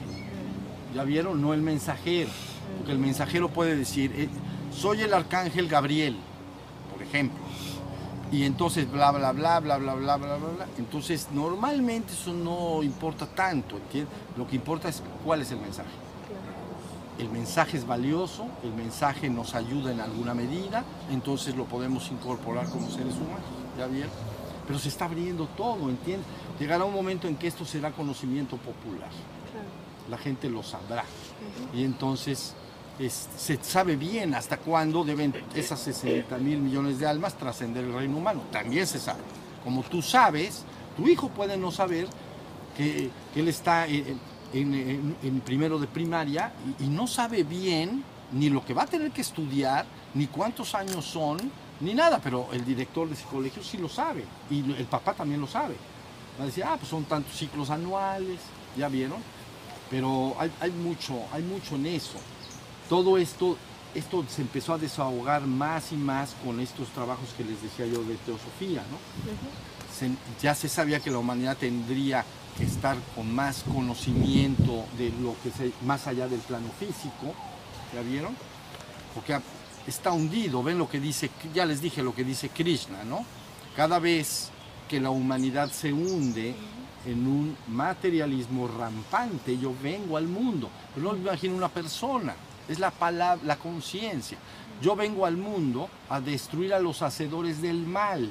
¿Ya 0.95 1.05
vieron? 1.05 1.41
No 1.41 1.55
el 1.55 1.63
mensajero. 1.63 2.31
Porque 2.79 2.93
el 2.93 2.99
mensajero 2.99 3.49
puede 3.49 3.77
decir, 3.77 4.13
eh, 4.15 4.29
soy 4.75 5.03
el 5.03 5.15
arcángel 5.15 5.69
Gabriel, 5.69 6.17
por 6.93 7.03
ejemplo. 7.03 7.39
Y 8.31 8.45
entonces 8.45 8.91
bla, 8.91 9.11
bla, 9.11 9.33
bla, 9.33 9.59
bla, 9.61 9.79
bla, 9.79 9.95
bla, 9.95 10.17
bla, 10.17 10.37
bla, 10.37 10.49
bla. 10.49 10.67
Entonces 10.77 11.29
normalmente 11.33 12.13
eso 12.13 12.33
no 12.33 12.83
importa 12.83 13.27
tanto. 13.27 13.81
Lo 14.37 14.47
que 14.47 14.57
importa 14.57 14.89
es 14.89 15.03
cuál 15.25 15.43
es 15.43 15.51
el 15.51 15.59
mensaje. 15.59 16.08
El 17.19 17.31
mensaje 17.31 17.77
es 17.77 17.87
valioso, 17.87 18.47
el 18.63 18.73
mensaje 18.73 19.29
nos 19.29 19.55
ayuda 19.55 19.91
en 19.93 20.01
alguna 20.01 20.35
medida, 20.35 20.85
entonces 21.11 21.57
lo 21.57 21.65
podemos 21.65 22.11
incorporar 22.11 22.69
como 22.71 22.89
seres 22.91 23.15
humanos, 23.15 23.43
¿ya 23.77 23.87
vieron? 23.87 24.11
Pero 24.67 24.79
se 24.79 24.89
está 24.89 25.07
abriendo 25.07 25.47
todo, 25.57 25.89
¿entiendes? 25.89 26.27
Llegará 26.61 26.85
un 26.85 26.95
momento 26.95 27.27
en 27.27 27.37
que 27.37 27.47
esto 27.49 27.65
será 27.65 27.91
conocimiento 27.93 28.57
popular 28.57 29.09
la 30.11 30.17
gente 30.17 30.49
lo 30.49 30.63
sabrá. 30.63 31.05
Y 31.75 31.85
entonces 31.85 32.55
es- 32.99 33.29
se 33.37 33.59
sabe 33.63 33.95
bien 33.95 34.35
hasta 34.35 34.57
cuándo 34.57 35.05
deben 35.05 35.35
esas 35.55 35.81
60 35.81 36.39
mil 36.39 36.59
millones 36.61 36.99
de 36.99 37.07
almas 37.07 37.35
trascender 37.37 37.85
el 37.85 37.93
reino 37.93 38.17
humano. 38.17 38.41
También 38.51 38.87
se 38.87 38.99
sabe. 38.99 39.21
Como 39.63 39.83
tú 39.83 40.01
sabes, 40.01 40.63
tu 40.97 41.07
hijo 41.09 41.29
puede 41.29 41.59
no 41.59 41.71
saber 41.71 42.09
que, 42.75 43.11
que 43.35 43.41
él 43.41 43.49
está 43.49 43.87
en, 43.87 44.19
en- 44.53 44.75
en- 44.75 45.17
en 45.23 45.41
primero 45.41 45.79
de 45.79 45.87
primaria 45.87 46.53
y, 46.81 46.85
y 46.85 46.89
no 46.89 47.07
sabe 47.07 47.43
bien 47.45 48.03
ni 48.33 48.51
lo 48.51 48.65
que 48.65 48.75
va 48.75 48.83
a 48.83 48.87
tener 48.87 49.11
que 49.11 49.21
estudiar, 49.23 49.87
ni 50.15 50.27
cuántos 50.27 50.75
años 50.75 51.05
son, 51.05 51.39
ni 51.81 51.95
nada, 51.95 52.21
pero 52.23 52.49
el 52.53 52.65
director 52.65 53.09
de 53.09 53.15
ese 53.15 53.25
colegio 53.25 53.63
sí 53.63 53.79
lo 53.79 53.89
sabe 53.89 54.25
y 54.51 54.59
el 54.73 54.85
papá 54.87 55.15
también 55.15 55.41
lo 55.41 55.47
sabe. 55.47 55.77
Va 56.39 56.43
a 56.45 56.47
decir, 56.47 56.65
ah, 56.65 56.77
pues 56.77 56.89
son 56.89 57.05
tantos 57.05 57.35
ciclos 57.37 57.71
anuales, 57.71 58.39
¿ya 58.77 58.89
vieron? 58.89 59.19
pero 59.91 60.37
hay, 60.39 60.53
hay 60.61 60.71
mucho, 60.71 61.15
hay 61.33 61.43
mucho 61.43 61.77
en 61.77 61.87
eso. 61.87 62.19
Todo 62.91 63.17
esto, 63.17 63.57
esto 63.95 64.23
se 64.29 64.43
empezó 64.43 64.75
a 64.75 64.79
desahogar 64.79 65.47
más 65.47 65.93
y 65.93 65.97
más 65.97 66.35
con 66.45 66.61
estos 66.61 66.89
trabajos 66.89 67.31
que 67.39 67.43
les 67.43 67.63
decía 67.63 67.87
yo 67.87 68.03
de 68.05 68.17
teosofía, 68.17 68.83
¿no? 68.91 68.99
Se- 69.99 70.11
ya 70.43 70.55
se 70.55 70.69
sabía 70.69 71.01
que 71.01 71.11
la 71.11 71.17
humanidad 71.19 71.57
tendría 71.57 72.23
estar 72.65 72.97
con 73.15 73.35
más 73.35 73.63
conocimiento 73.63 74.85
de 74.97 75.11
lo 75.21 75.35
que 75.43 75.51
se, 75.51 75.73
más 75.85 76.07
allá 76.07 76.29
del 76.29 76.41
plano 76.41 76.69
físico, 76.79 77.35
¿ya 77.95 78.03
vieron? 78.03 78.37
Porque 79.15 79.39
está 79.87 80.13
hundido, 80.13 80.63
ven 80.63 80.79
lo 80.79 80.89
que 80.89 81.01
dice, 81.01 81.31
ya 81.55 81.65
les 81.67 81.81
dije 81.81 82.03
lo 82.03 82.15
que 82.15 82.25
dice 82.25 82.49
Krishna, 82.51 83.05
¿no? 83.05 83.25
Cada 83.77 83.99
vez 83.99 84.51
que 84.89 85.01
la 85.01 85.11
humanidad 85.11 85.71
se 85.71 85.93
hunde 85.93 86.55
en 87.07 87.27
un 87.27 87.57
materialismo 87.69 88.69
rampante, 88.69 89.59
yo 89.59 89.75
vengo 89.83 90.17
al 90.17 90.27
mundo, 90.27 90.69
pero 90.95 91.07
no 91.07 91.13
me 91.13 91.21
imagino 91.21 91.55
una 91.55 91.69
persona, 91.69 92.35
es 92.69 92.79
la 92.79 92.91
palabra, 92.91 93.43
la 93.45 93.57
conciencia. 93.57 94.39
Yo 94.83 94.95
vengo 94.95 95.27
al 95.27 95.37
mundo 95.37 95.89
a 96.09 96.21
destruir 96.21 96.73
a 96.73 96.79
los 96.79 97.03
hacedores 97.03 97.61
del 97.61 97.85
mal. 97.87 98.31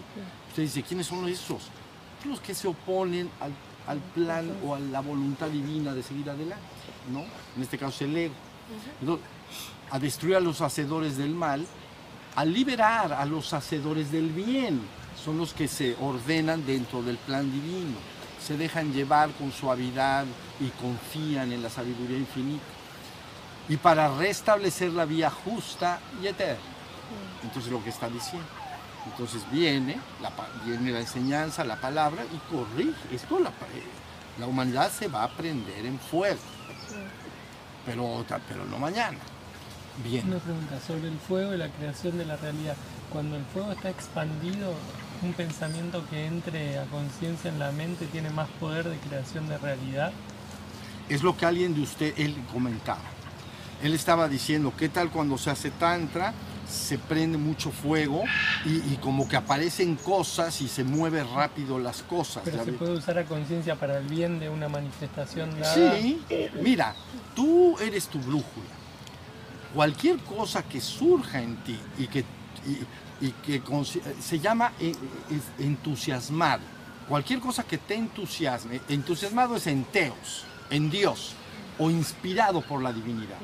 Usted 0.49 0.63
dice, 0.63 0.83
¿quiénes 0.83 1.07
son 1.07 1.27
esos? 1.27 1.63
Los 2.23 2.39
que 2.39 2.53
se 2.53 2.67
oponen 2.67 3.29
al, 3.39 3.51
al 3.87 3.99
plan 3.99 4.51
o 4.65 4.75
a 4.75 4.79
la 4.79 4.99
voluntad 4.99 5.47
divina 5.47 5.93
de 5.93 6.03
seguir 6.03 6.29
adelante, 6.29 6.63
¿no? 7.11 7.21
En 7.55 7.63
este 7.63 7.77
caso 7.77 8.03
el 8.03 8.15
ego. 8.15 8.33
Entonces, 8.99 9.25
a 9.89 9.99
destruir 9.99 10.35
a 10.35 10.39
los 10.39 10.61
hacedores 10.61 11.17
del 11.17 11.33
mal, 11.33 11.65
a 12.35 12.45
liberar 12.45 13.13
a 13.13 13.25
los 13.25 13.53
hacedores 13.53 14.11
del 14.11 14.29
bien. 14.29 14.81
Son 15.23 15.37
los 15.37 15.53
que 15.53 15.67
se 15.67 15.95
ordenan 15.99 16.65
dentro 16.65 17.01
del 17.01 17.17
plan 17.17 17.51
divino, 17.51 17.97
se 18.39 18.55
dejan 18.57 18.93
llevar 18.93 19.31
con 19.31 19.51
suavidad 19.51 20.25
y 20.59 20.69
confían 20.81 21.51
en 21.51 21.63
la 21.63 21.69
sabiduría 21.69 22.17
infinita. 22.17 22.63
Y 23.69 23.77
para 23.77 24.15
restablecer 24.15 24.91
la 24.91 25.05
vía 25.05 25.29
justa 25.29 25.99
y 26.21 26.27
eterna. 26.27 26.61
Entonces 27.43 27.71
lo 27.71 27.83
que 27.83 27.89
está 27.89 28.09
diciendo. 28.09 28.47
Entonces 29.11 29.43
viene 29.51 29.99
la, 30.21 30.31
viene 30.65 30.91
la 30.91 30.99
enseñanza, 30.99 31.63
la 31.63 31.79
palabra 31.79 32.23
y 32.25 32.37
corrige. 32.51 33.15
Esto 33.15 33.39
la, 33.39 33.51
la 34.39 34.47
humanidad 34.47 34.91
se 34.91 35.07
va 35.07 35.23
a 35.23 35.29
prender 35.29 35.85
en 35.85 35.99
fuego. 35.99 36.39
Pero, 37.85 38.25
pero 38.47 38.65
no 38.65 38.77
mañana. 38.77 39.17
Bien. 40.03 40.27
Una 40.27 40.37
pregunta 40.37 40.79
sobre 40.85 41.07
el 41.07 41.17
fuego 41.17 41.53
y 41.53 41.57
la 41.57 41.69
creación 41.69 42.17
de 42.17 42.25
la 42.25 42.35
realidad. 42.37 42.75
Cuando 43.11 43.35
el 43.37 43.45
fuego 43.45 43.71
está 43.71 43.89
expandido, 43.89 44.73
un 45.23 45.33
pensamiento 45.33 46.03
que 46.09 46.27
entre 46.27 46.77
a 46.77 46.85
conciencia 46.85 47.49
en 47.49 47.59
la 47.59 47.71
mente 47.71 48.05
tiene 48.07 48.29
más 48.29 48.49
poder 48.59 48.87
de 48.89 48.97
creación 48.97 49.47
de 49.47 49.57
realidad. 49.57 50.11
es 51.09 51.23
lo 51.23 51.35
que 51.37 51.45
alguien 51.45 51.73
de 51.73 51.81
usted, 51.81 52.13
él 52.17 52.35
comentaba. 52.51 52.99
Él 53.81 53.93
estaba 53.93 54.27
diciendo, 54.27 54.73
¿qué 54.77 54.89
tal 54.89 55.09
cuando 55.09 55.37
se 55.37 55.49
hace 55.49 55.71
tantra? 55.71 56.33
Se 56.69 56.97
prende 56.97 57.37
mucho 57.37 57.71
fuego 57.71 58.23
y, 58.65 58.93
y 58.93 58.99
como 59.01 59.27
que 59.27 59.35
aparecen 59.37 59.95
cosas 59.95 60.59
y 60.61 60.67
se 60.67 60.83
mueve 60.83 61.23
rápido 61.23 61.79
las 61.79 62.01
cosas. 62.03 62.43
Pero 62.43 62.57
¿ya 62.57 62.65
se 62.65 62.73
puede 62.73 62.93
usar 62.93 63.17
a 63.19 63.25
conciencia 63.25 63.75
para 63.75 63.97
el 63.99 64.05
bien 64.07 64.39
de 64.39 64.49
una 64.49 64.67
manifestación 64.67 65.49
dada. 65.59 65.73
Sí, 65.73 66.21
mira, 66.61 66.93
tú 67.35 67.77
eres 67.79 68.07
tu 68.07 68.19
brújula. 68.19 68.67
Cualquier 69.73 70.17
cosa 70.19 70.63
que 70.63 70.81
surja 70.81 71.41
en 71.41 71.55
ti 71.57 71.79
y 71.97 72.07
que, 72.07 72.25
y, 73.21 73.25
y 73.27 73.31
que 73.31 73.61
se 74.21 74.39
llama 74.39 74.71
eh, 74.79 74.93
es- 75.29 75.65
entusiasmar. 75.65 76.59
Cualquier 77.07 77.39
cosa 77.39 77.63
que 77.63 77.77
te 77.77 77.95
entusiasme, 77.95 78.81
entusiasmado 78.89 79.55
es 79.55 79.67
en 79.67 79.85
Teos, 79.85 80.43
en 80.69 80.89
Dios, 80.89 81.33
o 81.79 81.89
inspirado 81.89 82.61
por 82.61 82.81
la 82.81 82.91
divinidad. 82.91 83.37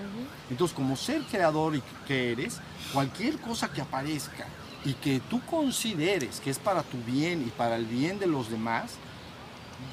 Entonces, 0.49 0.75
como 0.75 0.95
ser 0.95 1.21
creador 1.23 1.75
y 1.75 1.83
que 2.07 2.31
eres, 2.31 2.59
cualquier 2.91 3.39
cosa 3.39 3.71
que 3.71 3.81
aparezca 3.81 4.47
y 4.85 4.93
que 4.93 5.21
tú 5.29 5.41
consideres 5.45 6.39
que 6.39 6.49
es 6.49 6.59
para 6.59 6.83
tu 6.83 6.97
bien 7.03 7.43
y 7.45 7.49
para 7.51 7.75
el 7.75 7.85
bien 7.85 8.19
de 8.19 8.27
los 8.27 8.49
demás, 8.49 8.93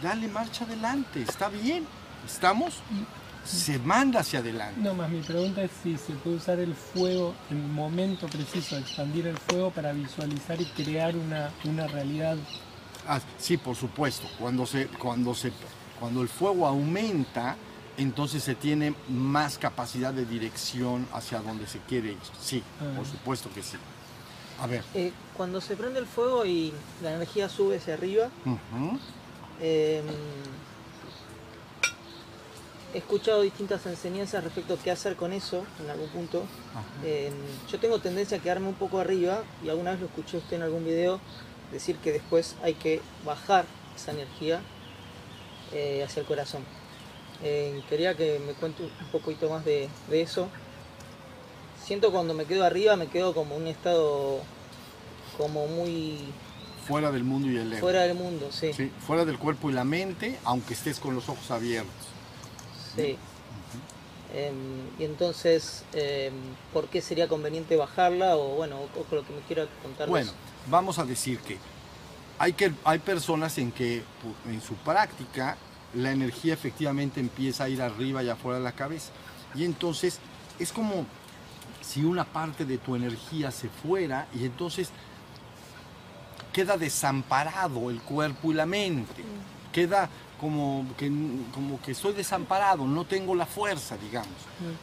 dale 0.03 0.28
marcha 0.28 0.64
adelante, 0.64 1.22
está 1.22 1.49
bien, 1.49 1.86
estamos, 2.26 2.80
se 3.45 3.78
manda 3.78 4.20
hacia 4.20 4.41
adelante. 4.41 4.80
No, 4.80 4.95
más 4.95 5.11
mi 5.11 5.20
pregunta 5.20 5.62
es 5.62 5.70
si 5.82 5.97
se 5.97 6.12
puede 6.14 6.36
usar 6.36 6.59
el 6.59 6.74
fuego, 6.74 7.34
el 7.51 7.59
momento 7.59 8.26
preciso, 8.26 8.76
expandir 8.76 9.26
el 9.26 9.38
fuego 9.38 9.70
para 9.70 9.93
visualizar 9.93 10.61
y 10.61 10.64
crear 10.66 11.16
una, 11.16 11.51
una 11.64 11.86
realidad. 11.86 12.36
Ah, 13.07 13.20
sí, 13.38 13.57
por 13.57 13.76
supuesto, 13.76 14.26
cuando, 14.38 14.66
se, 14.66 14.86
cuando, 14.86 15.34
se, 15.34 15.53
cuando 15.99 16.22
el 16.22 16.28
fuego 16.28 16.66
aumenta, 16.66 17.57
entonces 18.03 18.42
se 18.42 18.55
tiene 18.55 18.94
más 19.09 19.59
capacidad 19.59 20.12
de 20.12 20.24
dirección 20.24 21.07
hacia 21.12 21.40
donde 21.40 21.66
se 21.66 21.78
quiere 21.80 22.12
ir. 22.12 22.18
Sí, 22.40 22.62
por 22.96 23.05
Ah. 23.07 23.11
supuesto 23.11 23.51
que 23.55 23.62
sí. 23.62 23.76
A 24.61 24.66
ver. 24.66 24.84
Eh, 24.94 25.12
cuando 25.36 25.61
se 25.61 25.76
prende 25.76 25.98
el 26.01 26.07
fuego 26.07 26.44
y 26.44 26.72
la 27.03 27.14
energía 27.14 27.48
sube 27.48 27.76
hacia 27.78 27.94
arriba, 27.94 28.28
eh, 29.61 30.03
he 32.92 32.98
escuchado 32.98 33.42
distintas 33.42 33.86
enseñanzas 33.86 34.42
respecto 34.44 34.74
a 34.74 34.76
qué 34.78 34.90
hacer 34.90 35.16
con 35.16 35.32
eso 35.32 35.64
en 35.82 35.90
algún 35.90 36.09
punto. 36.09 36.44
Eh, 37.05 37.30
yo 37.70 37.78
tengo 37.78 38.01
tendencia 38.01 38.38
a 38.38 38.40
quedarme 38.40 38.68
un 38.68 38.74
poco 38.74 38.98
arriba 38.98 39.42
y 39.64 39.68
alguna 39.68 39.92
vez 39.92 40.01
lo 40.01 40.07
escuché 40.07 40.38
usted 40.38 40.57
en 40.57 40.62
algún 40.62 40.84
video 40.84 41.20
decir 41.72 41.96
que 41.96 42.12
después 42.12 42.57
hay 42.62 42.74
que 42.74 43.01
bajar 43.24 43.64
esa 43.96 44.11
energía 44.12 44.61
eh, 45.72 46.03
hacia 46.05 46.20
el 46.20 46.26
corazón. 46.26 46.62
Eh, 47.43 47.82
quería 47.88 48.14
que 48.14 48.38
me 48.47 48.53
cuente 48.53 48.82
un 48.82 48.91
poquito 49.12 49.49
más 49.49 49.64
de, 49.64 49.88
de 50.09 50.20
eso. 50.22 50.49
siento 51.84 52.12
cuando 52.12 52.34
me 52.34 52.45
quedo 52.45 52.64
arriba, 52.64 52.97
me 52.97 53.07
quedo 53.09 53.32
como 53.34 53.57
un 53.57 53.66
estado 53.66 54.41
como 55.38 55.66
muy 55.66 56.18
Fuera 56.86 57.11
del 57.12 57.24
mundo 57.24 57.49
y 57.51 57.57
el 57.57 57.72
ego. 57.72 57.80
fuera 57.80 58.03
del 58.03 58.14
mundo, 58.16 58.49
sí. 58.51 58.72
Sí, 58.72 58.91
fuera 59.07 59.24
del 59.24 59.38
cuerpo 59.38 59.70
y 59.70 59.72
la 59.72 59.84
mente, 59.84 60.38
aunque 60.45 60.74
estés 60.74 60.99
con 60.99 61.14
los 61.14 61.28
ojos 61.28 61.51
abiertos. 61.51 61.93
Sí. 62.97 63.16
Em, 64.32 64.55
y 64.99 65.05
entonces, 65.05 65.84
em, 65.93 66.32
¿por 66.72 66.88
qué 66.88 67.01
sería 67.01 67.26
conveniente 67.28 67.76
bajarla? 67.76 68.36
O 68.36 68.57
bueno, 68.57 68.76
o 68.80 69.03
con 69.05 69.18
lo 69.18 69.26
que 69.26 69.32
me 69.32 69.41
quiera 69.41 69.66
contar. 69.82 70.09
Bueno, 70.09 70.30
vamos 70.68 70.99
a 70.99 71.05
decir 71.05 71.38
que 71.41 71.59
hay, 72.38 72.53
que 72.53 72.72
hay 72.84 72.99
personas 72.99 73.57
en 73.59 73.72
que 73.72 74.03
en 74.47 74.61
su 74.61 74.74
práctica 74.74 75.57
la 75.95 76.12
energía 76.12 76.55
efectivamente 76.55 77.20
empieza 77.20 77.64
a 77.64 77.68
ir 77.68 77.82
arriba 77.82 78.22
y 78.22 78.28
afuera 78.28 78.59
de 78.59 78.64
la 78.64 78.72
cabeza. 78.72 79.11
Y 79.55 79.64
entonces 79.64 80.18
es 80.59 80.72
como 80.72 81.07
si 81.80 82.05
una 82.05 82.24
parte 82.24 82.64
de 82.64 82.78
tu 82.78 82.95
energía 82.95 83.51
se 83.51 83.68
fuera 83.68 84.28
y 84.34 84.45
entonces 84.45 84.91
queda 86.53 86.76
desamparado 86.76 87.91
el 87.91 88.01
cuerpo 88.01 88.51
y 88.51 88.55
la 88.55 88.66
mente. 88.66 89.24
Queda 89.72 90.09
como 90.41 90.86
que, 90.97 91.11
como 91.55 91.80
que 91.82 91.93
estoy 91.93 92.12
desamparado, 92.14 92.86
no 92.86 93.05
tengo 93.05 93.34
la 93.34 93.47
fuerza, 93.47 93.97
digamos, 93.97 94.28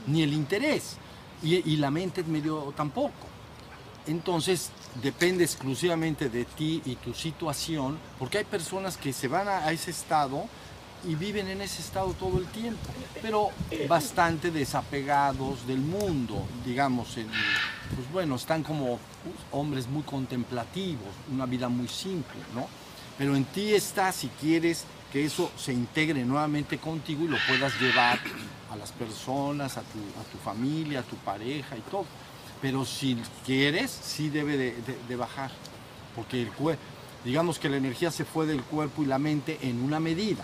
ni 0.06 0.22
el 0.24 0.34
interés. 0.34 0.98
Y, 1.42 1.72
y 1.72 1.78
la 1.78 1.92
mente 1.92 2.24
medio 2.24 2.74
tampoco. 2.76 3.28
Entonces 4.08 4.72
depende 5.04 5.44
exclusivamente 5.44 6.30
de 6.30 6.46
ti 6.46 6.82
y 6.86 6.96
tu 6.96 7.14
situación, 7.14 8.00
porque 8.18 8.40
hay 8.40 8.44
personas 8.44 8.98
que 8.98 9.14
se 9.14 9.28
van 9.28 9.48
a, 9.48 9.60
a 9.60 9.72
ese 9.72 9.92
estado 9.92 10.46
y 11.08 11.16
viven 11.16 11.48
en 11.48 11.62
ese 11.62 11.82
estado 11.82 12.14
todo 12.14 12.38
el 12.40 12.46
tiempo, 12.48 12.80
pero 13.22 13.50
bastante 13.88 14.52
desapegados 14.52 15.66
del 15.68 15.80
mundo, 15.80 16.46
digamos, 16.66 17.18
en- 17.18 17.28
pues 17.96 18.12
bueno, 18.12 18.36
están 18.36 18.64
como 18.64 19.00
hombres 19.52 19.88
muy 19.88 20.04
contemplativos, 20.04 21.08
una 21.32 21.46
vida 21.46 21.70
muy 21.70 21.88
simple, 21.88 22.40
¿no? 22.54 22.68
Pero 23.18 23.36
en 23.36 23.46
ti 23.46 23.74
está 23.74 24.12
si 24.12 24.28
quieres 24.40 24.84
que 25.12 25.26
eso 25.26 25.50
se 25.58 25.72
integre 25.74 26.26
nuevamente 26.26 26.78
contigo 26.78 27.24
y 27.24 27.28
lo 27.30 27.38
puedas 27.48 27.80
llevar 27.80 28.20
a 28.70 28.76
las 28.76 28.92
personas, 28.92 29.78
a 29.78 29.82
tu, 29.82 30.00
a 30.20 30.24
tu 30.32 30.38
familia, 30.44 31.00
a 31.00 31.04
tu 31.04 31.16
pareja 31.16 31.78
y 31.78 31.82
todo. 31.90 32.06
Pero 32.62 32.84
si 32.86 33.18
quieres, 33.46 33.90
sí 33.90 34.30
debe 34.30 34.58
de, 34.58 35.16
bajar, 35.16 35.52
porque 36.16 36.42
el 36.42 36.52
cue- 36.52 36.78
digamos 37.24 37.58
que 37.60 37.70
la 37.70 37.78
energía 37.78 38.12
se 38.12 38.26
fue 38.26 38.46
del 38.46 38.62
cuerpo 38.64 39.04
y 39.04 39.06
la 39.06 39.18
mente 39.20 39.58
en 39.62 39.82
una 39.82 40.00
medida, 40.00 40.44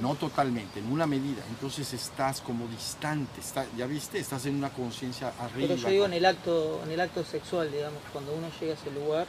no 0.00 0.14
totalmente, 0.14 0.80
en 0.80 0.90
una 0.90 1.06
medida. 1.06 1.42
Entonces 1.50 1.92
estás 1.92 2.40
como 2.40 2.66
distante, 2.68 3.40
está- 3.40 3.66
ya 3.76 3.86
viste, 3.86 4.18
estás 4.18 4.46
en 4.46 4.56
una 4.56 4.70
conciencia 4.70 5.32
arriba. 5.38 5.68
Pero 5.68 5.76
yo 5.76 5.88
digo 5.88 6.04
en 6.06 6.12
el 6.14 6.24
acto, 6.24 6.80
en 6.84 6.90
el 6.92 7.00
acto 7.00 7.24
sexual, 7.24 7.70
digamos, 7.70 8.00
cuando 8.12 8.32
uno 8.32 8.48
llega 8.60 8.72
a 8.72 8.76
ese 8.76 8.90
lugar, 8.90 9.26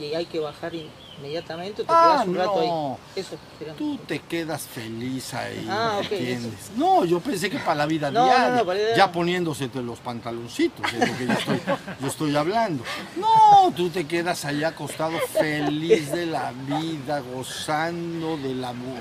si 0.00 0.14
hay 0.14 0.24
que 0.24 0.40
bajar 0.40 0.72
inmediatamente 1.18 1.82
o 1.82 1.84
te 1.84 1.92
Ah, 1.92 2.00
quedas 2.02 2.26
un 2.28 2.34
rato 2.34 2.54
no. 2.54 2.60
ahí. 2.60 3.20
Eso, 3.20 3.36
Tú 3.76 3.98
te 4.06 4.18
quedas 4.20 4.62
feliz 4.62 5.34
ahí, 5.34 5.66
Ah, 5.68 5.96
¿me 6.00 6.06
ok, 6.06 6.12
entiendes? 6.12 6.70
No, 6.76 7.04
yo 7.04 7.20
pensé 7.20 7.50
que 7.50 7.58
para 7.58 7.74
la 7.76 7.86
vida 7.86 8.10
No, 8.10 8.24
diaria, 8.24 8.48
no, 8.60 8.64
para 8.66 8.96
ya 8.96 9.12
poniéndose 9.12 9.70
los 9.74 9.98
pantaloncitos, 10.00 10.84
es 10.92 11.06
lo 11.06 11.16
que 11.16 11.26
yo 11.26 11.32
estoy, 11.34 11.60
yo 12.00 12.06
estoy 12.08 12.36
hablando. 12.36 12.82
No, 13.16 13.70
tú 13.72 13.90
te 13.90 14.06
quedas 14.06 14.44
ahí 14.46 14.64
acostado 14.64 15.18
feliz 15.18 16.12
de 16.12 16.26
la 16.26 16.52
vida, 16.52 17.20
gozando 17.20 18.38
de 18.38 18.54
la, 18.54 18.72
mu- 18.72 18.96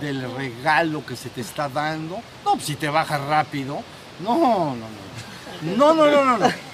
del 0.00 0.32
regalo 0.34 1.06
que 1.06 1.14
se 1.16 1.28
te 1.30 1.40
está 1.42 1.68
dando. 1.68 2.16
No, 2.44 2.52
pues 2.54 2.64
si 2.64 2.74
te 2.74 2.88
bajas 2.88 3.20
rápido, 3.20 3.80
no, 4.20 4.36
no, 4.38 4.74
no. 4.74 5.76
No, 5.76 5.94
no, 5.94 6.06
no, 6.10 6.24
no, 6.24 6.38
no. 6.38 6.67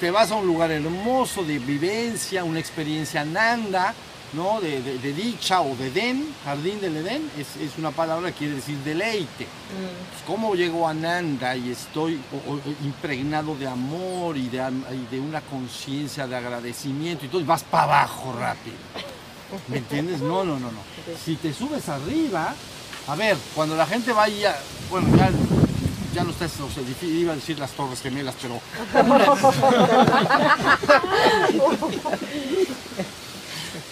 Te 0.00 0.10
vas 0.10 0.30
a 0.30 0.36
un 0.36 0.46
lugar 0.46 0.70
hermoso 0.70 1.44
de 1.44 1.58
vivencia, 1.58 2.44
una 2.44 2.58
experiencia 2.58 3.24
nanda, 3.24 3.94
¿no? 4.32 4.60
De, 4.60 4.82
de- 4.82 4.98
de 4.98 5.12
dicha 5.12 5.60
o 5.62 5.74
de 5.76 5.86
Edén, 5.86 6.26
jardín 6.44 6.80
del 6.80 6.96
Edén, 6.96 7.30
es, 7.38 7.56
es 7.62 7.78
una 7.78 7.90
palabra 7.92 8.30
que 8.32 8.38
quiere 8.38 8.54
decir 8.56 8.76
deleite. 8.78 9.44
Mm, 9.44 10.10
Pues, 10.10 10.22
¿Cómo 10.26 10.54
llego 10.56 10.86
a 10.88 10.92
Nanda 10.94 11.56
y 11.56 11.70
estoy 11.70 12.20
o- 12.32 12.52
o- 12.54 12.60
impregnado 12.84 13.54
de 13.56 13.66
amor 13.68 14.36
y 14.36 14.48
de, 14.48 14.60
am- 14.60 14.84
y 14.92 15.14
de 15.14 15.20
una 15.20 15.40
conciencia 15.42 16.26
de 16.26 16.36
agradecimiento 16.36 17.24
y 17.24 17.28
todo, 17.28 17.40
y 17.40 17.44
vas 17.44 17.62
para 17.62 17.84
abajo 17.84 18.34
rápido? 18.38 18.76
¿Me 19.68 19.78
entiendes? 19.78 20.20
No, 20.20 20.44
no, 20.44 20.58
no, 20.58 20.72
no. 20.72 20.80
Si 21.24 21.36
te 21.36 21.52
subes 21.52 21.88
arriba, 21.88 22.54
a 23.06 23.14
ver, 23.14 23.36
cuando 23.54 23.76
la 23.76 23.86
gente 23.86 24.12
vaya, 24.12 24.56
bueno, 24.90 25.16
ya, 25.16 25.30
ya 26.14 26.24
no 26.24 26.30
está 26.30 26.44
los 26.60 26.76
edificios, 26.76 27.10
iba 27.20 27.32
a 27.32 27.36
decir 27.36 27.58
las 27.58 27.72
Torres 27.72 28.00
Gemelas, 28.00 28.34
pero 28.40 28.60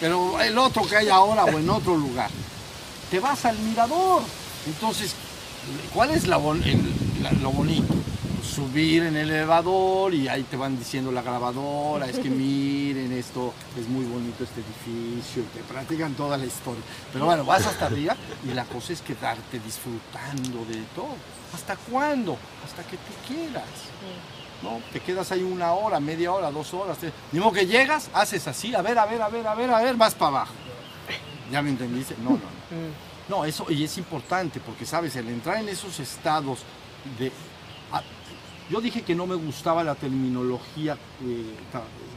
pero 0.01 0.41
el 0.41 0.59
otro 0.59 0.87
que 0.87 0.97
hay 0.97 1.09
ahora 1.09 1.45
o 1.45 1.59
en 1.59 1.68
otro 1.70 1.97
lugar. 1.97 2.31
Te 3.11 3.20
vas 3.20 3.45
al 3.45 3.59
mirador. 3.59 4.23
Entonces, 4.66 5.14
¿cuál 5.93 6.11
es 6.11 6.27
la 6.27 6.39
bon- 6.39 6.62
el- 6.64 7.23
la- 7.23 7.33
lo 7.33 7.51
bonito? 7.51 7.93
Subir 8.55 9.05
en 9.05 9.17
el 9.17 9.31
elevador 9.31 10.13
y 10.13 10.29
ahí 10.29 10.43
te 10.43 10.59
van 10.59 10.79
diciendo 10.79 11.11
la 11.11 11.23
grabadora, 11.23 12.07
es 12.07 12.19
que 12.19 12.29
miren 12.31 13.11
esto, 13.13 13.55
es 13.79 13.89
muy 13.89 14.05
bonito 14.05 14.45
este 14.45 14.61
edificio, 14.61 15.43
te 15.55 15.61
platican 15.61 16.13
toda 16.15 16.37
la 16.37 16.45
historia. 16.45 16.83
Pero 17.13 17.25
bueno, 17.25 17.45
vas 17.47 17.67
hasta 17.67 17.87
arriba 17.87 18.15
y 18.45 18.53
la 18.53 18.65
cosa 18.65 18.93
es 18.93 19.01
quedarte 19.01 19.59
disfrutando 19.59 20.67
de 20.67 20.83
todo. 20.95 21.17
¿Hasta 21.55 21.77
cuándo? 21.77 22.37
Hasta 22.65 22.83
que 22.83 22.97
tú 22.99 23.13
quieras. 23.27 23.65
¿no? 24.63 24.81
Te 24.93 25.01
quedas 25.01 25.33
ahí 25.33 25.43
una 25.43 25.73
hora, 25.73 25.99
media 25.99 26.33
hora, 26.33 26.51
dos 26.51 26.75
horas. 26.75 26.99
Te... 26.99 27.11
Ni 27.33 27.41
modo 27.41 27.53
que 27.53 27.67
llegas, 27.67 28.11
haces 28.13 28.47
así, 28.47 28.75
a 28.75 28.83
ver, 28.83 28.99
a 28.99 29.07
ver, 29.07 29.23
a 29.23 29.29
ver, 29.29 29.47
a 29.47 29.55
ver, 29.55 29.71
a 29.71 29.83
ver, 29.83 29.97
vas 29.97 30.15
para 30.15 30.29
abajo. 30.29 30.55
¿Ya 31.51 31.63
me 31.63 31.71
entendiste? 31.71 32.17
No, 32.23 32.31
no, 32.31 32.37
no. 32.37 32.39
mm. 32.77 33.13
No, 33.29 33.45
eso 33.45 33.65
y 33.71 33.85
es 33.85 33.97
importante 33.99 34.61
porque, 34.61 34.85
sabes, 34.85 35.17
el 35.17 35.29
entrar 35.29 35.59
en 35.59 35.69
esos 35.69 35.99
estados 36.01 36.61
de... 37.19 37.33
yo 38.73 38.81
dije 38.81 39.03
que 39.03 39.14
no 39.14 39.27
me 39.27 39.35
gustaba 39.35 39.85
la 39.85 39.95
terminología 39.95 40.95
eh, 41.23 41.55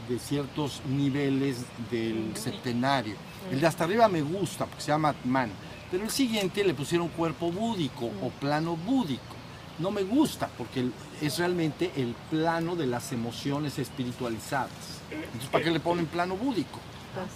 de 0.08 0.18
ciertos 0.18 0.80
niveles 0.88 1.58
del 1.90 2.34
septenario. 2.34 3.14
El 3.50 3.60
de 3.60 3.66
hasta 3.66 3.84
arriba 3.84 4.08
me 4.08 4.22
gusta 4.22 4.64
porque 4.64 4.80
se 4.82 4.88
llama 4.88 5.10
Atman, 5.10 5.50
pero 5.90 6.04
el 6.04 6.10
siguiente 6.10 6.64
le 6.64 6.72
pusieron 6.72 7.08
cuerpo 7.08 7.52
búdico 7.52 8.06
o 8.22 8.30
plano 8.30 8.74
búdico. 8.76 9.36
No 9.78 9.90
me 9.90 10.02
gusta 10.02 10.48
porque 10.56 10.88
es 11.20 11.38
realmente 11.38 11.92
el 11.96 12.14
plano 12.30 12.74
de 12.74 12.86
las 12.86 13.12
emociones 13.12 13.78
espiritualizadas. 13.78 14.70
Entonces, 15.10 15.50
¿para 15.50 15.62
qué 15.64 15.70
le 15.70 15.80
ponen 15.80 16.06
plano 16.06 16.36
búdico? 16.36 16.80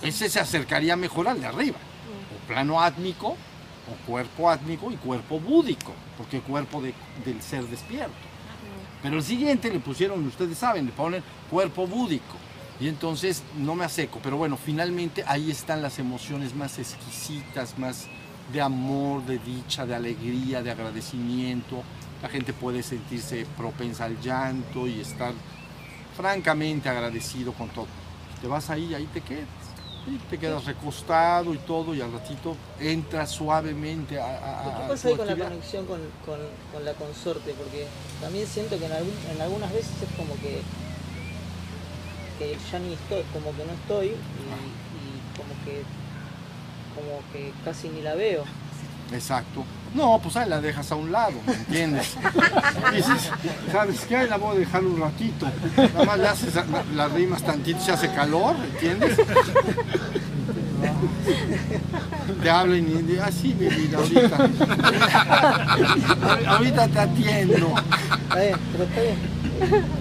Ese 0.02 0.30
se 0.30 0.40
acercaría 0.40 0.96
mejor 0.96 1.28
al 1.28 1.40
de 1.40 1.46
arriba. 1.46 1.76
O 2.34 2.46
plano 2.48 2.80
átmico, 2.80 3.28
o 3.32 4.06
cuerpo 4.06 4.48
átmico 4.48 4.90
y 4.90 4.96
cuerpo 4.96 5.38
búdico, 5.38 5.92
porque 6.16 6.40
cuerpo 6.40 6.80
de- 6.80 6.94
del 7.26 7.42
ser 7.42 7.64
despierto. 7.66 8.14
Pero 9.02 9.16
el 9.16 9.22
siguiente 9.22 9.70
le 9.70 9.80
pusieron, 9.80 10.26
ustedes 10.26 10.58
saben, 10.58 10.86
le 10.86 10.92
ponen 10.92 11.22
cuerpo 11.50 11.86
búdico. 11.86 12.36
Y 12.80 12.88
entonces 12.88 13.42
no 13.58 13.74
me 13.74 13.84
aseco, 13.84 14.20
pero 14.22 14.38
bueno, 14.38 14.56
finalmente 14.56 15.22
ahí 15.26 15.50
están 15.50 15.82
las 15.82 15.98
emociones 15.98 16.54
más 16.54 16.78
exquisitas, 16.78 17.78
más 17.78 18.08
de 18.52 18.60
amor, 18.60 19.24
de 19.26 19.38
dicha, 19.38 19.84
de 19.84 19.94
alegría, 19.94 20.62
de 20.62 20.70
agradecimiento. 20.70 21.82
La 22.22 22.28
gente 22.28 22.52
puede 22.52 22.82
sentirse 22.82 23.46
propensa 23.56 24.06
al 24.06 24.18
llanto 24.20 24.86
y 24.86 25.00
estar 25.00 25.32
francamente 26.16 26.88
agradecido 26.88 27.52
con 27.52 27.68
todo. 27.68 27.86
Te 28.40 28.48
vas 28.48 28.70
ahí, 28.70 28.94
ahí 28.94 29.08
te 29.12 29.20
quedas. 29.20 29.59
Y 30.06 30.16
te 30.30 30.38
quedas 30.38 30.64
recostado 30.64 31.52
y 31.54 31.58
todo, 31.58 31.94
y 31.94 32.00
al 32.00 32.10
ratito 32.12 32.56
entras 32.80 33.30
suavemente 33.30 34.18
a, 34.18 34.24
a- 34.24 34.80
¿Qué 34.82 34.88
pasa 34.88 35.08
ahí 35.08 35.16
con 35.16 35.26
la 35.26 35.36
conexión 35.36 35.86
con, 35.86 36.00
con- 36.24 36.48
con 36.72 36.84
la 36.84 36.94
consorte? 36.94 37.52
Porque 37.54 37.86
también 38.20 38.46
siento 38.46 38.78
que 38.78 38.86
en, 38.86 38.92
algún- 38.92 39.18
en 39.34 39.40
algunas 39.42 39.70
veces 39.72 39.92
es 40.02 40.16
como 40.16 40.34
que, 40.40 40.62
que 42.38 42.56
ya 42.72 42.78
ni 42.78 42.94
estoy, 42.94 43.22
como 43.32 43.54
que 43.56 43.64
no 43.64 43.72
estoy 43.72 44.06
y, 44.06 44.10
y 44.10 45.36
como 45.36 45.54
que 45.64 45.82
como 46.94 47.22
que 47.32 47.52
casi 47.64 47.88
ni 47.88 48.00
la 48.02 48.14
veo. 48.14 48.44
Exacto. 49.12 49.64
No, 49.94 50.20
pues 50.22 50.36
ahí 50.36 50.48
la 50.48 50.60
dejas 50.60 50.92
a 50.92 50.94
un 50.94 51.10
lado, 51.10 51.32
¿me 51.46 51.52
entiendes? 51.54 52.14
Dices, 52.94 53.30
¿sabes 53.72 54.00
qué? 54.08 54.16
Ahí 54.18 54.28
la 54.28 54.36
voy 54.36 54.56
a 54.56 54.60
dejar 54.60 54.84
un 54.84 55.00
ratito. 55.00 55.46
Nada 55.76 56.04
más 56.04 56.18
le 56.18 56.28
haces 56.28 56.54
la- 56.54 56.64
las 56.94 57.12
rimas 57.12 57.42
tantito, 57.42 57.80
se 57.80 57.90
hace 57.92 58.08
calor, 58.12 58.56
¿me 58.58 58.66
entiendes? 58.66 59.16
Te 62.42 62.50
hablan 62.50 62.78
y 62.78 63.02
dices, 63.02 63.22
ah, 63.24 63.30
sí, 63.32 63.54
mi 63.58 63.66
vida, 63.66 63.98
ahorita. 63.98 64.50
ahorita 66.50 66.88
te 66.88 66.98
atiendo. 67.00 67.74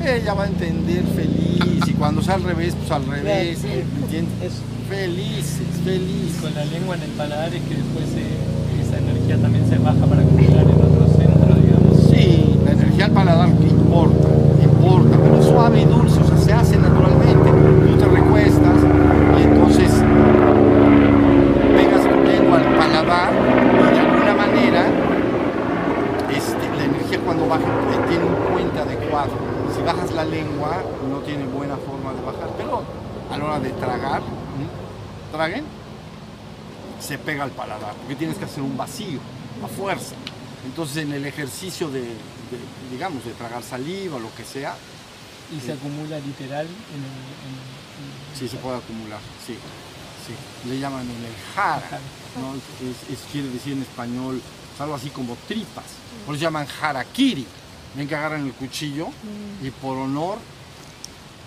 Ella 0.06 0.34
va 0.34 0.44
a 0.44 0.48
entender 0.48 1.04
feliz 1.16 1.88
y 1.88 1.94
cuando 1.94 2.22
sea 2.22 2.36
al 2.36 2.44
revés, 2.44 2.76
pues 2.78 2.92
al 2.92 3.06
revés. 3.08 3.64
¿me 3.64 3.80
entiendes? 4.04 4.54
Felices, 4.88 5.68
felices. 5.84 6.42
con 6.42 6.54
la 6.56 6.66
lengua 6.66 6.96
en 6.96 7.04
el 7.04 7.10
paladar 7.12 7.54
es 7.54 7.62
que 7.64 7.76
después 7.76 8.06
eh, 8.16 8.38
esa 8.48 8.49
también 9.38 9.68
se 9.70 9.78
baja 9.78 10.06
para 10.06 10.22
acumular 10.22 10.64
en 10.64 10.82
otro 10.82 11.08
centro, 11.16 11.56
digamos. 11.56 12.10
Sí, 12.10 12.60
la 12.66 12.72
energía 12.72 13.06
al 13.06 13.12
paladar 13.12 13.50
que 13.54 13.68
importa, 13.68 14.28
importa 14.64 15.18
pero 15.22 15.44
suave 15.44 15.82
y 15.82 15.86
dulce, 15.86 16.20
o 16.20 16.26
sea, 16.26 16.38
se 16.38 16.54
hace 16.54 16.78
naturalmente. 16.78 17.52
Tú 17.88 17.98
te 17.98 18.06
recuestas 18.06 18.78
y 19.38 19.44
entonces 19.44 19.92
pegas 21.78 22.04
tu 22.04 22.24
lengua 22.24 22.58
al 22.58 22.76
paladar 22.76 23.32
y 23.34 23.94
de 23.94 24.00
alguna 24.00 24.34
manera 24.34 24.86
este, 26.36 26.66
la 26.78 26.86
energía 26.86 27.20
cuando 27.24 27.48
baja 27.48 27.64
eh, 27.64 28.10
tiene 28.10 28.26
un 28.26 28.36
puente 28.52 28.80
adecuado. 28.80 29.32
Si 29.76 29.84
bajas 29.84 30.12
la 30.14 30.26
lengua 30.26 30.82
no 31.10 31.20
tiene 31.20 31.46
buena 31.46 31.76
forma 31.78 32.14
de 32.14 32.22
bajar, 32.26 32.50
pero 32.58 32.82
a 33.32 33.38
la 33.38 33.46
hora 33.46 33.60
de 33.60 33.70
tragar, 33.72 34.22
traguen, 35.32 35.64
se 37.10 37.18
pega 37.18 37.44
al 37.44 37.50
paladar, 37.52 37.94
porque 37.96 38.16
tienes 38.16 38.38
que 38.38 38.46
hacer 38.46 38.62
un 38.62 38.78
vacío, 38.78 39.20
a 39.64 39.68
fuerza. 39.68 40.14
Entonces 40.64 40.98
en 40.98 41.12
el 41.12 41.26
ejercicio 41.26 41.90
de, 41.90 42.02
de, 42.02 42.58
digamos, 42.92 43.26
de 43.26 43.32
tragar 43.32 43.64
saliva 43.64 44.18
o 44.18 44.20
lo 44.20 44.34
que 44.36 44.44
sea, 44.46 44.76
Y 45.52 45.60
se 45.60 45.74
acumula 45.74 46.20
literal 46.20 46.68
en 46.68 47.02
el. 47.10 47.18
en- 47.50 47.60
en- 48.00 48.38
sí 48.40 48.48
se 48.48 48.58
puede 48.58 48.78
acumular, 48.78 49.20
sí. 49.46 49.56
sí. 50.26 50.70
Le 50.70 50.78
llaman 50.80 51.02
en 51.02 51.26
el 51.26 51.34
jara, 51.56 52.00
¿no? 52.40 52.54
Es, 52.88 53.10
es- 53.12 53.26
quiere 53.32 53.48
decir 53.50 53.74
en 53.74 53.82
español 53.82 54.40
es 54.76 54.80
algo 54.82 54.94
así 54.94 55.10
como 55.10 55.36
tripas. 55.48 55.86
Por 56.26 56.36
eso 56.36 56.44
llaman 56.44 56.68
harakiri. 56.80 57.48
Ven 57.96 58.08
que 58.08 58.16
agarran 58.16 58.46
el 58.46 58.54
cuchillo 58.54 59.08
y 59.64 59.72
por 59.72 59.98
honor, 59.98 60.38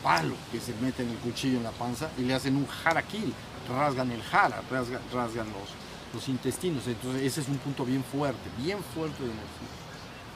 palo 0.02 0.34
que 0.50 0.58
se 0.60 0.74
mete 0.82 1.04
en 1.04 1.10
el 1.10 1.16
cuchillo 1.18 1.58
en 1.58 1.62
la 1.62 1.70
panza 1.70 2.08
y 2.18 2.22
le 2.22 2.34
hacen 2.34 2.56
un 2.56 2.66
harakiri. 2.84 3.32
Rasgan 3.68 4.10
el 4.10 4.22
jara, 4.22 4.62
rasgan, 4.70 5.00
rasgan 5.12 5.46
los, 5.48 5.68
los 6.14 6.28
intestinos. 6.28 6.86
Entonces 6.86 7.22
ese 7.22 7.40
es 7.42 7.48
un 7.48 7.58
punto 7.58 7.84
bien 7.84 8.02
fuerte, 8.04 8.48
bien 8.58 8.78
fuerte 8.94 9.18
de 9.22 9.30
energía. 9.30 9.68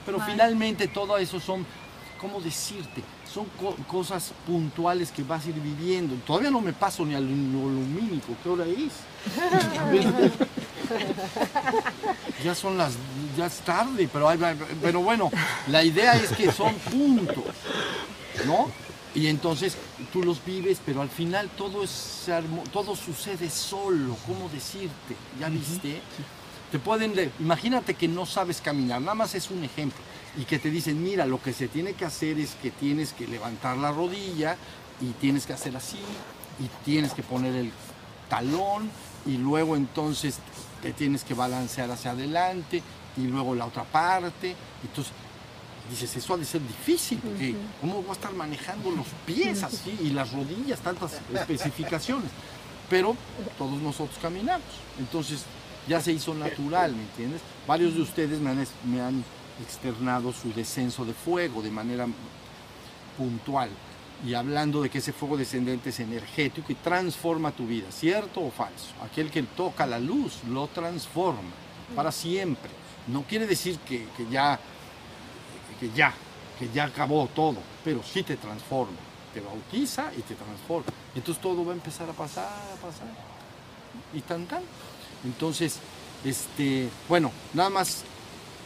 Pero 0.05 0.19
finalmente 0.21 0.87
todo 0.87 1.17
eso 1.17 1.39
son, 1.39 1.65
¿cómo 2.19 2.39
decirte? 2.39 3.03
Son 3.31 3.45
co- 3.59 3.75
cosas 3.87 4.31
puntuales 4.45 5.11
que 5.11 5.23
vas 5.23 5.45
a 5.45 5.49
ir 5.49 5.55
viviendo. 5.55 6.15
Todavía 6.25 6.49
no 6.49 6.61
me 6.61 6.71
paso 6.73 7.05
ni 7.05 7.13
al 7.13 7.25
lu- 7.25 7.69
lumínico, 7.69 8.33
¿qué 8.41 8.49
hora 8.49 8.65
es? 8.65 8.93
ya 12.43 12.55
son 12.55 12.77
las, 12.77 12.93
ya 13.37 13.47
es 13.47 13.57
tarde, 13.59 14.09
pero, 14.11 14.25
va- 14.25 14.55
pero 14.81 15.01
bueno, 15.01 15.29
la 15.67 15.83
idea 15.83 16.13
es 16.15 16.29
que 16.31 16.51
son 16.51 16.73
puntos, 16.75 17.43
¿no? 18.45 18.71
Y 19.13 19.27
entonces 19.27 19.75
tú 20.11 20.23
los 20.23 20.43
vives, 20.45 20.79
pero 20.85 21.01
al 21.01 21.09
final 21.09 21.49
todo 21.57 21.83
es 21.83 22.25
todo 22.71 22.95
sucede 22.95 23.49
solo, 23.49 24.15
¿cómo 24.25 24.49
decirte? 24.49 25.15
¿Ya 25.39 25.49
viste? 25.49 26.01
Te 26.71 26.79
pueden, 26.79 27.13
de- 27.15 27.31
imagínate 27.39 27.93
que 27.93 28.07
no 28.07 28.25
sabes 28.25 28.59
caminar, 28.61 28.99
nada 29.01 29.15
más 29.15 29.35
es 29.35 29.49
un 29.51 29.63
ejemplo, 29.63 29.99
y 30.37 30.43
que 30.43 30.59
te 30.59 30.69
dicen, 30.69 31.01
mira, 31.01 31.25
lo 31.25 31.41
que 31.41 31.53
se 31.53 31.67
tiene 31.67 31.93
que 31.93 32.05
hacer 32.05 32.39
es 32.39 32.55
que 32.61 32.71
tienes 32.71 33.13
que 33.13 33.27
levantar 33.27 33.77
la 33.77 33.91
rodilla 33.91 34.57
y 34.99 35.11
tienes 35.21 35.45
que 35.45 35.53
hacer 35.53 35.75
así, 35.77 35.99
y 36.59 36.67
tienes 36.83 37.13
que 37.13 37.23
poner 37.23 37.55
el 37.55 37.71
talón, 38.29 38.89
y 39.25 39.37
luego 39.37 39.75
entonces 39.77 40.39
te 40.81 40.91
tienes 40.91 41.23
que 41.23 41.33
balancear 41.33 41.89
hacia 41.91 42.11
adelante, 42.11 42.81
y 43.15 43.21
luego 43.27 43.55
la 43.55 43.65
otra 43.65 43.83
parte, 43.83 44.55
entonces 44.83 45.13
dices, 45.89 46.15
eso 46.15 46.33
ha 46.33 46.37
de 46.37 46.45
ser 46.45 46.61
difícil, 46.61 47.19
porque 47.19 47.55
¿cómo 47.81 48.01
voy 48.01 48.09
a 48.09 48.13
estar 48.13 48.33
manejando 48.33 48.91
los 48.91 49.07
pies 49.25 49.63
así 49.63 49.97
y 50.01 50.09
las 50.09 50.31
rodillas, 50.31 50.79
tantas 50.79 51.13
especificaciones? 51.33 52.29
Pero 52.89 53.15
todos 53.57 53.81
nosotros 53.81 54.17
caminamos, 54.21 54.67
entonces 54.99 55.43
ya 55.87 56.01
se 56.01 56.11
hizo 56.11 56.33
natural, 56.33 56.93
¿me 56.93 57.03
entiendes? 57.03 57.41
Varios 57.67 57.95
de 57.95 58.01
ustedes 58.01 58.39
me 58.39 58.51
han, 58.51 58.67
me 58.85 59.01
han 59.01 59.23
externado 59.61 60.31
su 60.33 60.53
descenso 60.53 61.05
de 61.05 61.13
fuego 61.13 61.61
de 61.61 61.71
manera 61.71 62.07
puntual 63.17 63.69
y 64.25 64.33
hablando 64.33 64.81
de 64.81 64.89
que 64.89 64.97
ese 64.97 65.13
fuego 65.13 65.37
descendente 65.37 65.89
es 65.89 65.99
energético 65.99 66.71
y 66.71 66.75
transforma 66.75 67.51
tu 67.51 67.67
vida, 67.67 67.91
¿cierto 67.91 68.41
o 68.41 68.51
falso? 68.51 68.93
Aquel 69.03 69.29
que 69.29 69.43
toca 69.43 69.85
la 69.85 69.99
luz 69.99 70.43
lo 70.49 70.67
transforma 70.67 71.51
para 71.95 72.11
siempre. 72.11 72.71
No 73.07 73.23
quiere 73.23 73.45
decir 73.45 73.77
que, 73.79 74.07
que 74.17 74.25
ya 74.29 74.59
que 75.79 75.89
ya, 75.91 76.13
que 76.59 76.69
ya 76.73 76.85
acabó 76.85 77.27
todo, 77.27 77.57
pero 77.83 78.01
sí 78.03 78.23
te 78.23 78.35
transforma, 78.37 78.97
te 79.33 79.41
bautiza 79.41 80.11
y 80.17 80.21
te 80.21 80.35
transforma. 80.35 80.87
Entonces 81.15 81.41
todo 81.41 81.65
va 81.65 81.71
a 81.71 81.75
empezar 81.75 82.09
a 82.09 82.13
pasar, 82.13 82.45
a 82.45 82.75
pasar. 82.85 83.07
Y 84.13 84.21
tan 84.21 84.45
tan. 84.45 84.61
Entonces, 85.23 85.79
este, 86.23 86.89
bueno, 87.09 87.31
nada 87.53 87.69
más 87.69 88.03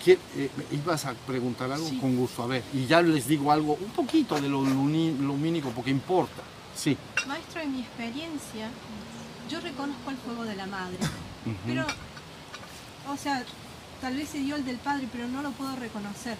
que, 0.03 0.13
eh, 0.35 0.49
ibas 0.71 1.05
a 1.05 1.13
preguntar 1.13 1.71
algo 1.71 1.87
Sí. 1.87 1.97
con 1.99 2.15
gusto, 2.17 2.43
a 2.43 2.47
ver, 2.47 2.63
y 2.73 2.85
ya 2.87 3.01
les 3.01 3.27
digo 3.27 3.51
algo, 3.51 3.73
un 3.79 3.91
poquito 3.91 4.39
de 4.39 4.49
lo 4.49 4.61
lumínico, 4.63 5.69
porque 5.69 5.91
importa. 5.91 6.41
Sí. 6.75 6.97
Maestro, 7.27 7.61
en 7.61 7.73
mi 7.73 7.81
experiencia, 7.81 8.69
yo 9.49 9.59
reconozco 9.59 10.09
el 10.09 10.17
fuego 10.17 10.43
de 10.43 10.55
la 10.55 10.65
madre, 10.65 10.97
pero, 11.65 11.85
o 13.11 13.17
sea, 13.17 13.43
tal 14.01 14.15
vez 14.15 14.29
se 14.29 14.39
dio 14.39 14.55
el 14.55 14.65
del 14.65 14.77
padre, 14.77 15.07
pero 15.11 15.27
no 15.27 15.41
lo 15.41 15.51
puedo 15.51 15.75
reconocer. 15.75 16.37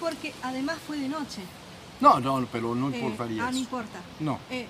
Porque 0.00 0.32
además 0.42 0.78
fue 0.86 0.98
de 0.98 1.08
noche. 1.08 1.42
No, 2.00 2.20
no, 2.20 2.46
pero 2.52 2.74
no 2.74 2.90
Eh, 2.90 2.98
importaría 2.98 3.46
ah, 3.46 3.50
no 3.50 3.58
importa. 3.58 4.00
No. 4.20 4.38
Eh, 4.50 4.66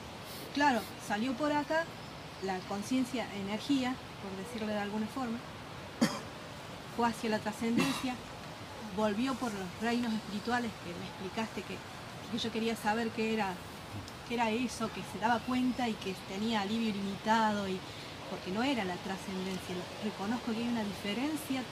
claro, 0.54 0.80
salió 1.06 1.32
por 1.34 1.52
acá 1.52 1.84
la 2.42 2.58
conciencia, 2.60 3.26
energía, 3.34 3.94
por 4.22 4.30
decirlo 4.44 4.68
de 4.68 4.78
alguna 4.78 5.06
forma, 5.06 5.38
fue 6.96 7.08
hacia 7.08 7.30
la 7.30 7.38
trascendencia, 7.38 8.14
volvió 8.96 9.34
por 9.34 9.52
los 9.52 9.68
reinos 9.82 10.12
espirituales 10.12 10.70
que 10.84 10.90
me 10.98 11.06
explicaste 11.06 11.62
que, 11.62 11.76
que 12.32 12.38
yo 12.38 12.50
quería 12.50 12.76
saber 12.76 13.10
qué 13.10 13.34
era, 13.34 13.54
qué 14.28 14.34
era 14.34 14.50
eso, 14.50 14.90
que 14.92 15.02
se 15.12 15.18
daba 15.20 15.38
cuenta 15.40 15.88
y 15.88 15.94
que 15.94 16.14
tenía 16.28 16.62
alivio 16.62 16.88
ilimitado, 16.88 17.68
y, 17.68 17.78
porque 18.30 18.50
no 18.52 18.62
era 18.62 18.84
la 18.84 18.96
trascendencia. 18.96 19.74
Reconozco 20.04 20.52
que 20.52 20.58
hay 20.58 20.68
una 20.68 20.84
diferencia. 20.84 21.62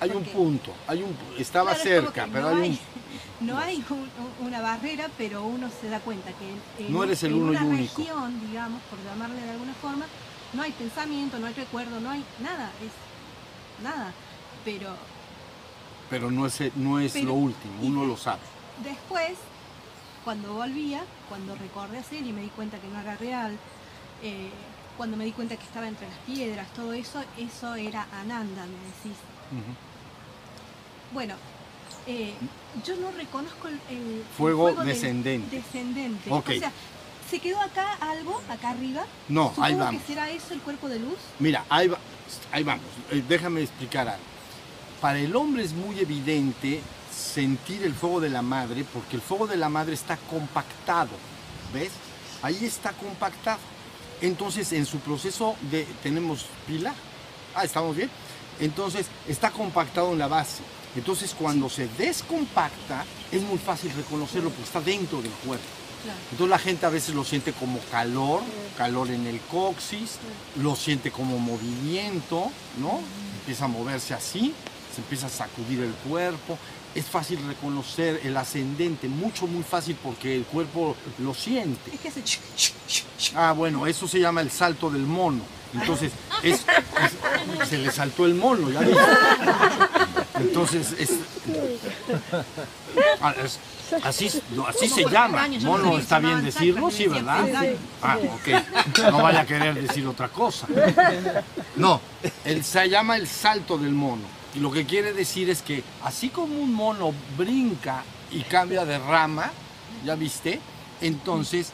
Hay 0.00 0.10
un 0.10 0.24
punto, 0.24 0.72
hay 0.86 1.02
un, 1.02 1.16
estaba 1.38 1.70
Claro, 1.74 1.82
cerca, 1.84 2.28
pero 2.32 2.50
no 2.54 2.62
hay 2.62 2.70
un... 2.70 2.78
no 3.46 3.58
hay 3.58 3.84
un- 3.90 3.98
un- 3.98 4.46
una 4.46 4.60
barrera, 4.60 5.08
pero 5.16 5.44
uno 5.44 5.68
se 5.80 5.88
da 5.88 6.00
cuenta 6.00 6.30
que 6.32 6.84
en, 6.86 6.92
No 6.92 7.04
eres 7.04 7.22
el 7.22 7.32
en 7.32 7.42
uno 7.42 7.52
y 7.52 7.56
una 7.56 7.64
único. 7.64 7.96
región, 7.98 8.40
digamos, 8.48 8.82
por 8.90 9.02
llamarle 9.04 9.40
de 9.40 9.50
alguna 9.50 9.74
forma, 9.74 10.06
no 10.52 10.62
hay 10.62 10.72
pensamiento, 10.72 11.38
no 11.38 11.46
hay 11.46 11.54
recuerdo, 11.54 12.00
no 12.00 12.10
hay 12.10 12.24
nada, 12.42 12.70
es 12.82 13.84
nada. 13.84 14.12
Pero 14.64 14.88
Pero 16.10 16.30
no 16.30 16.46
es, 16.46 16.58
no 16.76 16.98
es 17.00 17.12
Pero- 17.12 17.26
lo 17.26 17.34
último, 17.34 17.74
y- 17.82 17.86
uno 17.86 18.04
lo 18.04 18.16
sabe. 18.16 18.40
después, 18.82 19.32
cuando 20.24 20.54
volvía, 20.54 21.02
cuando 21.28 21.54
recordé 21.54 21.98
a 21.98 22.04
él 22.18 22.26
y 22.28 22.32
me 22.32 22.42
di 22.42 22.48
cuenta 22.48 22.78
que 22.78 22.88
no 22.88 23.00
era 23.00 23.16
real, 23.16 23.56
eh, 24.22 24.50
cuando 24.96 25.16
me 25.16 25.24
di 25.24 25.32
cuenta 25.32 25.56
que 25.56 25.64
estaba 25.64 25.86
entre 25.88 26.08
las 26.08 26.18
piedras, 26.18 26.66
todo 26.74 26.92
eso, 26.92 27.22
eso 27.38 27.74
era 27.74 28.06
Ananda, 28.12 28.64
me 28.66 28.86
decís. 28.86 29.18
Bueno, 31.12 31.34
eh, 32.06 32.34
yo 32.84 32.96
no 32.96 33.10
reconozco 33.12 33.68
el, 33.68 34.22
Fuego 34.36 34.72
descendente. 34.84 35.56
descendente. 35.56 36.30
Ok. 36.30 36.48
O 36.50 36.58
sea, 36.58 36.72
¿se 37.30 37.38
quedó 37.38 37.60
acá 37.60 37.94
algo, 38.00 38.40
acá 38.48 38.70
arriba? 38.70 39.04
No, 39.28 39.48
Supongo 39.50 39.64
ahí 39.64 39.74
vamos. 39.74 40.02
que 40.02 40.06
será 40.08 40.30
eso 40.30 40.54
el 40.54 40.60
cuerpo 40.60 40.88
de 40.88 40.98
luz. 40.98 41.16
Mira, 41.38 41.64
ahí, 41.68 41.88
va- 41.88 41.98
ahí 42.52 42.62
vamos. 42.64 42.84
Eh, 43.10 43.22
déjame 43.28 43.62
explicar 43.62 44.08
algo. 44.08 44.24
Para 45.00 45.18
el 45.18 45.34
hombre 45.36 45.62
es 45.62 45.72
muy 45.72 45.98
evidente 46.00 46.80
sentir 47.14 47.82
el 47.84 47.94
fuego 47.94 48.20
de 48.20 48.30
la 48.30 48.42
madre 48.42 48.84
porque 48.92 49.16
el 49.16 49.22
fuego 49.22 49.46
de 49.46 49.56
la 49.56 49.68
madre 49.68 49.94
está 49.94 50.16
compactado. 50.16 51.10
¿Ves? 51.72 51.90
Ahí 52.42 52.64
está 52.64 52.92
compactado. 52.92 53.58
Entonces, 54.20 54.72
en 54.72 54.86
su 54.86 54.98
proceso 54.98 55.54
de... 55.70 55.84
¿Tenemos 56.02 56.46
pila? 56.66 56.94
Ah, 57.54 57.64
¿estamos 57.64 57.94
bien? 57.96 58.10
Entonces, 58.60 59.06
está 59.28 59.50
compactado 59.50 60.12
en 60.12 60.18
la 60.18 60.28
base. 60.28 60.62
Entonces, 60.96 61.34
cuando 61.36 61.68
se 61.68 61.88
descompacta, 61.98 63.04
es 63.32 63.42
muy 63.42 63.58
fácil 63.58 63.92
reconocerlo 63.96 64.50
porque 64.50 64.64
está 64.64 64.80
dentro 64.80 65.20
del 65.22 65.32
cuerpo. 65.32 65.64
Entonces 66.32 66.50
la 66.50 66.58
gente 66.58 66.84
a 66.84 66.90
veces 66.90 67.14
lo 67.14 67.24
siente 67.24 67.54
como 67.54 67.78
calor, 67.90 68.42
calor 68.76 69.10
en 69.10 69.26
el 69.26 69.40
coxis, 69.40 70.18
lo 70.60 70.76
siente 70.76 71.10
como 71.10 71.38
movimiento, 71.38 72.50
¿no? 72.78 73.00
Empieza 73.40 73.64
a 73.64 73.68
moverse 73.68 74.12
así, 74.12 74.52
se 74.94 75.00
empieza 75.00 75.28
a 75.28 75.30
sacudir 75.30 75.80
el 75.80 75.92
cuerpo. 76.08 76.58
Es 76.94 77.06
fácil 77.06 77.40
reconocer 77.46 78.20
el 78.22 78.36
ascendente, 78.36 79.08
mucho, 79.08 79.46
muy 79.46 79.62
fácil 79.64 79.96
porque 80.02 80.36
el 80.36 80.44
cuerpo 80.44 80.94
lo 81.18 81.32
siente. 81.34 81.92
Es 81.94 82.00
que 82.00 82.08
hace 82.08 82.22
ch- 82.22 82.38
ch- 82.56 82.72
ch- 82.86 83.02
ch- 83.18 83.32
Ah, 83.34 83.52
bueno, 83.52 83.86
eso 83.86 84.06
se 84.06 84.20
llama 84.20 84.42
el 84.42 84.50
salto 84.50 84.90
del 84.90 85.02
mono. 85.06 85.40
Entonces, 85.74 86.12
es- 86.42 86.64
es- 87.62 87.68
se 87.68 87.78
le 87.78 87.90
saltó 87.90 88.26
el 88.26 88.34
mono, 88.34 88.70
ya 88.70 88.80
viste. 88.80 89.02
Entonces, 90.40 90.92
es, 90.98 91.10
ah, 93.20 93.34
así, 94.02 94.30
así 94.66 94.88
se 94.88 95.04
llama. 95.08 95.46
Mono, 95.62 95.84
no 95.84 95.98
¿está 95.98 96.18
bien 96.18 96.44
decirlo? 96.44 96.90
Sí, 96.90 97.06
¿verdad? 97.06 97.46
Ah, 98.02 98.18
ok. 98.18 99.02
No 99.10 99.22
vaya 99.22 99.40
a 99.40 99.46
querer 99.46 99.74
decir 99.74 100.06
otra 100.06 100.28
cosa. 100.28 100.66
No, 101.76 102.00
el, 102.44 102.64
se 102.64 102.88
llama 102.88 103.16
el 103.16 103.26
salto 103.26 103.78
del 103.78 103.92
mono. 103.92 104.22
Y 104.54 104.60
lo 104.60 104.70
que 104.70 104.84
quiere 104.86 105.12
decir 105.12 105.50
es 105.50 105.62
que 105.62 105.82
así 106.04 106.28
como 106.28 106.60
un 106.60 106.72
mono 106.72 107.12
brinca 107.36 108.04
y 108.30 108.42
cambia 108.42 108.84
de 108.84 108.98
rama, 108.98 109.50
¿Ya 110.04 110.16
viste? 110.16 110.60
Entonces, 111.00 111.72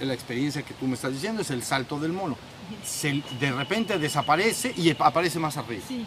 la 0.00 0.14
experiencia 0.14 0.62
que 0.62 0.74
tú 0.74 0.86
me 0.86 0.94
estás 0.94 1.12
diciendo 1.12 1.42
es 1.42 1.50
el 1.50 1.62
salto 1.62 1.98
del 1.98 2.12
mono. 2.12 2.36
Se- 2.84 3.22
de 3.40 3.52
repente 3.52 3.98
desaparece 3.98 4.72
y 4.76 4.90
aparece 4.90 5.38
más 5.38 5.56
arriba. 5.56 5.82
Sí, 5.86 6.06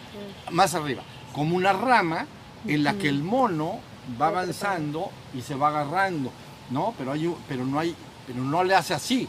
Más 0.50 0.74
arriba. 0.74 1.02
Como 1.32 1.56
una 1.56 1.72
rama 1.72 2.26
en 2.66 2.82
la 2.84 2.94
que 2.94 3.08
el 3.08 3.22
mono 3.22 3.80
va 4.20 4.28
avanzando 4.28 5.10
y 5.34 5.42
se 5.42 5.54
va 5.54 5.68
agarrando. 5.68 6.30
¿No? 6.70 6.94
Pero, 6.98 7.12
hay, 7.12 7.32
pero, 7.48 7.64
no, 7.64 7.78
hay, 7.78 7.94
pero 8.26 8.40
no 8.42 8.64
le 8.64 8.74
hace 8.74 8.94
así 8.94 9.28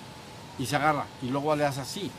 y 0.58 0.66
se 0.66 0.76
agarra. 0.76 1.05
Y 1.22 1.28
luego 1.28 1.55
le 1.55 1.66
hace 1.66 1.82
así. 1.82 2.10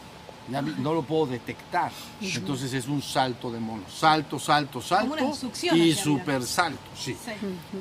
Ya 0.50 0.62
no 0.62 0.94
lo 0.94 1.02
puedo 1.02 1.26
detectar. 1.26 1.90
Entonces 2.22 2.72
es 2.72 2.86
un 2.86 3.02
salto 3.02 3.50
de 3.50 3.60
mono. 3.60 3.82
Salto, 3.90 4.38
salto, 4.38 4.80
salto. 4.80 5.12
una 5.12 5.34
succión 5.34 5.76
y 5.76 5.92
super 5.92 6.42
salto. 6.44 6.78
Sí. 6.96 7.16
sí. 7.22 7.32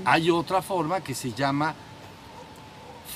Hay 0.03 0.30
otra 0.30 0.62
forma 0.62 0.99
que 1.01 1.14
se 1.16 1.32
llama 1.32 1.74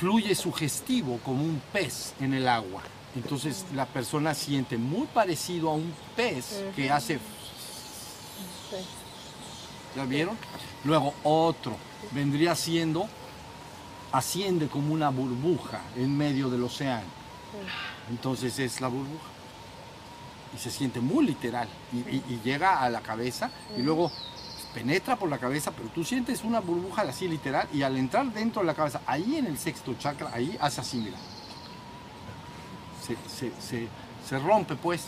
fluye 0.02 0.34
sugestivo 0.34 1.20
como 1.24 1.44
un 1.44 1.62
pez 1.72 2.16
en 2.20 2.34
el 2.34 2.48
agua. 2.48 2.82
Entonces 3.16 3.66
la 3.76 3.86
persona 3.86 4.34
siente 4.34 4.76
muy 4.76 5.06
parecido 5.06 5.70
a 5.70 5.74
un 5.76 5.94
pez 6.16 6.64
que 6.76 6.90
hace... 6.90 7.20
¿Ya 9.96 10.06
vieron? 10.06 10.36
Luego 10.86 11.14
otro 11.24 11.76
vendría 12.14 12.56
siendo, 12.56 13.08
asciende 14.12 14.68
como 14.70 14.92
una 14.92 15.10
burbuja 15.10 15.82
en 15.96 16.18
medio 16.18 16.50
del 16.50 16.64
océano. 16.64 17.06
Entonces 18.10 18.58
es 18.58 18.82
la 18.82 18.88
burbuja. 18.88 19.26
Y 20.56 20.58
se 20.58 20.72
siente 20.72 21.00
muy 21.00 21.26
literal. 21.28 21.68
Y, 21.94 21.98
y- 21.98 22.24
y 22.28 22.40
llega 22.44 22.82
a 22.82 22.90
la 22.90 23.02
cabeza 23.02 23.52
y 23.78 23.82
luego 23.84 24.12
penetra 24.74 25.16
por 25.16 25.30
la 25.30 25.38
cabeza, 25.38 25.72
pero 25.72 25.90
tú 25.90 26.04
sientes 26.04 26.44
una 26.44 26.60
burbuja 26.60 27.02
así 27.04 27.28
literal 27.28 27.68
y 27.74 27.82
al 27.82 27.98
entrar 27.98 28.26
dentro 28.34 28.62
de 28.62 28.68
la 28.68 28.74
cabeza, 28.74 29.02
ahí 29.06 29.36
en 29.38 29.46
el 29.48 29.58
sexto 29.58 29.94
chakra, 30.00 30.32
ahí 30.34 30.58
hace 30.62 30.82
así, 30.82 30.98
mira. 30.98 31.18
Se, 33.06 33.16
se- 33.30 33.62
se- 33.62 33.88
se 34.28 34.40
rompe 34.40 34.76
pues 34.76 35.02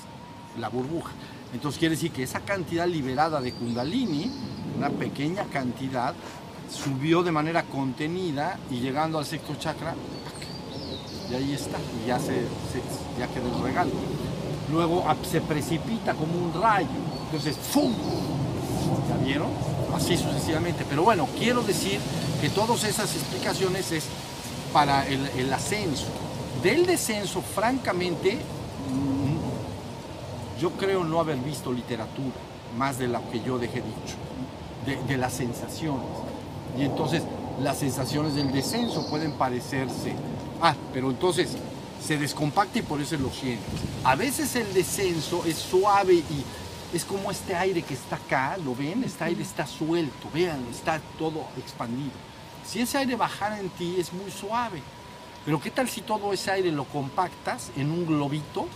la 0.59 0.69
burbuja. 0.69 1.11
Entonces 1.53 1.79
quiere 1.79 1.95
decir 1.95 2.11
que 2.11 2.23
esa 2.23 2.39
cantidad 2.41 2.87
liberada 2.87 3.39
de 3.39 3.53
kundalini, 3.53 4.31
una 4.77 4.89
pequeña 4.89 5.45
cantidad, 5.45 6.13
subió 6.69 7.21
de 7.23 7.31
manera 7.31 7.63
contenida 7.63 8.57
y 8.71 8.79
llegando 8.79 9.19
al 9.19 9.25
sexto 9.25 9.55
chakra, 9.55 9.93
y 11.29 11.35
ahí 11.35 11.53
está, 11.53 11.77
y 12.03 12.07
ya, 12.07 12.19
se, 12.19 12.41
ya 13.19 13.27
quedó 13.27 13.55
el 13.57 13.63
regalo. 13.63 13.91
Luego 14.71 15.05
se 15.29 15.39
precipita 15.41 16.15
como 16.15 16.33
un 16.33 16.53
rayo, 16.59 16.87
entonces 17.25 17.55
¡fum! 17.55 17.93
¿Ya 19.09 19.17
vieron? 19.23 19.47
Así 19.95 20.17
sucesivamente. 20.17 20.85
Pero 20.89 21.03
bueno, 21.03 21.27
quiero 21.37 21.61
decir 21.61 21.99
que 22.41 22.49
todas 22.49 22.83
esas 22.83 23.13
explicaciones 23.15 23.91
es 23.91 24.05
para 24.71 25.07
el, 25.07 25.27
el 25.37 25.53
ascenso. 25.53 26.05
Del 26.61 26.85
descenso, 26.85 27.41
francamente, 27.41 28.35
mm, 28.35 30.61
yo 30.61 30.71
creo 30.71 31.03
no 31.03 31.19
haber 31.19 31.37
visto 31.37 31.71
literatura 31.71 32.35
más 32.77 32.97
de 32.97 33.07
lo 33.07 33.29
que 33.29 33.41
yo 33.41 33.59
dejé 33.59 33.81
dicho, 33.81 34.15
de, 34.85 34.95
de 35.05 35.17
las 35.17 35.33
sensaciones. 35.33 36.07
Y 36.77 36.83
entonces 36.83 37.23
las 37.61 37.77
sensaciones 37.77 38.35
del 38.35 38.51
descenso 38.51 39.07
pueden 39.09 39.33
parecerse. 39.33 40.13
Ah, 40.61 40.75
pero 40.93 41.11
entonces 41.11 41.49
se 42.05 42.17
descompacta 42.17 42.79
y 42.79 42.81
por 42.81 43.01
eso 43.01 43.15
lo 43.17 43.29
sientes. 43.29 43.67
A 44.03 44.15
veces 44.15 44.55
el 44.55 44.73
descenso 44.73 45.43
es 45.45 45.57
suave 45.57 46.15
y 46.15 46.43
es 46.93 47.03
como 47.03 47.31
este 47.31 47.55
aire 47.55 47.81
que 47.81 47.95
está 47.95 48.17
acá, 48.17 48.55
¿lo 48.63 48.75
ven? 48.75 49.03
Este 49.03 49.23
aire 49.23 49.41
está 49.41 49.65
suelto, 49.65 50.29
vean, 50.31 50.63
está 50.71 51.01
todo 51.17 51.47
expandido. 51.57 52.11
Si 52.65 52.81
ese 52.81 52.99
aire 52.99 53.15
bajara 53.15 53.59
en 53.59 53.69
ti 53.69 53.95
es 53.97 54.13
muy 54.13 54.29
suave. 54.31 54.81
Pero 55.43 55.59
¿qué 55.59 55.71
tal 55.71 55.89
si 55.89 56.01
todo 56.01 56.31
ese 56.31 56.51
aire 56.51 56.71
lo 56.71 56.85
compactas 56.85 57.71
en 57.75 57.91
un 57.91 58.05
globito 58.05 58.67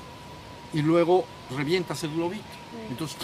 y 0.73 0.81
luego 0.81 1.25
revientas 1.55 2.03
el 2.03 2.13
globito? 2.13 2.43
Entonces, 2.89 3.17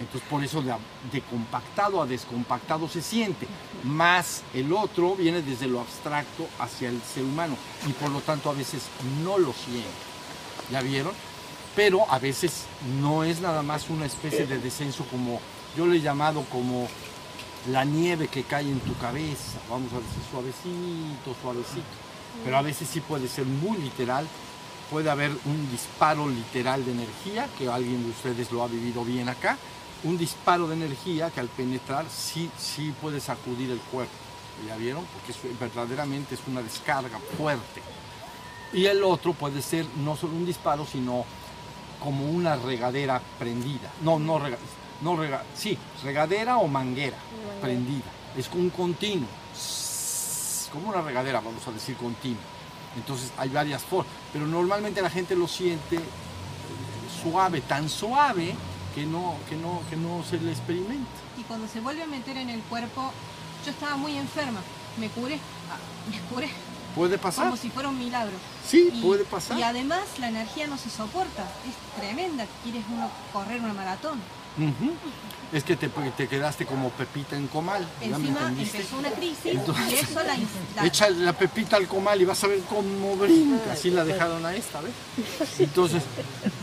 entonces 0.00 0.28
por 0.30 0.42
eso 0.42 0.62
de, 0.62 0.72
de 1.12 1.20
compactado 1.22 2.00
a 2.00 2.06
descompactado 2.06 2.88
se 2.88 3.02
siente. 3.02 3.46
Más 3.82 4.42
el 4.54 4.72
otro 4.72 5.16
viene 5.16 5.42
desde 5.42 5.66
lo 5.66 5.80
abstracto 5.80 6.46
hacia 6.60 6.88
el 6.88 7.02
ser 7.02 7.24
humano 7.24 7.56
y 7.86 7.92
por 7.92 8.10
lo 8.10 8.20
tanto 8.20 8.48
a 8.48 8.54
veces 8.54 8.84
no 9.22 9.36
lo 9.36 9.52
siente. 9.52 9.88
¿Ya 10.70 10.80
vieron? 10.80 11.12
Pero 11.76 12.10
a 12.10 12.18
veces 12.18 12.64
no 13.00 13.22
es 13.24 13.40
nada 13.40 13.62
más 13.62 13.88
una 13.88 14.06
especie 14.06 14.46
de 14.46 14.58
descenso 14.58 15.04
como 15.10 15.40
yo 15.76 15.86
le 15.86 15.98
he 15.98 16.00
llamado 16.00 16.42
como 16.50 16.88
la 17.70 17.84
nieve 17.84 18.28
que 18.28 18.42
cae 18.42 18.64
en 18.64 18.80
tu 18.80 18.96
cabeza, 18.98 19.58
vamos 19.68 19.92
a 19.92 19.96
decir 19.96 20.22
suavecito, 20.30 21.36
suavecito. 21.40 21.86
Pero 22.44 22.56
a 22.56 22.62
veces 22.62 22.88
sí 22.90 23.00
puede 23.00 23.28
ser 23.28 23.44
muy 23.46 23.76
literal, 23.78 24.26
puede 24.90 25.10
haber 25.10 25.30
un 25.44 25.70
disparo 25.70 26.28
literal 26.28 26.84
de 26.84 26.92
energía, 26.92 27.48
que 27.58 27.68
alguien 27.68 28.02
de 28.04 28.10
ustedes 28.10 28.50
lo 28.50 28.62
ha 28.64 28.68
vivido 28.68 29.04
bien 29.04 29.28
acá, 29.28 29.56
un 30.04 30.16
disparo 30.16 30.66
de 30.68 30.74
energía 30.74 31.30
que 31.30 31.40
al 31.40 31.48
penetrar 31.48 32.06
sí, 32.10 32.50
sí 32.58 32.92
puede 33.00 33.20
sacudir 33.20 33.70
el 33.70 33.78
cuerpo. 33.80 34.12
¿Ya 34.66 34.76
vieron? 34.76 35.04
Porque 35.12 35.32
es- 35.32 35.58
verdaderamente 35.60 36.34
es 36.34 36.40
una 36.48 36.62
descarga 36.62 37.18
fuerte. 37.36 37.82
Y 38.72 38.86
el 38.86 39.02
otro 39.04 39.32
puede 39.32 39.62
ser 39.62 39.86
no 40.04 40.16
solo 40.16 40.34
un 40.34 40.46
disparo, 40.46 40.84
sino 40.90 41.24
como 42.02 42.24
una 42.26 42.56
regadera 42.56 43.20
prendida. 43.38 43.90
No, 44.02 44.18
no, 44.18 44.38
rega, 44.38 44.58
no 45.00 45.16
rega, 45.16 45.42
sí, 45.54 45.76
regadera 46.02 46.58
o 46.58 46.68
manguera 46.68 47.16
prendida. 47.60 48.10
Es 48.36 48.48
un 48.52 48.70
continuo. 48.70 49.28
Como 50.72 50.90
una 50.90 51.00
regadera, 51.00 51.40
vamos 51.40 51.66
a 51.66 51.72
decir 51.72 51.96
continua. 51.96 52.42
Entonces 52.96 53.32
hay 53.36 53.48
varias 53.48 53.82
formas, 53.82 54.12
pero 54.32 54.46
normalmente 54.46 55.00
la 55.02 55.10
gente 55.10 55.36
lo 55.36 55.46
siente 55.46 55.96
eh, 55.96 56.00
suave, 57.22 57.60
tan 57.60 57.88
suave 57.88 58.54
que 58.94 59.06
no, 59.06 59.36
que 59.48 59.56
no, 59.56 59.82
que 59.88 59.96
no 59.96 60.24
se 60.24 60.38
le 60.38 60.50
experimenta. 60.50 61.08
Y 61.36 61.42
cuando 61.42 61.68
se 61.68 61.80
vuelve 61.80 62.02
a 62.02 62.06
meter 62.06 62.36
en 62.36 62.50
el 62.50 62.60
cuerpo, 62.62 63.12
yo 63.64 63.70
estaba 63.70 63.96
muy 63.96 64.16
enferma. 64.16 64.60
Me 64.98 65.08
curé, 65.08 65.38
ah, 65.70 65.78
me 66.10 66.18
curé, 66.34 66.50
Puede 66.94 67.18
pasar. 67.18 67.44
como 67.46 67.56
si 67.56 67.70
fuera 67.70 67.88
un 67.88 67.98
milagro. 67.98 68.32
Sí, 68.68 68.90
Y- 68.92 69.02
puede 69.02 69.24
pasar. 69.24 69.58
Y 69.58 69.62
además 69.62 70.00
la 70.18 70.28
energía 70.28 70.66
no 70.66 70.76
se 70.78 70.90
soporta, 70.90 71.44
es 71.68 72.00
tremenda. 72.00 72.46
Quieres 72.62 72.84
uno 72.90 73.10
correr 73.32 73.60
una 73.60 73.72
maratón. 73.74 74.20
Es 75.52 75.62
que 75.62 75.76
te, 75.76 75.88
te 75.88 76.26
quedaste 76.26 76.66
como 76.66 76.90
Pepita 76.90 77.36
en 77.36 77.46
comal. 77.46 77.86
¿ya 78.02 78.18
me 78.18 78.28
Encima 78.28 78.48
empezó 78.48 78.98
una 78.98 79.10
crisis 79.10 79.38
Entonces- 79.46 79.92
y 79.92 79.94
eso 79.94 80.20
la, 80.22 80.36
la- 80.76 80.84
Echa 80.86 81.08
la 81.10 81.32
pepita 81.32 81.76
al 81.76 81.86
comal 81.86 82.20
y 82.20 82.24
vas 82.24 82.42
a 82.42 82.48
ver 82.48 82.60
cómo 82.68 83.16
brinca. 83.16 83.72
Así 83.72 83.90
la 83.90 84.04
dejaron 84.04 84.44
a 84.44 84.54
esta, 84.54 84.80
¿ves? 84.80 84.92
Entonces, 85.60 86.02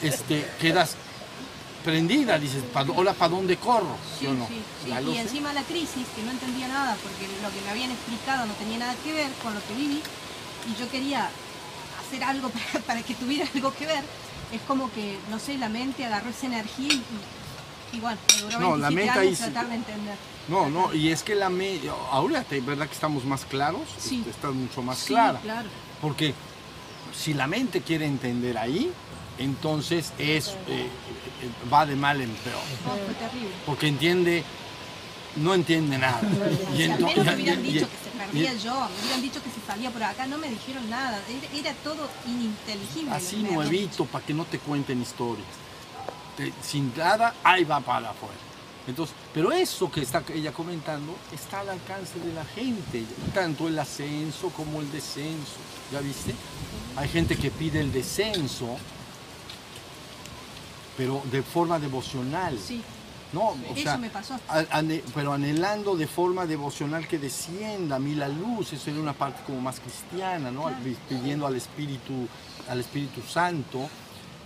este, 0.02 0.46
quedas 0.60 0.98
prendida, 1.86 2.38
dices, 2.40 2.64
"¿Pa- 2.74 2.82
hola, 2.96 3.14
¿para 3.14 3.30
dónde 3.30 3.58
corro? 3.58 3.96
¿Sí 4.20 4.26
Sí, 4.26 4.32
no? 4.32 4.48
sí, 4.48 4.62
Y 4.90 5.14
sé. 5.14 5.22
encima 5.22 5.54
la 5.54 5.62
crisis, 5.62 6.08
que 6.16 6.24
no 6.24 6.32
entendía 6.32 6.68
nada, 6.68 6.98
porque 7.04 7.28
lo 7.44 7.50
que 7.54 7.62
me 7.64 7.70
habían 7.70 7.92
explicado 7.92 8.46
no 8.48 8.54
tenía 8.54 8.80
nada 8.80 8.96
que 9.04 9.14
ver 9.14 9.32
con 9.44 9.54
lo 9.54 9.62
que 9.68 9.74
viví, 9.76 10.02
y 10.68 10.80
yo 10.80 10.90
quería 10.90 11.30
hacer 12.02 12.24
algo 12.24 12.50
para, 12.74 12.84
para 12.86 13.02
que 13.04 13.14
tuviera 13.14 13.48
algo 13.54 13.72
que 13.74 13.86
ver, 13.86 14.04
es 14.52 14.62
como 14.68 14.92
que, 14.92 15.18
no 15.30 15.38
sé, 15.40 15.58
la 15.58 15.70
mente 15.70 16.04
agarró 16.06 16.30
esa 16.32 16.48
energía 16.48 16.92
y, 16.92 17.96
y 17.96 18.00
bueno, 18.00 18.18
me 18.36 18.42
duró 18.42 18.60
No, 18.60 18.78
la 18.78 18.90
27 18.90 18.96
mente 18.96 19.20
ahí 19.20 19.36
tratar 19.36 19.70
de 19.70 19.76
entender. 19.76 20.16
No, 20.48 20.70
no, 20.70 20.94
y 20.94 21.10
es 21.12 21.24
que 21.24 21.34
la 21.36 21.50
me... 21.50 21.80
Ahora, 22.12 22.44
¿te- 22.44 22.62
¿verdad 22.62 22.88
que 22.88 22.94
estamos 22.94 23.26
más 23.26 23.46
claros? 23.46 23.82
Sí. 24.00 24.24
Estás 24.30 24.54
mucho 24.54 24.82
más 24.84 24.98
Sí, 25.00 25.08
clara. 25.08 25.40
claro. 25.40 25.70
Porque 26.02 26.34
si 27.18 27.34
la 27.34 27.48
mente 27.48 27.82
quiere 27.82 28.06
entender 28.06 28.56
ahí, 28.58 28.92
entonces 29.40 30.14
es, 30.20 30.50
eh, 30.68 30.88
va 31.72 31.86
de 31.86 31.96
mal 31.96 32.20
en 32.22 32.30
peor. 32.32 32.62
No, 32.86 32.92
fue 33.06 33.14
terrible. 33.16 33.50
Porque 33.66 33.88
entiende, 33.88 34.44
no 35.38 35.54
entiende 35.54 35.98
nada. 35.98 36.22
Y 36.74 36.78
Si 36.78 36.84
al 36.84 37.00
ento- 37.00 37.06
menos 37.08 37.26
me 37.26 37.34
hubieran 37.36 37.64
dicho 37.64 37.88
que 37.90 37.98
se 38.10 38.18
perdía 38.18 38.54
yo, 38.54 38.74
me 38.74 39.02
hubieran 39.04 39.22
dicho 39.22 39.44
que 39.44 39.50
se 39.50 39.66
salía 39.68 39.92
por 39.92 40.04
acá, 40.04 40.26
no 40.28 40.38
me 40.38 40.50
dijeron 40.50 40.90
nada, 40.90 41.20
era, 41.54 41.74
todo 41.84 42.08
ininteligible. 42.28 43.12
Así 43.12 43.38
nuevito 43.38 44.06
para 44.06 44.26
que 44.26 44.34
no 44.34 44.46
te 44.46 44.60
cuenten 44.60 45.02
historias. 45.02 45.48
Te- 46.38 46.54
sin 46.62 46.92
nada, 46.98 47.34
ahí 47.44 47.64
va 47.64 47.80
para 47.80 48.10
afuera. 48.12 48.36
Entonces, 48.88 49.16
pero 49.34 49.52
eso 49.52 49.90
que 49.90 50.02
está 50.02 50.22
ella 50.32 50.52
comentando 50.52 51.16
está 51.34 51.62
al 51.62 51.70
alcance 51.70 52.20
de 52.20 52.32
la 52.34 52.46
gente, 52.46 53.04
tanto 53.34 53.68
el 53.68 53.80
ascenso 53.80 54.50
como 54.50 54.80
el 54.80 54.92
descenso. 54.92 55.58
¿Ya 55.92 56.02
viste? 56.02 56.36
Hay 56.96 57.10
gente 57.10 57.36
que 57.36 57.50
pide 57.50 57.80
el 57.80 57.92
descenso, 57.92 58.78
pero 60.98 61.22
de 61.32 61.42
forma 61.44 61.80
devocional. 61.80 62.58
Sí, 62.60 62.82
¿no? 63.34 63.50
O 63.50 63.58
eso 63.74 63.82
sea, 63.84 63.98
me 63.98 64.10
pasó. 64.10 64.40
ane- 64.72 65.04
pero 65.14 65.34
anhelando 65.34 65.96
de 65.96 66.08
forma 66.08 66.46
devocional 66.46 67.08
que 67.08 67.18
descienda 67.20 67.98
a 67.98 68.00
mí 68.00 68.16
la 68.16 68.28
luz, 68.30 68.72
eso 68.74 68.90
era 68.92 69.00
una 69.00 69.14
parte 69.14 69.42
como 69.46 69.60
más 69.62 69.80
cristiana, 69.80 70.52
¿no? 70.52 70.64
Claro. 70.64 70.78
Pidiendo 71.10 71.46
al 71.48 71.56
Espíritu, 71.56 72.28
al 72.70 72.80
Espíritu 72.80 73.22
Santo 73.22 73.90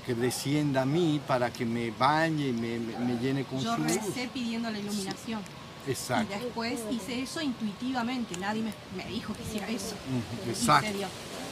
que 0.06 0.16
descienda 0.16 0.82
a 0.82 0.86
mí 0.86 1.22
para 1.28 1.52
que 1.54 1.66
me 1.66 1.92
bañe 1.92 2.48
y 2.48 2.54
me, 2.54 2.80
me- 2.80 2.98
me 3.00 3.22
llene 3.22 3.44
con 3.44 3.60
Yo 3.62 3.76
su 3.76 3.82
luz. 3.84 3.92
recé 3.94 4.28
pidiendo 4.34 4.72
la 4.72 4.80
iluminación. 4.80 5.42
Y 5.88 5.92
Exacto. 5.92 6.34
después 6.40 6.80
hice 6.92 7.22
eso 7.22 7.42
intuitivamente, 7.42 8.36
nadie 8.38 8.62
me, 8.64 8.74
me 8.98 9.10
dijo 9.10 9.34
que 9.34 9.44
hiciera 9.44 9.68
eso. 9.70 9.96
Y 10.46 10.50
Exacto. 10.50 10.90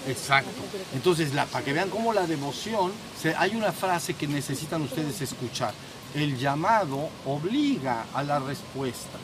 Exacto. 0.07 0.61
Entonces, 0.93 1.31
para 1.51 1.63
que 1.63 1.73
vean 1.73 1.89
cómo 1.89 2.13
la 2.13 2.25
devoción, 2.25 2.91
hay 3.37 3.55
una 3.55 3.71
frase 3.71 4.13
que 4.13 4.27
necesitan 4.27 4.81
ustedes 4.81 5.21
escuchar. 5.21 5.73
El 6.13 6.37
llamado 6.37 7.09
obliga 7.25 8.05
a 8.13 8.23
la 8.23 8.39
respuesta. 8.39 9.17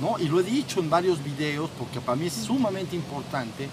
¿no? 0.00 0.18
Y 0.18 0.28
lo 0.28 0.40
he 0.40 0.42
dicho 0.42 0.80
en 0.80 0.90
varios 0.90 1.22
videos 1.22 1.70
porque 1.78 2.00
para 2.00 2.16
mí 2.16 2.26
es 2.26 2.32
sumamente 2.32 2.96
importante. 2.96 3.68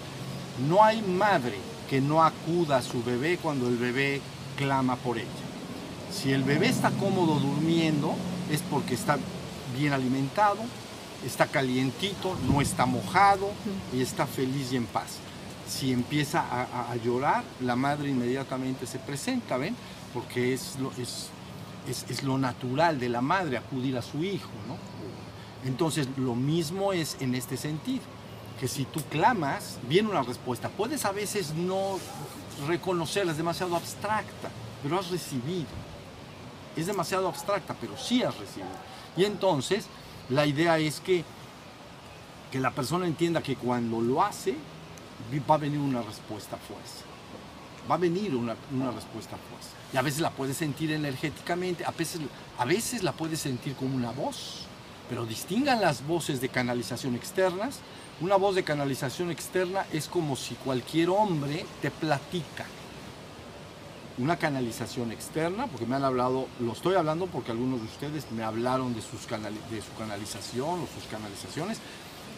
No 0.68 0.82
hay 0.82 1.02
madre 1.02 1.56
que 1.88 2.00
no 2.00 2.22
acuda 2.22 2.78
a 2.78 2.82
su 2.82 3.02
bebé 3.02 3.38
cuando 3.38 3.68
el 3.68 3.76
bebé 3.76 4.20
clama 4.56 4.96
por 4.96 5.18
ella. 5.18 5.28
Si 6.12 6.32
el 6.32 6.44
bebé 6.44 6.68
está 6.68 6.90
cómodo 6.90 7.38
durmiendo 7.38 8.14
es 8.50 8.62
porque 8.62 8.94
está 8.94 9.18
bien 9.76 9.92
alimentado, 9.92 10.58
está 11.24 11.46
calientito, 11.46 12.36
no 12.48 12.60
está 12.60 12.86
mojado 12.86 13.50
y 13.92 14.02
está 14.02 14.26
feliz 14.26 14.72
y 14.72 14.76
en 14.76 14.86
paz. 14.86 15.18
Si 15.70 15.92
empieza 15.92 16.40
a, 16.50 16.96
llorar, 16.96 17.44
la 17.60 17.76
madre 17.76 18.08
inmediatamente 18.10 18.86
se 18.86 18.98
presenta, 18.98 19.56
¿ven? 19.56 19.76
Porque 20.12 20.52
es 20.52 20.76
lo, 20.80 20.90
es, 20.98 21.28
es- 21.88 22.04
es 22.10 22.22
lo 22.24 22.38
natural 22.38 22.98
de 22.98 23.08
la 23.08 23.20
madre 23.20 23.56
acudir 23.56 23.96
a 23.96 24.02
su 24.02 24.24
hijo, 24.24 24.50
¿no? 24.66 24.76
Entonces, 25.68 26.08
lo 26.16 26.34
mismo 26.34 26.92
es 26.92 27.16
en 27.20 27.34
este 27.36 27.56
sentido, 27.56 28.02
que 28.58 28.66
si 28.66 28.84
tú 28.84 29.00
clamas, 29.10 29.78
viene 29.88 30.08
una 30.10 30.22
respuesta. 30.22 30.68
Puedes 30.68 31.04
a 31.04 31.12
veces 31.12 31.54
no 31.54 31.98
reconocerla, 32.66 33.30
es 33.32 33.38
demasiado 33.38 33.76
abstracta, 33.76 34.50
pero 34.82 34.98
has 34.98 35.08
recibido. 35.10 35.68
Es 36.76 36.86
demasiado 36.86 37.28
abstracta, 37.28 37.74
pero 37.80 37.96
sí 37.96 38.22
has 38.24 38.36
recibido. 38.36 38.68
Y 39.16 39.24
entonces, 39.24 39.86
la 40.30 40.46
idea 40.46 40.78
es 40.78 40.98
que, 41.00 41.24
que 42.50 42.58
la 42.58 42.72
persona 42.72 43.06
entienda 43.06 43.40
que 43.42 43.54
cuando 43.56 44.00
lo 44.00 44.22
hace, 44.24 44.56
va 45.48 45.54
a 45.54 45.58
venir 45.58 45.78
una 45.78 46.02
respuesta 46.02 46.56
a 46.56 46.58
fuerza. 46.58 47.04
Va 47.90 47.94
a 47.94 47.98
venir 47.98 48.34
una, 48.34 48.54
respuesta 48.92 49.36
a 49.36 49.38
fuerza. 49.38 49.70
Y 49.92 49.96
a 49.96 50.02
veces 50.02 50.20
la 50.20 50.30
puedes 50.30 50.56
sentir 50.56 50.92
energéticamente, 50.92 51.84
a 51.84 51.90
veces, 51.90 52.20
a 52.58 52.64
veces 52.64 53.02
la 53.02 53.12
puedes 53.12 53.40
sentir 53.40 53.74
como 53.74 53.96
una 53.96 54.10
voz. 54.10 54.66
Pero 55.08 55.26
distingan 55.26 55.80
las 55.80 56.06
voces 56.06 56.40
de 56.40 56.48
canalización 56.48 57.16
externas. 57.16 57.80
Una 58.20 58.36
voz 58.36 58.54
de 58.54 58.62
canalización 58.62 59.30
externa 59.30 59.86
es 59.92 60.06
como 60.06 60.36
si 60.36 60.54
cualquier 60.54 61.10
hombre 61.10 61.64
te 61.82 61.90
platica. 61.90 62.66
Una 64.18 64.36
canalización 64.36 65.10
externa, 65.10 65.66
porque 65.66 65.86
me 65.86 65.96
han 65.96 66.04
hablado, 66.04 66.46
lo 66.60 66.72
estoy 66.72 66.94
hablando 66.94 67.26
porque 67.26 67.52
algunos 67.52 67.80
de 67.80 67.86
ustedes 67.86 68.30
me 68.30 68.44
hablaron 68.44 68.94
de, 68.94 69.00
sus 69.00 69.26
de 69.26 69.82
su 69.82 69.94
canalización 69.98 70.80
o 70.80 70.86
sus 70.94 71.10
canalizaciones. 71.10 71.78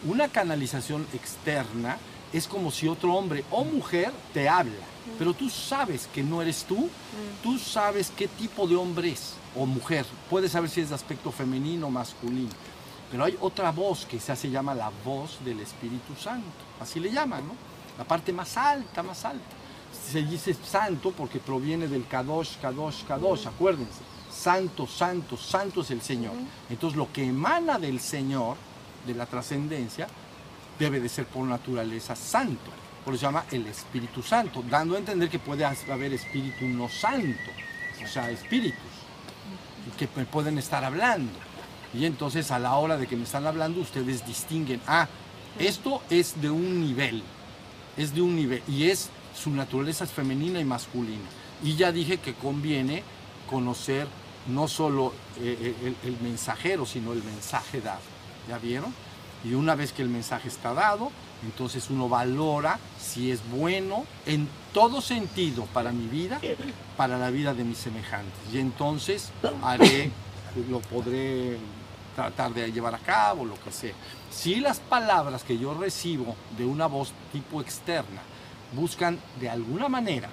Una 0.05 0.29
canalización 0.29 1.05
externa 1.13 1.97
es 2.33 2.47
como 2.47 2.71
si 2.71 2.87
otro 2.87 3.13
hombre 3.13 3.45
o 3.51 3.63
mujer 3.63 4.11
te 4.33 4.49
habla, 4.49 4.85
pero 5.19 5.33
tú 5.33 5.49
sabes 5.49 6.09
que 6.13 6.23
no 6.23 6.41
eres 6.41 6.63
tú, 6.63 6.89
tú 7.41 7.59
sabes 7.59 8.11
qué 8.15 8.27
tipo 8.27 8.67
de 8.67 8.75
hombre 8.75 9.11
es 9.11 9.35
o 9.55 9.65
mujer, 9.65 10.05
puedes 10.29 10.51
saber 10.51 10.69
si 10.69 10.81
es 10.81 10.89
de 10.89 10.95
aspecto 10.95 11.31
femenino 11.31 11.87
o 11.87 11.91
masculino, 11.91 12.51
pero 13.11 13.23
hay 13.23 13.37
otra 13.39 13.71
voz 13.71 14.05
que 14.05 14.19
se 14.19 14.49
llama 14.49 14.73
la 14.73 14.91
voz 15.05 15.37
del 15.45 15.59
Espíritu 15.59 16.15
Santo, 16.19 16.47
así 16.79 16.99
le 16.99 17.11
llaman, 17.11 17.47
¿no? 17.47 17.53
La 17.97 18.03
parte 18.03 18.33
más 18.33 18.57
alta, 18.57 19.03
más 19.03 19.23
alta. 19.23 19.43
Se 20.11 20.23
dice 20.23 20.55
santo 20.55 21.11
porque 21.11 21.39
proviene 21.39 21.87
del 21.87 22.07
Kadosh, 22.07 22.57
Kadosh, 22.59 23.03
Kadosh, 23.03 23.45
acuérdense. 23.45 24.01
Santo, 24.31 24.87
santo, 24.87 25.37
santo 25.37 25.81
es 25.81 25.91
el 25.91 26.01
Señor. 26.01 26.33
Entonces 26.69 26.97
lo 26.97 27.11
que 27.13 27.25
emana 27.25 27.77
del 27.77 27.99
Señor, 27.99 28.57
de 29.05 29.13
la 29.13 29.27
trascendencia, 29.27 30.07
debe 30.79 30.99
de 30.99 31.09
ser 31.09 31.25
por 31.25 31.45
naturaleza 31.45 32.15
santo. 32.15 32.71
Por 33.03 33.13
eso 33.13 33.21
se 33.21 33.25
llama 33.25 33.45
el 33.51 33.67
Espíritu 33.67 34.21
Santo, 34.21 34.63
dando 34.69 34.95
a 34.95 34.99
entender 34.99 35.29
que 35.29 35.39
puede 35.39 35.65
haber 35.65 36.13
espíritu 36.13 36.65
no 36.65 36.87
santo, 36.87 37.51
o 38.01 38.07
sea, 38.07 38.31
espíritus 38.31 38.79
que 39.97 40.07
me 40.15 40.25
pueden 40.25 40.57
estar 40.57 40.83
hablando. 40.83 41.31
Y 41.93 42.05
entonces 42.05 42.49
a 42.51 42.59
la 42.59 42.75
hora 42.75 42.97
de 42.97 43.07
que 43.07 43.15
me 43.15 43.23
están 43.23 43.45
hablando, 43.45 43.81
ustedes 43.81 44.25
distinguen, 44.25 44.81
ah, 44.87 45.07
esto 45.59 46.01
es 46.09 46.41
de 46.41 46.49
un 46.49 46.81
nivel, 46.81 47.21
es 47.97 48.15
de 48.15 48.21
un 48.21 48.35
nivel, 48.35 48.63
y 48.67 48.89
es 48.89 49.09
su 49.35 49.51
naturaleza 49.51 50.05
es 50.05 50.11
femenina 50.11 50.59
y 50.59 50.65
masculina. 50.65 51.27
Y 51.61 51.75
ya 51.75 51.91
dije 51.91 52.17
que 52.17 52.33
conviene 52.33 53.03
conocer 53.49 54.07
no 54.47 54.67
solo 54.67 55.13
eh, 55.39 55.75
el, 55.83 56.09
el 56.09 56.19
mensajero, 56.21 56.85
sino 56.85 57.13
el 57.13 57.23
mensaje 57.23 57.81
dado. 57.81 58.01
¿Ya 58.47 58.57
vieron? 58.57 58.93
Y 59.43 59.53
una 59.55 59.75
vez 59.75 59.91
que 59.91 60.01
el 60.01 60.09
mensaje 60.09 60.47
está 60.47 60.73
dado, 60.73 61.11
entonces 61.43 61.89
uno 61.89 62.07
valora 62.07 62.79
si 62.99 63.31
es 63.31 63.41
bueno 63.49 64.05
en 64.25 64.47
todo 64.73 65.01
sentido 65.01 65.65
para 65.73 65.91
mi 65.91 66.07
vida, 66.07 66.39
para 66.95 67.17
la 67.17 67.29
vida 67.29 67.53
de 67.53 67.63
mis 67.63 67.77
semejantes. 67.77 68.33
Y 68.53 68.59
entonces 68.59 69.31
haré, 69.61 70.11
lo 70.69 70.79
podré 70.79 71.57
tratar 72.15 72.53
de 72.53 72.71
llevar 72.71 72.95
a 72.95 72.99
cabo, 72.99 73.45
lo 73.45 73.59
que 73.61 73.71
sea. 73.71 73.93
Si 74.31 74.55
las 74.55 74.79
palabras 74.79 75.43
que 75.43 75.57
yo 75.57 75.73
recibo 75.73 76.35
de 76.57 76.65
una 76.65 76.87
voz 76.87 77.11
tipo 77.31 77.59
externa 77.61 78.21
buscan 78.73 79.19
de 79.39 79.49
alguna 79.49 79.89
manera 79.89 80.29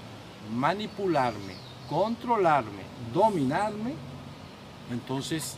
manipularme, 0.54 1.54
controlarme, 1.88 2.82
dominarme, 3.12 3.94
entonces 4.90 5.56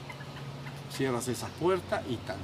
cierras 0.90 1.28
esa 1.28 1.48
puerta 1.48 2.02
y 2.08 2.16
tan. 2.16 2.36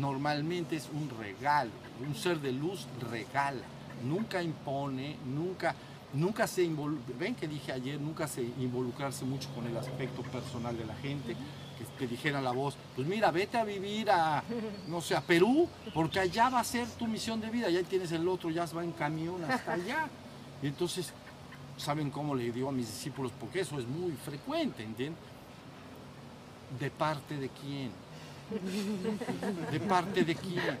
Normalmente 0.00 0.76
es 0.76 0.88
un 0.92 1.10
regalo, 1.18 1.70
un 2.00 2.14
ser 2.14 2.40
de 2.40 2.52
luz 2.52 2.86
regala, 3.10 3.60
nunca 4.02 4.42
impone, 4.42 5.16
nunca, 5.26 5.74
nunca 6.14 6.46
se 6.46 6.62
involucra, 6.62 7.14
ven 7.18 7.34
que 7.34 7.46
dije 7.46 7.70
ayer, 7.70 8.00
nunca 8.00 8.26
se 8.26 8.40
involucrarse 8.42 9.26
mucho 9.26 9.50
con 9.54 9.66
el 9.66 9.76
aspecto 9.76 10.22
personal 10.22 10.76
de 10.78 10.86
la 10.86 10.94
gente, 10.96 11.36
que, 11.76 11.84
que 11.98 12.06
dijera 12.06 12.40
la 12.40 12.50
voz, 12.50 12.76
pues 12.96 13.06
mira, 13.06 13.30
vete 13.30 13.58
a 13.58 13.64
vivir 13.64 14.10
a, 14.10 14.42
no 14.88 15.02
sé, 15.02 15.14
a 15.14 15.20
Perú, 15.20 15.68
porque 15.92 16.18
allá 16.18 16.48
va 16.48 16.60
a 16.60 16.64
ser 16.64 16.88
tu 16.88 17.06
misión 17.06 17.38
de 17.38 17.50
vida, 17.50 17.68
ya 17.68 17.82
tienes 17.82 18.10
el 18.12 18.26
otro, 18.26 18.48
ya 18.48 18.64
va 18.66 18.82
en 18.82 18.92
camión 18.92 19.44
hasta 19.44 19.74
allá. 19.74 20.08
Y 20.62 20.68
entonces, 20.68 21.12
¿saben 21.76 22.10
cómo 22.10 22.34
le 22.34 22.50
digo 22.50 22.70
a 22.70 22.72
mis 22.72 22.86
discípulos? 22.86 23.32
Porque 23.38 23.60
eso 23.60 23.78
es 23.78 23.86
muy 23.86 24.12
frecuente, 24.12 24.82
¿entienden? 24.82 25.18
¿De 26.78 26.90
parte 26.90 27.36
de 27.36 27.50
quién? 27.50 27.90
¿De 29.70 29.80
parte 29.80 30.24
de 30.24 30.34
quién? 30.34 30.78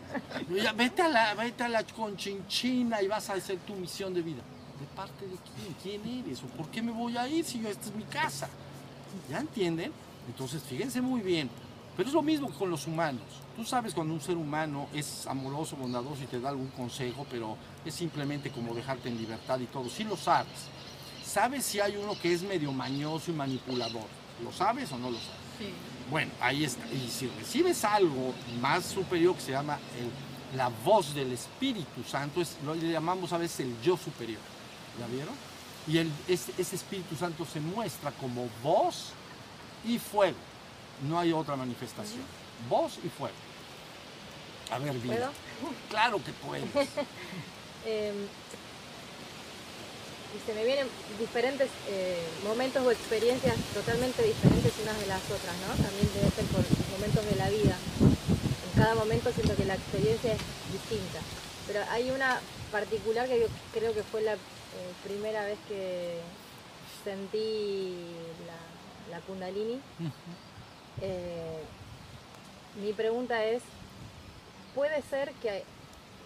Vete, 0.76 1.02
a 1.02 1.08
la, 1.08 1.34
vete 1.34 1.64
a 1.64 1.68
la 1.68 1.84
conchinchina 1.84 3.00
y 3.02 3.08
vas 3.08 3.30
a 3.30 3.34
hacer 3.34 3.58
tu 3.58 3.74
misión 3.74 4.12
de 4.12 4.22
vida. 4.22 4.42
¿De 4.80 4.86
parte 4.96 5.26
de 5.26 5.36
quién? 5.36 6.00
¿Quién 6.02 6.24
eres? 6.24 6.42
¿O 6.42 6.46
por 6.46 6.68
qué 6.68 6.82
me 6.82 6.90
voy 6.90 7.16
a 7.16 7.28
ir 7.28 7.44
si 7.44 7.60
yo, 7.60 7.68
esta 7.68 7.86
es 7.86 7.94
mi 7.94 8.04
casa? 8.04 8.48
¿Ya 9.28 9.38
entienden? 9.38 9.92
Entonces, 10.26 10.62
fíjense 10.62 11.00
muy 11.00 11.20
bien. 11.20 11.50
Pero 11.96 12.08
es 12.08 12.14
lo 12.14 12.22
mismo 12.22 12.50
con 12.50 12.70
los 12.70 12.86
humanos. 12.86 13.22
Tú 13.56 13.64
sabes 13.64 13.92
cuando 13.94 14.14
un 14.14 14.20
ser 14.20 14.36
humano 14.36 14.88
es 14.94 15.26
amoroso, 15.26 15.76
bondadoso 15.76 16.22
y 16.22 16.26
te 16.26 16.40
da 16.40 16.48
algún 16.48 16.68
consejo, 16.68 17.26
pero 17.30 17.56
es 17.84 17.94
simplemente 17.94 18.50
como 18.50 18.74
dejarte 18.74 19.08
en 19.08 19.18
libertad 19.18 19.60
y 19.60 19.66
todo. 19.66 19.88
Sí 19.88 20.04
lo 20.04 20.16
sabes. 20.16 20.68
Sabes 21.24 21.64
si 21.64 21.78
hay 21.78 21.96
uno 21.96 22.18
que 22.20 22.32
es 22.32 22.42
medio 22.42 22.72
mañoso 22.72 23.30
y 23.30 23.34
manipulador. 23.34 24.06
¿Lo 24.42 24.52
sabes 24.52 24.90
o 24.92 24.98
no 24.98 25.10
lo 25.10 25.18
sabes? 25.18 25.40
Sí. 25.58 25.66
Bueno, 26.10 26.32
ahí 26.40 26.64
está. 26.64 26.84
Y 26.88 27.08
si 27.08 27.28
recibes 27.28 27.84
algo 27.84 28.34
más 28.60 28.84
superior 28.84 29.34
que 29.36 29.42
se 29.42 29.52
llama 29.52 29.78
el- 29.98 30.56
la 30.58 30.68
voz 30.84 31.14
del 31.14 31.32
Espíritu 31.32 32.02
Santo, 32.02 32.40
es, 32.40 32.56
lo 32.64 32.74
le 32.74 32.90
llamamos 32.90 33.32
a 33.32 33.38
veces 33.38 33.60
el 33.60 33.80
yo 33.82 33.96
superior. 33.96 34.40
¿Ya 34.98 35.06
vieron? 35.06 35.34
Y 35.86 35.98
el- 35.98 36.10
ese, 36.28 36.52
ese 36.58 36.76
Espíritu 36.76 37.14
Santo 37.16 37.44
se 37.46 37.60
muestra 37.60 38.10
como 38.12 38.48
voz 38.62 39.12
y 39.84 39.98
fuego. 39.98 40.36
No 41.08 41.18
hay 41.18 41.32
otra 41.32 41.54
manifestación. 41.56 42.22
Voz 42.68 42.98
y 43.04 43.08
fuego. 43.08 43.34
A 44.72 44.78
ver. 44.78 44.96
¿Puedo? 44.98 45.30
Claro 45.88 46.22
que 46.24 46.32
puedes. 46.32 46.64
Eh, 47.86 48.12
y 50.34 50.46
se 50.46 50.54
me 50.54 50.64
vienen 50.64 50.86
diferentes 51.18 51.68
eh, 51.88 52.22
momentos 52.44 52.86
o 52.86 52.90
experiencias 52.90 53.56
totalmente 53.74 54.22
diferentes 54.22 54.72
unas 54.82 54.98
de 55.00 55.06
las 55.06 55.22
otras, 55.24 55.56
¿no? 55.66 55.82
También 55.82 56.08
debe 56.14 56.30
ser 56.30 56.44
por 56.46 56.64
momentos 56.92 57.24
de 57.26 57.36
la 57.36 57.48
vida. 57.50 57.76
En 58.00 58.82
cada 58.82 58.94
momento 58.94 59.32
siento 59.32 59.56
que 59.56 59.64
la 59.64 59.74
experiencia 59.74 60.32
es 60.32 60.40
distinta. 60.72 61.20
Pero 61.66 61.80
hay 61.90 62.10
una 62.10 62.40
particular 62.70 63.28
que 63.28 63.40
yo 63.40 63.46
creo 63.72 63.92
que 63.92 64.02
fue 64.02 64.22
la 64.22 64.34
eh, 64.34 64.38
primera 65.04 65.44
vez 65.44 65.58
que 65.68 66.20
sentí 67.04 67.94
la, 68.46 69.16
la 69.16 69.20
kundalini. 69.24 69.80
Eh, 71.02 71.60
mi 72.80 72.92
pregunta 72.92 73.44
es, 73.44 73.62
¿puede 74.74 75.02
ser 75.02 75.32
que 75.42 75.64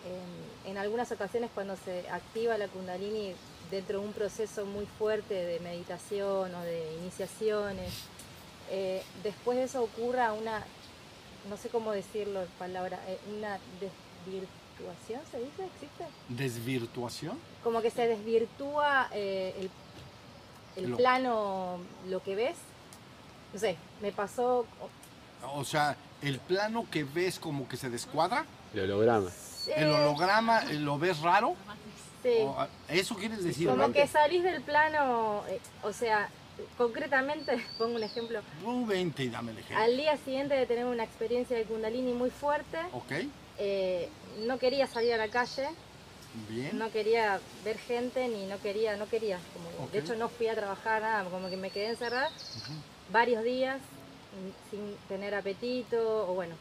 en, 0.05 0.71
en 0.71 0.79
algunas 0.79 1.11
ocasiones 1.11 1.51
cuando 1.55 1.77
se 1.77 2.09
activa 2.11 2.59
la 2.59 2.69
kundalini 2.69 3.35
dentro 3.71 4.01
de 4.01 4.07
un 4.07 4.13
proceso 4.13 4.65
muy 4.67 4.87
fuerte 4.87 5.35
de 5.35 5.61
meditación 5.61 6.55
o 6.55 6.61
de 6.63 6.97
iniciaciones, 7.01 7.93
eh, 8.71 9.03
después 9.23 9.59
de 9.59 9.65
eso 9.65 9.83
ocurra 9.83 10.33
una 10.33 10.65
no 11.49 11.59
sé 11.59 11.69
cómo 11.69 11.93
decirlo 11.93 12.41
en 12.41 12.49
palabra, 12.59 12.99
eh, 13.07 13.19
una 13.37 13.59
desvirtuación, 13.79 15.21
¿se 15.31 15.39
dice? 15.41 15.67
¿Existe? 15.75 16.07
¿Desvirtuación? 16.31 17.39
Como 17.63 17.83
que 17.83 17.91
se 17.91 18.09
desvirtúa 18.09 19.09
eh, 19.13 19.55
el, 20.77 20.83
el 20.85 20.91
Lo- 20.93 20.97
plano, 20.97 21.79
lo 22.09 22.23
que 22.23 22.35
ves. 22.35 22.57
No 23.53 23.61
sé, 23.61 23.77
me 24.01 24.11
pasó... 24.11 24.67
O 25.53 25.65
sea, 25.65 25.97
el 26.23 26.39
plano 26.39 26.87
que 26.91 27.05
ves 27.05 27.39
como 27.39 27.69
que 27.69 27.77
se 27.77 27.91
descuadra, 27.91 28.47
El 28.73 28.91
holograma. 28.91 29.31
el 29.77 29.83
eh, 29.89 29.93
holograma 29.95 30.63
eh, 30.71 30.75
lo 30.75 30.99
ves 30.99 31.21
raro. 31.21 31.55
Sí. 32.25 32.39
o, 32.41 32.67
¿Eso 32.89 33.15
quieres 33.15 33.45
decir? 33.45 33.69
Como 33.69 33.93
que 33.93 34.09
salís 34.09 34.43
del 34.43 34.63
plano, 34.63 35.45
eh, 35.49 35.61
o 35.83 35.93
sea, 35.93 36.29
concretamente, 36.77 37.65
pongo 37.79 37.97
un 37.97 38.03
ejemplo, 38.03 38.41
vente 38.87 39.25
y 39.25 39.29
dame 39.29 39.53
el 39.53 39.59
ejemplo. 39.59 39.85
al 39.85 39.97
día 39.97 40.17
siguiente 40.17 40.55
de 40.55 40.67
tener 40.67 40.87
una 40.87 41.05
experiencia 41.05 41.57
de 41.57 41.65
kundalini 41.65 42.13
muy 42.13 42.31
fuerte, 42.31 42.79
eh, 43.59 44.09
no 44.47 44.59
quería 44.59 44.87
salir 44.87 45.13
a 45.13 45.17
la 45.17 45.29
calle, 45.29 45.69
Bien. 46.49 46.77
no 46.77 46.91
quería 46.91 47.41
ver 47.65 47.79
gente, 47.79 48.27
ni 48.27 48.47
no 48.47 48.59
quería, 48.61 48.97
no 48.97 49.09
quería, 49.09 49.39
como, 49.53 49.89
de 49.91 49.99
hecho 50.01 50.17
no 50.17 50.29
fui 50.29 50.49
a 50.49 50.55
trabajar 50.55 51.03
nada, 51.03 51.31
como 51.31 51.49
que 51.49 51.57
me 51.57 51.71
quedé 51.71 51.91
encerrada 51.91 52.31
varios 53.13 53.45
días 53.45 53.79
mm, 53.79 54.71
sin 54.71 54.97
tener 55.09 55.35
apetito, 55.35 56.29
o 56.29 56.35
bueno, 56.35 56.57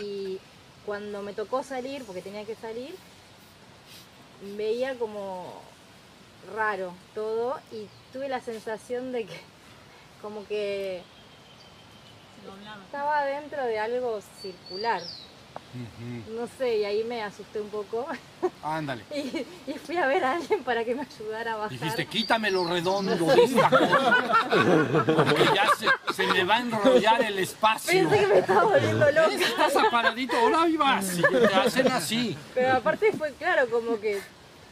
y 0.00 0.38
cuando 0.84 1.22
me 1.22 1.32
tocó 1.32 1.64
salir, 1.64 2.04
porque 2.04 2.22
tenía 2.22 2.44
que 2.44 2.54
salir, 2.54 2.94
veía 4.42 4.98
como 4.98 5.60
raro 6.54 6.92
todo 7.14 7.58
y 7.72 7.88
tuve 8.12 8.28
la 8.28 8.40
sensación 8.40 9.12
de 9.12 9.26
que 9.26 9.40
como 10.22 10.46
que 10.46 11.02
estaba 12.84 13.24
dentro 13.24 13.64
de 13.64 13.78
algo 13.78 14.20
circular, 14.40 15.02
No 16.34 16.46
sé, 16.58 16.78
y 16.78 16.84
ahí 16.84 17.04
me 17.04 17.22
asusté 17.22 17.60
un 17.60 17.68
poco 17.68 18.06
Ándale. 18.62 19.02
y, 19.14 19.46
y 19.70 19.74
fui 19.84 19.96
a 19.96 20.06
ver 20.06 20.24
a 20.24 20.34
alguien 20.34 20.62
para 20.64 20.84
que 20.84 20.94
me 20.94 21.02
ayudara 21.02 21.52
a 21.54 21.56
bajar. 21.56 21.70
Dijiste, 21.78 22.06
quítame 22.06 22.50
lo 22.50 22.64
redondo 22.66 23.14
de 23.14 23.44
esta 23.44 23.68
cosa. 23.70 24.48
Porque 25.14 25.44
ya 25.54 25.66
se, 25.78 26.12
se 26.14 26.26
me 26.26 26.44
va 26.44 26.56
a 26.56 26.60
enrollar 26.60 27.22
el 27.22 27.38
espacio. 27.38 27.92
Pensé 27.92 28.20
que 28.20 28.26
me 28.26 28.38
estaba 28.38 28.64
volviendo 28.64 29.10
loca. 29.10 29.34
Estás 29.34 29.76
aparadito, 29.76 30.36
ahora 30.36 30.62
ahí 30.62 30.76
vas. 30.76 31.18
Y 31.18 31.22
te 31.22 31.54
hacen 31.54 31.88
así. 31.92 32.36
Pero 32.54 32.72
aparte 32.74 33.12
fue 33.12 33.32
claro, 33.32 33.68
como 33.70 33.98
que 34.00 34.20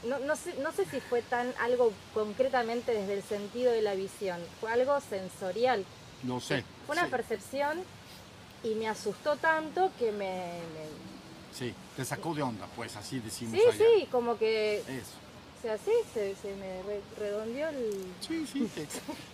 no, 0.04 0.18
no, 0.20 0.36
sé, 0.36 0.54
no 0.62 0.70
sé 0.72 0.84
si 0.86 1.00
fue 1.00 1.22
tan 1.22 1.52
algo 1.62 1.92
concretamente 2.12 2.92
desde 2.92 3.14
el 3.14 3.22
sentido 3.22 3.72
de 3.72 3.80
la 3.82 3.94
visión, 3.94 4.38
fue 4.60 4.70
algo 4.70 5.00
sensorial, 5.00 5.84
No 6.22 6.40
sé. 6.40 6.62
fue 6.86 6.94
una 6.94 7.06
Sí, 7.06 7.10
percepción 7.10 7.78
y 8.64 8.74
me 8.74 8.88
asustó 8.88 9.36
tanto 9.36 9.90
que 9.98 10.10
me... 10.12 10.18
me- 10.74 11.54
sí, 11.56 11.72
te 11.96 12.04
sacó 12.04 12.34
de 12.34 12.42
onda, 12.42 12.66
pues 12.74 12.96
así 12.96 13.20
decimos 13.20 13.54
Sí, 13.54 13.60
allá. 13.68 13.76
sí, 13.78 14.06
como 14.10 14.36
que, 14.38 14.78
Eso. 14.80 15.12
o 15.58 15.62
sea, 15.62 15.78
sí, 15.78 15.92
se, 16.12 16.34
se 16.36 16.54
me 16.56 16.82
re- 16.82 17.00
redondeó 17.18 17.68
el... 17.68 18.06
Sí, 18.20 18.46
sí, 18.50 18.68
te, 18.74 18.86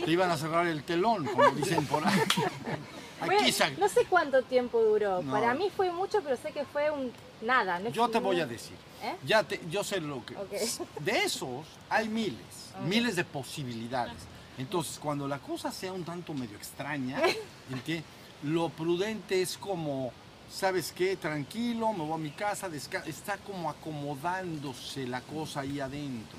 te 0.05 0.11
iban 0.11 0.31
a 0.31 0.37
cerrar 0.37 0.67
el 0.67 0.83
telón, 0.83 1.25
como 1.27 1.51
dicen 1.53 1.87
por 1.87 2.07
ahí. 2.07 2.21
Aquí 3.21 3.53
sa- 3.53 3.71
no 3.71 3.89
sé 3.89 4.05
cuánto 4.07 4.43
tiempo 4.43 4.81
duró, 4.83 5.23
No. 5.23 5.33
para 5.33 5.55
mí 5.55 5.71
fue 5.75 5.91
mucho, 5.93 6.21
pero 6.23 6.37
sé 6.37 6.53
que 6.53 6.65
fue 6.65 6.91
un 6.91 7.13
nada. 7.43 7.79
No 7.79 7.91
Yo 7.91 8.09
te 8.09 8.19
voy 8.19 8.41
a 8.41 8.47
decir. 8.47 8.77
¿Eh? 9.03 9.17
Ya 9.25 9.43
te, 9.43 9.61
yo 9.71 9.83
sé 9.85 10.01
lo 10.01 10.25
que. 10.27 10.35
De 11.01 11.19
esos 11.23 11.67
hay 11.89 12.09
miles, 12.09 12.73
miles 12.87 13.17
de 13.17 13.25
posibilidades. 13.25 14.17
Entonces, 14.59 14.99
cuando 14.99 15.27
la 15.27 15.39
cosa 15.39 15.71
sea 15.73 15.93
un 15.93 16.05
tanto 16.05 16.35
medio 16.35 16.57
extraña, 16.57 17.19
¿entiendes? 17.73 18.05
Lo 18.43 18.69
prudente 18.71 19.43
es 19.43 19.59
como, 19.59 20.13
¿sabes 20.51 20.93
qué? 20.93 21.17
Tranquilo, 21.17 21.93
me 21.93 22.05
voy 22.05 22.15
a 22.15 22.19
mi 22.19 22.31
casa, 22.31 22.69
está 23.07 23.37
como 23.39 23.69
acomodándose 23.71 25.07
la 25.07 25.21
cosa 25.21 25.61
ahí 25.61 25.81
adentro. 25.81 26.39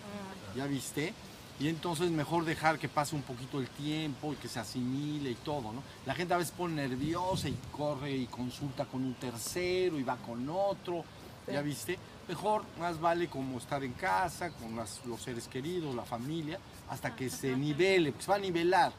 ¿Ya 0.55 0.65
viste? 0.65 1.13
Y 1.59 1.67
entonces 1.67 2.09
mejor 2.09 2.43
dejar 2.43 2.79
que 2.79 2.89
pase 2.89 3.15
un 3.15 3.21
poquito 3.21 3.59
el 3.59 3.67
tiempo 3.69 4.33
y 4.33 4.35
que 4.37 4.47
se 4.47 4.59
asimile 4.59 5.29
y 5.31 5.35
todo, 5.35 5.71
¿no? 5.71 5.83
La 6.07 6.15
gente 6.15 6.33
a 6.33 6.37
veces 6.37 6.51
pone 6.57 6.75
nerviosa 6.87 7.49
y 7.49 7.55
corre 7.71 8.15
y 8.15 8.25
consulta 8.25 8.85
con 8.85 9.03
un 9.05 9.13
tercero 9.13 9.99
y 9.99 10.03
va 10.03 10.17
con 10.17 10.49
otro, 10.49 11.03
¿ya 11.51 11.61
viste? 11.61 11.99
Mejor, 12.27 12.63
más 12.79 12.99
vale 12.99 13.27
como 13.27 13.59
estar 13.59 13.83
en 13.83 13.93
casa, 13.93 14.49
con 14.51 14.75
las- 14.75 15.05
los 15.05 15.21
seres 15.21 15.47
queridos, 15.47 15.93
la 15.93 16.03
familia, 16.03 16.57
hasta 16.89 17.15
que 17.15 17.29
se 17.29 17.55
nivele, 17.55 18.11
pues 18.11 18.27
va 18.27 18.35
a 18.35 18.39
nivelar, 18.39 18.91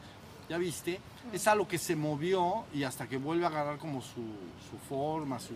¿ya 0.49 0.57
viste? 0.57 0.99
Es 1.31 1.47
algo 1.47 1.67
que 1.67 1.77
se 1.77 1.95
movió 1.95 2.65
y 2.73 2.83
hasta 2.83 3.07
que 3.07 3.17
vuelve 3.17 3.45
a 3.45 3.47
agarrar 3.47 3.77
como 3.77 4.01
su, 4.01 4.21
su 4.69 4.77
forma, 4.89 5.39
su, 5.39 5.53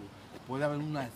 puede 0.47 0.63
haber 0.65 0.79
una... 0.79 1.09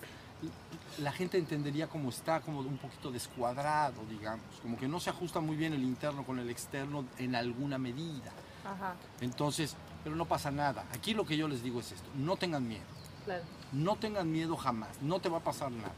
La 0.99 1.11
gente 1.11 1.38
entendería 1.38 1.88
como 1.88 2.09
está, 2.09 2.41
como 2.41 2.59
un 2.59 2.78
poquito 2.78 3.11
descuadrado, 3.11 4.01
digamos, 4.09 4.43
como 4.61 4.78
que 4.78 4.88
no 4.88 4.99
se 4.99 5.09
ajusta 5.11 5.39
muy 5.39 5.55
bien 5.55 5.74
el 5.74 5.84
interno 5.84 6.24
con 6.26 6.39
el 6.39 6.49
externo 6.49 7.05
en 7.17 7.36
alguna 7.36 7.78
medida. 7.78 8.32
Ajá, 8.65 8.95
Entonces, 9.22 9.76
pero 10.03 10.15
no 10.15 10.26
pasa 10.26 10.51
nada. 10.51 10.86
Aquí 10.93 11.13
lo 11.13 11.26
que 11.26 11.38
yo 11.38 11.47
les 11.47 11.63
digo 11.63 11.80
es 11.80 11.91
esto, 11.91 12.09
no 12.15 12.36
tengan 12.38 12.67
miedo. 12.67 12.84
claro. 13.26 13.43
No 13.72 13.95
tengan 13.95 14.30
miedo 14.30 14.57
jamás, 14.57 15.01
no 15.01 15.19
te 15.22 15.30
va 15.30 15.38
a 15.38 15.43
pasar 15.43 15.72
nada. 15.72 15.93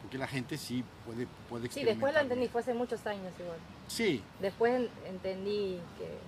Porque 0.00 0.16
la 0.16 0.26
gente 0.26 0.56
sí 0.56 0.82
puede, 1.04 1.26
puede 1.50 1.68
Sí, 1.70 1.84
después 1.84 2.14
lo 2.14 2.20
entendí, 2.20 2.48
fue 2.48 2.62
hace 2.62 2.72
muchos 2.72 3.04
años 3.06 3.32
igual. 3.38 3.58
Sí, 3.88 4.22
Después 4.40 4.74
en- 4.74 4.90
entendí 5.06 5.78
que, 5.98 6.18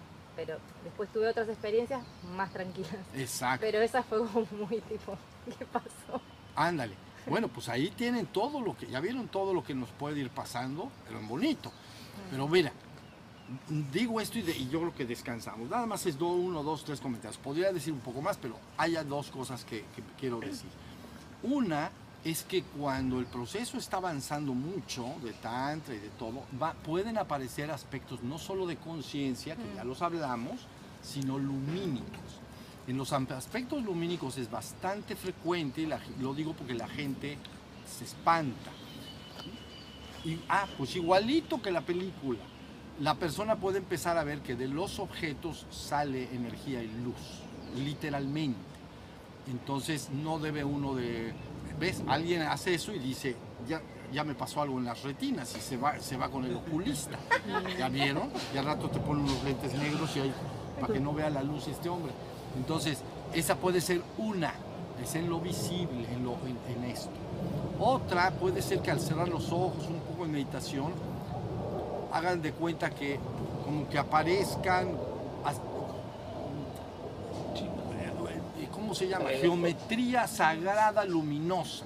pero 0.40 0.58
después 0.84 1.12
tuve 1.12 1.28
otras 1.28 1.48
experiencias 1.50 2.00
más 2.34 2.50
tranquilas. 2.50 2.96
exacto. 3.14 3.60
Pero 3.60 3.80
esa 3.82 4.02
fue 4.02 4.18
como 4.26 4.46
muy 4.52 4.80
tipo, 4.80 5.18
¿qué 5.58 5.66
pasó? 5.66 6.22
Ándale. 6.56 6.94
Bueno, 7.26 7.48
pues 7.48 7.68
ahí 7.68 7.90
tienen 7.90 8.24
todo 8.26 8.62
lo 8.62 8.74
que, 8.74 8.86
ya 8.86 9.00
vieron 9.00 9.28
todo 9.28 9.52
lo 9.52 9.62
que 9.62 9.74
nos 9.74 9.90
puede 9.90 10.18
ir 10.20 10.30
pasando, 10.30 10.90
pero 11.06 11.18
en 11.18 11.28
bonito. 11.28 11.70
Pero 12.30 12.48
mira, 12.48 12.72
digo 13.92 14.18
esto 14.18 14.38
y, 14.38 14.42
de- 14.42 14.56
y 14.56 14.68
yo 14.70 14.80
creo 14.80 14.94
que 14.94 15.04
descansamos. 15.04 15.68
Nada 15.68 15.84
más 15.84 16.06
es 16.06 16.18
do, 16.18 16.28
uno, 16.28 16.62
dos, 16.62 16.84
tres 16.84 17.00
comentarios. 17.00 17.36
Podría 17.36 17.70
decir 17.70 17.92
un 17.92 18.00
poco 18.00 18.22
más, 18.22 18.38
pero 18.38 18.56
hay 18.78 18.94
dos 19.06 19.30
cosas 19.30 19.64
que, 19.64 19.80
que 19.94 20.02
quiero 20.18 20.40
decir. 20.40 20.70
Una 21.42 21.90
es 22.24 22.42
que 22.44 22.62
cuando 22.62 23.18
el 23.18 23.26
proceso 23.26 23.78
está 23.78 23.96
avanzando 23.96 24.52
mucho, 24.52 25.06
de 25.22 25.32
tantra 25.32 25.94
y 25.94 25.98
de 25.98 26.10
todo, 26.10 26.42
va- 26.62 26.74
pueden 26.74 27.16
aparecer 27.16 27.70
aspectos 27.70 28.22
no 28.22 28.38
solo 28.38 28.66
de 28.66 28.76
conciencia, 28.76 29.56
que 29.56 29.74
ya 29.74 29.84
los 29.84 30.02
hablamos, 30.02 30.66
sino 31.02 31.38
lumínicos. 31.38 32.40
En 32.86 32.98
los 32.98 33.12
aspectos 33.12 33.82
lumínicos 33.84 34.36
es 34.36 34.50
bastante 34.50 35.16
frecuente, 35.16 35.80
y 35.82 35.86
la 35.86 35.98
ge- 35.98 36.12
lo 36.20 36.34
digo 36.34 36.52
porque 36.54 36.74
la 36.74 36.88
gente 36.88 37.38
se 37.86 38.04
espanta. 38.04 38.70
Y, 40.24 40.38
ah, 40.48 40.66
pues 40.76 40.94
igualito 40.96 41.62
que 41.62 41.70
la 41.70 41.80
película. 41.80 42.40
La 43.00 43.14
persona 43.14 43.56
puede 43.56 43.78
empezar 43.78 44.18
a 44.18 44.24
ver 44.24 44.40
que 44.40 44.56
de 44.56 44.68
los 44.68 44.98
objetos 44.98 45.64
sale 45.70 46.28
energía 46.34 46.82
y 46.82 46.88
luz, 47.02 47.16
literalmente. 47.82 48.58
Entonces 49.50 50.10
no 50.10 50.38
debe 50.38 50.64
uno 50.64 50.94
de... 50.94 51.32
¿Ves? 51.80 52.02
Alguien 52.06 52.42
hace 52.42 52.74
eso 52.74 52.92
y 52.92 52.98
dice, 52.98 53.34
ya, 53.66 53.80
ya 54.12 54.22
me 54.22 54.34
pasó 54.34 54.60
algo 54.62 54.78
en 54.78 54.84
las 54.84 55.02
retinas 55.02 55.56
y 55.56 55.60
se 55.60 55.76
va, 55.78 55.98
se 55.98 56.16
va 56.16 56.28
con 56.28 56.44
el 56.44 56.54
oculista. 56.54 57.18
¿Ya 57.78 57.88
vieron? 57.88 58.30
Y 58.54 58.58
al 58.58 58.66
rato 58.66 58.88
te 58.90 59.00
ponen 59.00 59.24
unos 59.24 59.42
lentes 59.42 59.72
negros 59.74 60.14
y 60.16 60.20
ahí, 60.20 60.32
para 60.78 60.92
que 60.92 61.00
no 61.00 61.14
vea 61.14 61.30
la 61.30 61.42
luz 61.42 61.66
este 61.68 61.88
hombre. 61.88 62.12
Entonces, 62.56 62.98
esa 63.32 63.56
puede 63.56 63.80
ser 63.80 64.02
una, 64.18 64.52
es 65.02 65.14
en 65.14 65.30
lo 65.30 65.40
visible, 65.40 66.06
en, 66.12 66.22
lo, 66.24 66.34
en, 66.46 66.58
en 66.76 66.84
esto. 66.90 67.10
Otra 67.78 68.30
puede 68.32 68.60
ser 68.60 68.80
que 68.80 68.90
al 68.90 69.00
cerrar 69.00 69.28
los 69.28 69.50
ojos 69.50 69.86
un 69.88 70.00
poco 70.00 70.26
en 70.26 70.32
meditación, 70.32 70.92
hagan 72.12 72.42
de 72.42 72.52
cuenta 72.52 72.90
que 72.90 73.18
como 73.64 73.88
que 73.88 73.98
aparezcan, 73.98 74.88
as- 75.46 75.56
eh, 77.56 78.68
¿cómo 78.90 78.98
se 78.98 79.06
llama? 79.06 79.30
Geometría 79.30 80.26
sagrada 80.26 81.04
luminosa. 81.04 81.84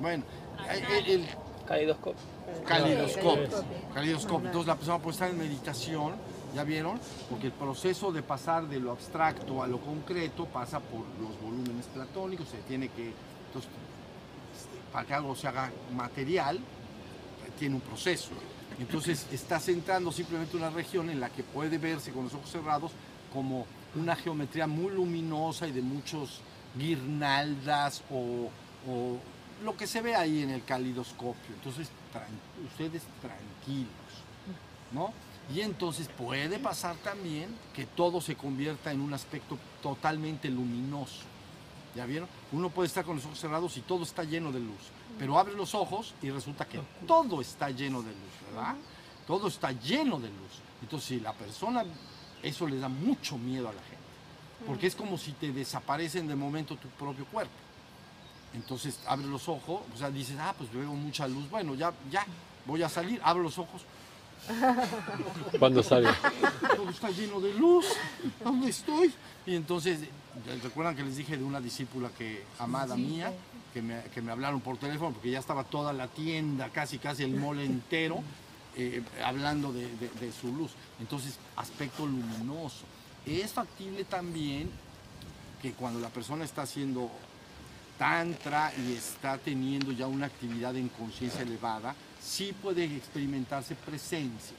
Bueno, 0.00 0.24
eh, 0.70 0.82
el, 1.04 1.10
el 1.10 1.28
Caleidoscopio. 1.66 2.22
calidoscopio. 2.66 3.50
calidoscopio. 3.50 3.92
Calidoscopio. 3.92 4.46
Entonces 4.46 4.66
la 4.66 4.76
persona 4.76 4.98
puede 4.98 5.12
estar 5.12 5.28
en 5.28 5.36
meditación, 5.36 6.14
¿ya 6.54 6.64
vieron? 6.64 6.98
Porque 7.28 7.48
el 7.48 7.52
proceso 7.52 8.12
de 8.12 8.22
pasar 8.22 8.66
de 8.66 8.80
lo 8.80 8.92
abstracto 8.92 9.62
a 9.62 9.66
lo 9.66 9.78
concreto 9.78 10.46
pasa 10.46 10.80
por 10.80 11.00
los 11.20 11.38
volúmenes 11.42 11.84
platónicos, 11.92 12.48
se 12.48 12.58
tiene 12.58 12.88
que, 12.88 13.12
entonces, 13.48 13.70
para 14.90 15.06
que 15.06 15.12
algo 15.12 15.36
se 15.36 15.48
haga 15.48 15.70
material, 15.94 16.58
tiene 17.58 17.74
un 17.74 17.82
proceso. 17.82 18.30
Entonces 18.78 19.26
estás 19.32 19.68
entrando 19.68 20.10
simplemente 20.12 20.56
en 20.56 20.62
una 20.62 20.70
región 20.70 21.10
en 21.10 21.20
la 21.20 21.28
que 21.28 21.42
puede 21.42 21.76
verse 21.76 22.10
con 22.10 22.24
los 22.24 22.32
ojos 22.32 22.50
cerrados 22.50 22.92
como 23.34 23.66
una 23.96 24.16
geometría 24.16 24.66
muy 24.66 24.92
luminosa 24.92 25.66
y 25.66 25.72
de 25.72 25.82
muchos 25.82 26.40
guirnaldas 26.76 28.02
o, 28.10 28.50
o 28.88 29.18
lo 29.64 29.76
que 29.76 29.86
se 29.86 30.02
ve 30.02 30.14
ahí 30.14 30.42
en 30.42 30.50
el 30.50 30.64
calidoscopio. 30.64 31.54
Entonces, 31.54 31.88
tran- 32.12 32.66
ustedes 32.66 33.02
tranquilos, 33.20 33.88
¿no? 34.92 35.12
Y 35.54 35.60
entonces 35.60 36.08
puede 36.08 36.58
pasar 36.58 36.96
también 36.96 37.48
que 37.74 37.86
todo 37.86 38.20
se 38.20 38.34
convierta 38.34 38.90
en 38.92 39.00
un 39.00 39.14
aspecto 39.14 39.56
totalmente 39.82 40.50
luminoso. 40.50 41.22
¿Ya 41.94 42.04
vieron? 42.04 42.28
Uno 42.52 42.68
puede 42.68 42.88
estar 42.88 43.04
con 43.04 43.16
los 43.16 43.24
ojos 43.24 43.38
cerrados 43.38 43.76
y 43.76 43.80
todo 43.80 44.02
está 44.02 44.24
lleno 44.24 44.52
de 44.52 44.60
luz. 44.60 44.90
Pero 45.18 45.38
abre 45.38 45.54
los 45.54 45.74
ojos 45.74 46.14
y 46.20 46.30
resulta 46.30 46.66
que 46.66 46.80
todo 47.06 47.40
está 47.40 47.70
lleno 47.70 48.02
de 48.02 48.10
luz, 48.10 48.50
¿verdad? 48.52 48.74
Todo 49.26 49.48
está 49.48 49.72
lleno 49.72 50.18
de 50.20 50.28
luz. 50.28 50.60
Entonces, 50.82 51.08
si 51.08 51.20
la 51.20 51.32
persona, 51.32 51.84
eso 52.42 52.66
le 52.66 52.78
da 52.78 52.88
mucho 52.88 53.38
miedo 53.38 53.68
a 53.68 53.72
la 53.72 53.80
gente. 53.82 53.96
Porque 54.66 54.86
es 54.86 54.94
como 54.94 55.18
si 55.18 55.32
te 55.32 55.52
desaparecen 55.52 56.26
de 56.26 56.34
momento 56.34 56.76
tu 56.76 56.88
propio 56.88 57.24
cuerpo. 57.26 57.52
Entonces, 58.54 58.98
abre 59.06 59.26
los 59.26 59.48
ojos, 59.48 59.82
o 59.94 59.98
sea, 59.98 60.10
dices, 60.10 60.36
ah, 60.40 60.54
pues 60.56 60.72
veo 60.72 60.92
mucha 60.94 61.28
luz. 61.28 61.48
Bueno, 61.50 61.74
ya, 61.74 61.92
ya, 62.10 62.24
voy 62.64 62.82
a 62.82 62.88
salir, 62.88 63.20
abro 63.22 63.42
los 63.42 63.58
ojos. 63.58 63.82
Cuando 65.58 65.82
sale. 65.82 66.08
Todo 66.74 66.88
está 66.90 67.10
lleno 67.10 67.40
de 67.40 67.52
luz. 67.54 67.86
¿Dónde 68.42 68.70
estoy? 68.70 69.12
Y 69.44 69.54
entonces, 69.54 70.00
recuerdan 70.62 70.96
que 70.96 71.02
les 71.02 71.16
dije 71.16 71.36
de 71.36 71.44
una 71.44 71.60
discípula 71.60 72.10
que, 72.16 72.44
amada 72.58 72.96
mía, 72.96 73.32
que 73.74 73.82
me, 73.82 74.02
que 74.14 74.22
me 74.22 74.32
hablaron 74.32 74.60
por 74.60 74.78
teléfono, 74.78 75.12
porque 75.12 75.30
ya 75.30 75.38
estaba 75.38 75.64
toda 75.64 75.92
la 75.92 76.08
tienda, 76.08 76.70
casi, 76.70 76.98
casi 76.98 77.24
el 77.24 77.34
mall 77.34 77.60
entero, 77.60 78.22
eh, 78.78 79.02
hablando 79.24 79.72
de, 79.72 80.32
su 80.38 80.52
luz. 80.54 80.72
Entonces, 81.00 81.38
aspecto 81.56 82.06
luminoso. 82.06 82.84
Es 83.24 83.52
factible 83.52 84.04
también 84.04 84.70
que 85.62 85.72
cuando 85.72 85.98
la 85.98 86.10
persona 86.10 86.44
está 86.44 86.62
haciendo 86.62 87.10
tantra 87.98 88.72
y 88.76 88.92
está 88.92 89.38
teniendo 89.38 89.92
ya 89.92 90.06
una 90.06 90.26
actividad 90.26 90.76
en 90.76 90.90
conciencia 90.90 91.40
elevada, 91.40 91.94
sí 92.22 92.52
puede 92.52 92.84
experimentarse 92.84 93.74
presencia. 93.74 94.56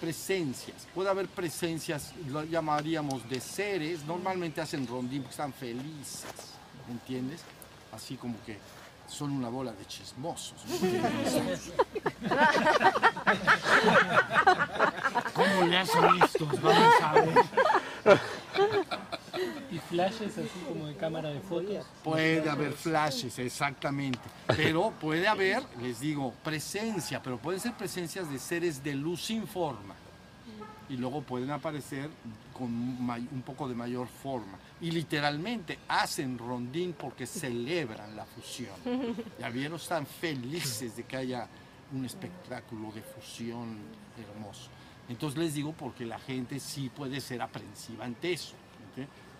Presencias. 0.00 0.86
Puede 0.94 1.10
haber 1.10 1.26
presencias, 1.26 2.12
lo 2.28 2.44
llamaríamos 2.44 3.28
de 3.28 3.40
seres, 3.40 4.04
normalmente 4.04 4.60
hacen 4.60 4.86
rondín 4.86 5.22
porque 5.22 5.32
están 5.32 5.52
felices, 5.52 6.54
¿me 6.86 6.92
entiendes? 6.92 7.40
Así 7.90 8.14
como 8.14 8.36
que 8.44 8.58
son 9.08 9.32
una 9.32 9.48
bola 9.48 9.72
de 9.72 9.84
chismosos. 9.86 10.60
¿Cómo 15.34 15.66
le 15.66 15.78
hacen 15.78 16.04
estos? 16.22 16.60
Vamos 16.60 16.94
a 17.02 17.12
ver. 17.14 17.44
Y 19.70 19.78
flashes 19.78 20.38
así 20.38 20.64
como 20.66 20.86
de 20.86 20.96
cámara 20.96 21.30
de 21.30 21.40
fotos. 21.40 21.86
Puede 22.04 22.48
haber 22.48 22.72
flashes, 22.72 23.38
exactamente. 23.38 24.20
Pero 24.46 24.92
puede 25.00 25.26
haber, 25.26 25.62
les 25.80 26.00
digo, 26.00 26.34
presencia, 26.42 27.22
pero 27.22 27.38
pueden 27.38 27.60
ser 27.60 27.74
presencias 27.74 28.30
de 28.30 28.38
seres 28.38 28.82
de 28.82 28.94
luz 28.94 29.22
sin 29.24 29.46
forma. 29.46 29.94
Y 30.88 30.96
luego 30.96 31.22
pueden 31.22 31.50
aparecer 31.50 32.08
con 32.52 32.68
un 32.68 33.42
poco 33.44 33.68
de 33.68 33.74
mayor 33.74 34.08
forma. 34.08 34.58
Y 34.80 34.90
literalmente 34.92 35.78
hacen 35.88 36.38
rondín 36.38 36.92
porque 36.92 37.26
celebran 37.26 38.14
la 38.16 38.24
fusión. 38.24 38.74
Ya 39.40 39.48
vieron, 39.50 39.76
están 39.78 40.06
felices 40.06 40.96
de 40.96 41.04
que 41.04 41.16
haya 41.16 41.48
un 41.92 42.04
espectáculo 42.04 42.92
de 42.92 43.02
fusión 43.02 43.78
hermoso. 44.18 44.68
Entonces 45.08 45.38
les 45.38 45.54
digo 45.54 45.72
porque 45.72 46.04
la 46.04 46.18
gente 46.18 46.60
sí 46.60 46.90
puede 46.90 47.20
ser 47.20 47.40
aprensiva 47.42 48.04
ante 48.04 48.32
eso. 48.32 48.54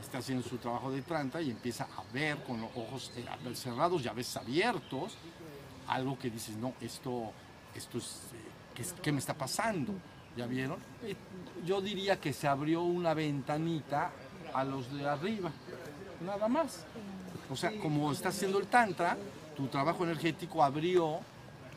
Está 0.01 0.19
haciendo 0.19 0.49
su 0.49 0.57
trabajo 0.59 0.91
de 0.93 1.03
tranta 1.03 1.43
y 1.43 1.51
empieza 1.51 1.85
a 1.85 2.03
ver 2.13 2.39
con 2.45 2.61
los 2.61 2.71
ojos 2.77 3.11
eh, 3.17 3.25
cerrados 3.55 4.05
y 4.05 4.09
a 4.09 4.13
veces 4.13 4.37
abiertos 4.37 5.17
algo 5.89 6.17
que 6.19 6.31
dices, 6.31 6.57
no, 6.57 6.75
esto, 6.81 7.33
esto 7.75 7.99
es, 7.99 8.05
eh, 8.33 8.37
¿qué, 8.75 8.83
es- 8.83 8.93
qué 9.03 9.11
me 9.11 9.19
está 9.19 9.35
pasando? 9.35 9.93
¿Ya 10.37 10.47
vieron? 10.47 10.79
Eh, 11.03 11.17
Yo 11.67 11.81
diría 11.81 12.21
que 12.21 12.33
se 12.33 12.47
abrió 12.47 12.83
una 12.83 13.13
ventanita 13.13 14.13
a 14.53 14.65
los 14.65 14.93
de 14.93 15.07
arriba, 15.09 15.51
nada 16.25 16.49
más. 16.49 16.85
O 17.51 17.57
sea, 17.57 17.79
como 17.81 18.13
está 18.13 18.29
haciendo 18.29 18.59
el 18.59 18.67
tantra, 18.67 19.17
tu 19.57 19.67
trabajo 19.69 20.05
energético 20.05 20.63
abrió 20.63 21.21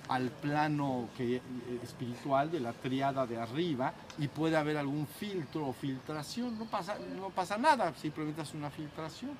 al 0.09 0.29
plano 0.29 1.09
que, 1.15 1.37
eh, 1.37 1.41
espiritual 1.83 2.51
de 2.51 2.59
la 2.59 2.73
triada 2.73 3.25
de 3.25 3.37
arriba 3.37 3.93
y 4.17 4.27
puede 4.27 4.57
haber 4.57 4.75
algún 4.77 5.07
filtro 5.07 5.67
o 5.67 5.73
filtración. 5.73 6.59
No 6.59 6.65
pasa, 6.65 6.97
no 7.17 7.29
pasa 7.29 7.57
nada, 7.57 7.93
simplemente 7.95 8.41
es 8.41 8.53
una 8.53 8.69
filtración. 8.69 9.31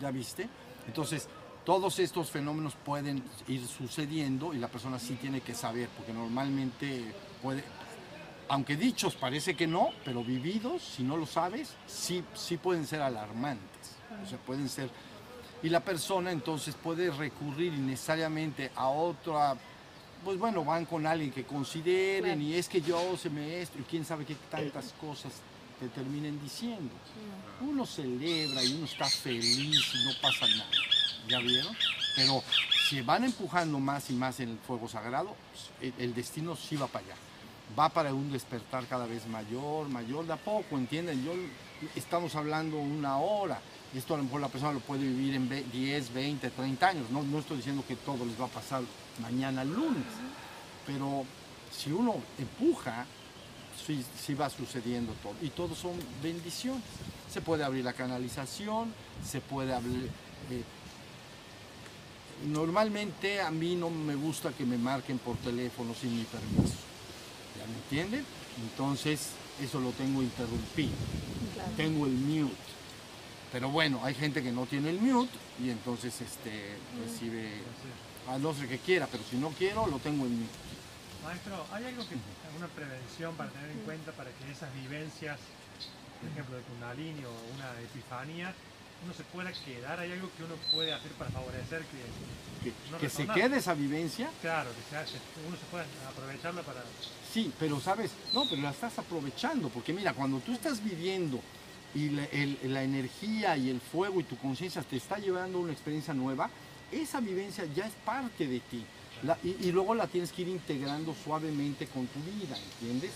¿Ya 0.00 0.12
viste? 0.12 0.48
Entonces, 0.86 1.28
todos 1.64 1.98
estos 1.98 2.30
fenómenos 2.30 2.76
pueden 2.76 3.22
ir 3.48 3.66
sucediendo 3.66 4.54
y 4.54 4.58
la 4.58 4.68
persona 4.68 4.98
sí 4.98 5.16
tiene 5.16 5.40
que 5.40 5.54
saber, 5.54 5.88
porque 5.96 6.12
normalmente 6.12 7.12
puede, 7.42 7.64
aunque 8.48 8.76
dichos 8.76 9.14
parece 9.14 9.54
que 9.54 9.66
no, 9.66 9.90
pero 10.04 10.24
vividos, 10.24 10.82
si 10.82 11.02
no 11.02 11.16
lo 11.16 11.26
sabes, 11.26 11.74
sí, 11.86 12.24
sí 12.34 12.56
pueden 12.56 12.86
ser 12.86 13.02
alarmantes. 13.02 13.96
O 14.24 14.28
sea, 14.28 14.38
pueden 14.38 14.68
ser... 14.68 14.90
Y 15.62 15.68
la 15.68 15.80
persona 15.80 16.30
entonces 16.30 16.74
puede 16.74 17.10
recurrir 17.10 17.74
innecesariamente 17.74 18.70
a 18.74 18.88
otra... 18.88 19.56
Pues 20.24 20.38
bueno, 20.38 20.64
van 20.64 20.84
con 20.84 21.06
alguien 21.06 21.30
que 21.30 21.44
consideren 21.44 22.42
y 22.42 22.54
es 22.54 22.68
que 22.68 22.80
yo 22.80 23.16
se 23.16 23.30
me 23.30 23.60
esto 23.60 23.78
y 23.78 23.82
quién 23.82 24.04
sabe 24.04 24.24
qué 24.24 24.34
tantas 24.50 24.92
cosas 25.00 25.32
te 25.78 25.88
terminen 25.88 26.40
diciendo. 26.42 26.92
Uno 27.60 27.86
celebra 27.86 28.64
y 28.64 28.74
uno 28.74 28.86
está 28.86 29.04
feliz 29.04 29.94
y 29.94 30.04
no 30.04 30.10
pasa 30.20 30.46
nada. 30.48 30.70
¿Ya 31.28 31.38
vieron? 31.38 31.76
Pero 32.16 32.42
si 32.88 33.00
van 33.02 33.24
empujando 33.24 33.78
más 33.78 34.10
y 34.10 34.14
más 34.14 34.40
en 34.40 34.50
el 34.50 34.58
fuego 34.58 34.88
sagrado, 34.88 35.36
pues, 35.52 35.92
el, 35.96 36.04
el 36.04 36.14
destino 36.14 36.56
sí 36.56 36.74
va 36.74 36.88
para 36.88 37.04
allá. 37.04 37.14
Va 37.78 37.88
para 37.88 38.14
un 38.14 38.30
despertar 38.30 38.86
cada 38.86 39.06
vez 39.06 39.26
mayor, 39.26 39.88
mayor, 39.88 40.26
de 40.26 40.32
a 40.32 40.36
poco, 40.36 40.78
¿entienden? 40.78 41.24
Yo, 41.24 41.32
estamos 41.96 42.34
hablando 42.34 42.78
una 42.78 43.18
hora. 43.18 43.60
Esto 43.94 44.14
a 44.14 44.18
lo 44.18 44.24
mejor 44.24 44.40
la 44.40 44.48
persona 44.48 44.72
lo 44.72 44.80
puede 44.80 45.02
vivir 45.04 45.34
en 45.34 45.48
ve- 45.48 45.64
10, 45.72 46.12
20, 46.12 46.50
30 46.50 46.88
años. 46.88 47.10
No, 47.10 47.22
no 47.22 47.38
estoy 47.38 47.58
diciendo 47.58 47.84
que 47.86 47.96
todo 47.96 48.24
les 48.24 48.40
va 48.40 48.44
a 48.46 48.48
pasar 48.48 48.82
mañana 49.22 49.64
lunes. 49.64 50.04
Pero 50.86 51.24
si 51.70 51.90
uno 51.92 52.16
empuja, 52.38 53.06
sí, 53.86 54.04
sí 54.20 54.34
va 54.34 54.50
sucediendo 54.50 55.12
todo. 55.22 55.34
Y 55.42 55.50
todo 55.50 55.74
son 55.74 55.92
bendiciones. 56.22 56.82
Se 57.30 57.40
puede 57.40 57.64
abrir 57.64 57.84
la 57.84 57.92
canalización, 57.92 58.92
se 59.24 59.40
puede 59.40 59.74
abrir... 59.74 60.10
eh, 60.50 60.62
normalmente 62.46 63.40
a 63.40 63.50
mí 63.50 63.74
no 63.74 63.90
me 63.90 64.14
gusta 64.14 64.52
que 64.52 64.64
me 64.64 64.78
marquen 64.78 65.18
por 65.18 65.36
teléfono 65.36 65.94
sin 65.94 66.16
mi 66.16 66.24
permiso. 66.24 66.74
¿Ya 67.68 67.72
me 67.72 67.78
entienden? 67.82 68.24
Entonces, 68.62 69.28
eso 69.62 69.80
lo 69.80 69.90
tengo 69.92 70.22
interrumpido. 70.22 70.94
Tengo 71.76 72.06
el 72.06 72.12
mute. 72.12 72.56
Pero 73.52 73.70
bueno, 73.70 74.00
hay 74.02 74.14
gente 74.14 74.42
que 74.42 74.52
no 74.52 74.66
tiene 74.66 74.90
el 74.90 75.00
mute 75.00 75.32
y 75.62 75.70
entonces 75.70 76.20
este, 76.20 76.76
recibe, 77.04 77.60
a 78.28 78.38
no 78.38 78.54
ser 78.54 78.68
que 78.68 78.78
quiera, 78.78 79.06
pero 79.10 79.22
si 79.30 79.36
no 79.36 79.48
quiero, 79.50 79.86
lo 79.86 79.98
tengo 79.98 80.26
en 80.26 80.40
mute. 80.40 80.52
Maestro, 81.24 81.64
¿hay 81.72 81.84
algo 81.84 82.06
que, 82.08 82.16
alguna 82.48 82.68
prevención 82.68 83.34
para 83.36 83.50
tener 83.50 83.70
en 83.70 83.80
cuenta 83.80 84.12
para 84.12 84.30
que 84.30 84.50
esas 84.50 84.72
vivencias, 84.74 85.38
por 86.20 86.30
ejemplo, 86.30 86.56
de 86.56 86.62
Kundalini 86.62 87.24
o 87.24 87.32
una 87.54 87.72
epifanía, 87.80 88.54
uno 89.04 89.14
se 89.14 89.24
pueda 89.24 89.52
quedar? 89.52 90.00
¿Hay 90.00 90.12
algo 90.12 90.30
que 90.36 90.44
uno 90.44 90.54
puede 90.72 90.92
hacer 90.92 91.12
para 91.12 91.30
favorecer 91.30 91.84
que, 91.84 92.00
Que, 92.62 92.72
no 92.90 92.98
que 92.98 93.08
se 93.08 93.26
quede 93.26 93.58
esa 93.58 93.74
vivencia, 93.74 94.28
Claro, 94.40 94.70
que 94.70 94.90
se 94.90 94.96
hace, 94.96 95.16
uno 95.46 95.56
se 95.56 95.64
pueda 95.70 95.84
aprovecharla 96.08 96.62
para... 96.62 96.82
Sí, 97.32 97.52
pero 97.58 97.78
sabes, 97.80 98.10
no, 98.34 98.48
pero 98.48 98.62
la 98.62 98.70
estás 98.70 98.98
aprovechando, 98.98 99.68
porque 99.68 99.92
mira, 99.92 100.12
cuando 100.14 100.38
tú 100.40 100.52
estás 100.52 100.82
viviendo 100.82 101.40
y 101.94 102.10
la, 102.10 102.24
el- 102.26 102.58
la 102.64 102.82
energía 102.82 103.56
y 103.56 103.70
el 103.70 103.80
fuego 103.80 104.20
y 104.20 104.24
tu 104.24 104.36
conciencia 104.38 104.82
te 104.82 104.96
está 104.96 105.18
llevando 105.18 105.58
a 105.58 105.60
una 105.62 105.72
experiencia 105.72 106.14
nueva, 106.14 106.50
esa 106.90 107.20
vivencia 107.20 107.64
ya 107.76 107.86
es 107.86 107.92
parte 108.04 108.46
de 108.46 108.60
ti. 108.60 108.84
La- 109.22 109.38
y, 109.44 109.56
y 109.60 109.72
luego 109.72 109.94
la 109.94 110.06
tienes 110.06 110.32
que 110.32 110.42
ir 110.42 110.48
integrando 110.48 111.14
suavemente 111.24 111.86
con 111.86 112.06
tu 112.06 112.18
vida, 112.20 112.56
¿entiendes? 112.80 113.12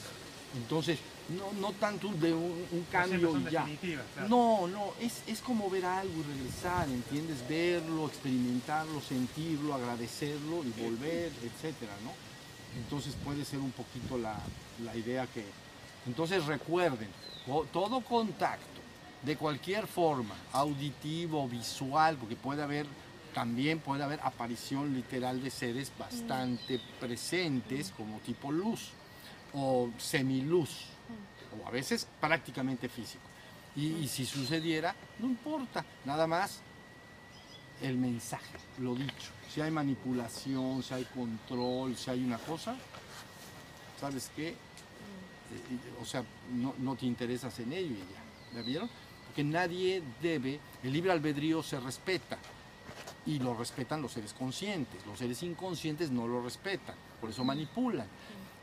Entonces, 0.57 0.99
no, 1.29 1.53
no 1.61 1.73
tanto 1.73 2.09
de 2.09 2.33
un, 2.33 2.43
un 2.43 2.69
siempre 2.69 2.91
cambio 2.91 3.33
son 3.33 3.43
y 3.43 3.51
ya. 3.51 3.67
claro. 4.15 4.29
No, 4.29 4.69
no, 4.69 4.93
es, 5.01 5.23
es 5.27 5.41
como 5.41 5.71
ver 5.71 5.85
algo 5.85 6.13
y 6.21 6.23
regresar, 6.23 6.89
¿entiendes? 6.89 7.47
Verlo, 7.49 8.07
experimentarlo, 8.07 9.01
sentirlo, 9.01 9.75
agradecerlo 9.75 10.65
y 10.65 10.71
volver, 10.83 11.33
etcétera, 11.43 11.93
¿no? 12.05 12.13
Entonces 12.77 13.15
puede 13.25 13.45
ser 13.45 13.61
un 13.61 13.73
poquito 13.73 14.19
la, 14.19 14.39
la 14.85 14.97
idea 14.97 15.27
que... 15.27 15.45
Entonces 16.07 16.47
recuerden, 16.47 17.09
todo 17.73 18.01
contacto 18.01 18.81
de 19.23 19.37
cualquier 19.37 19.87
forma, 19.87 20.35
auditivo, 20.53 21.49
visual, 21.49 22.17
porque 22.17 22.35
puede 22.35 22.63
haber, 22.63 22.87
también 23.35 23.79
puede 23.79 24.03
haber 24.03 24.21
aparición 24.23 24.95
literal 24.95 25.43
de 25.43 25.51
seres 25.51 25.93
bastante 25.97 26.81
presentes 27.01 27.93
como 27.97 28.19
tipo 28.19 28.51
luz 28.51 28.91
o 29.55 29.91
semiluz, 29.99 30.87
o 31.63 31.67
a 31.67 31.71
veces 31.71 32.07
prácticamente 32.21 32.89
físico. 32.89 33.23
Y, 33.75 34.07
si 34.07 34.27
sucediera, 34.27 34.95
no 35.19 35.27
importa, 35.27 35.85
nada 36.05 36.27
más 36.27 36.61
el 37.81 37.97
mensaje, 37.97 38.59
lo 38.79 38.95
dicho. 38.95 39.31
Si 39.53 39.61
hay 39.61 39.71
manipulación, 39.71 40.83
si 40.83 40.93
hay 40.93 41.05
control, 41.07 41.97
si 41.97 42.11
hay 42.11 42.23
una 42.23 42.39
cosa, 42.39 42.77
¿sabes 43.99 44.31
qué? 44.37 44.49
Eh, 44.49 44.57
o 46.01 46.05
sea, 46.05 46.23
no, 46.53 46.75
no 46.79 46.97
te 46.97 47.07
interesas 47.07 47.59
en 47.61 47.73
ello 47.73 47.97
ya. 47.97 48.59
¿Ya 48.59 48.63
vieron? 48.63 48.91
Porque 49.27 49.43
nadie 49.43 50.03
debe, 50.21 50.61
el 50.83 50.93
libre 50.93 51.11
albedrío 51.11 51.63
se 51.63 51.81
respeta 51.81 52.37
y 53.25 53.39
lo 53.39 53.55
respetan 53.55 54.03
los 54.03 54.13
seres 54.13 54.33
conscientes. 54.33 55.05
Los 55.07 55.19
seres 55.19 55.43
inconscientes 55.43 56.11
no 56.11 56.27
lo 56.27 56.43
respetan, 56.43 56.95
por 57.21 57.31
eso 57.31 57.45
manipulan. 57.45 58.07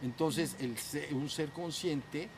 Entonces, 0.02 0.56
el 0.60 0.76
un 1.16 1.30
ser 1.30 1.50
consciente, 1.50 2.30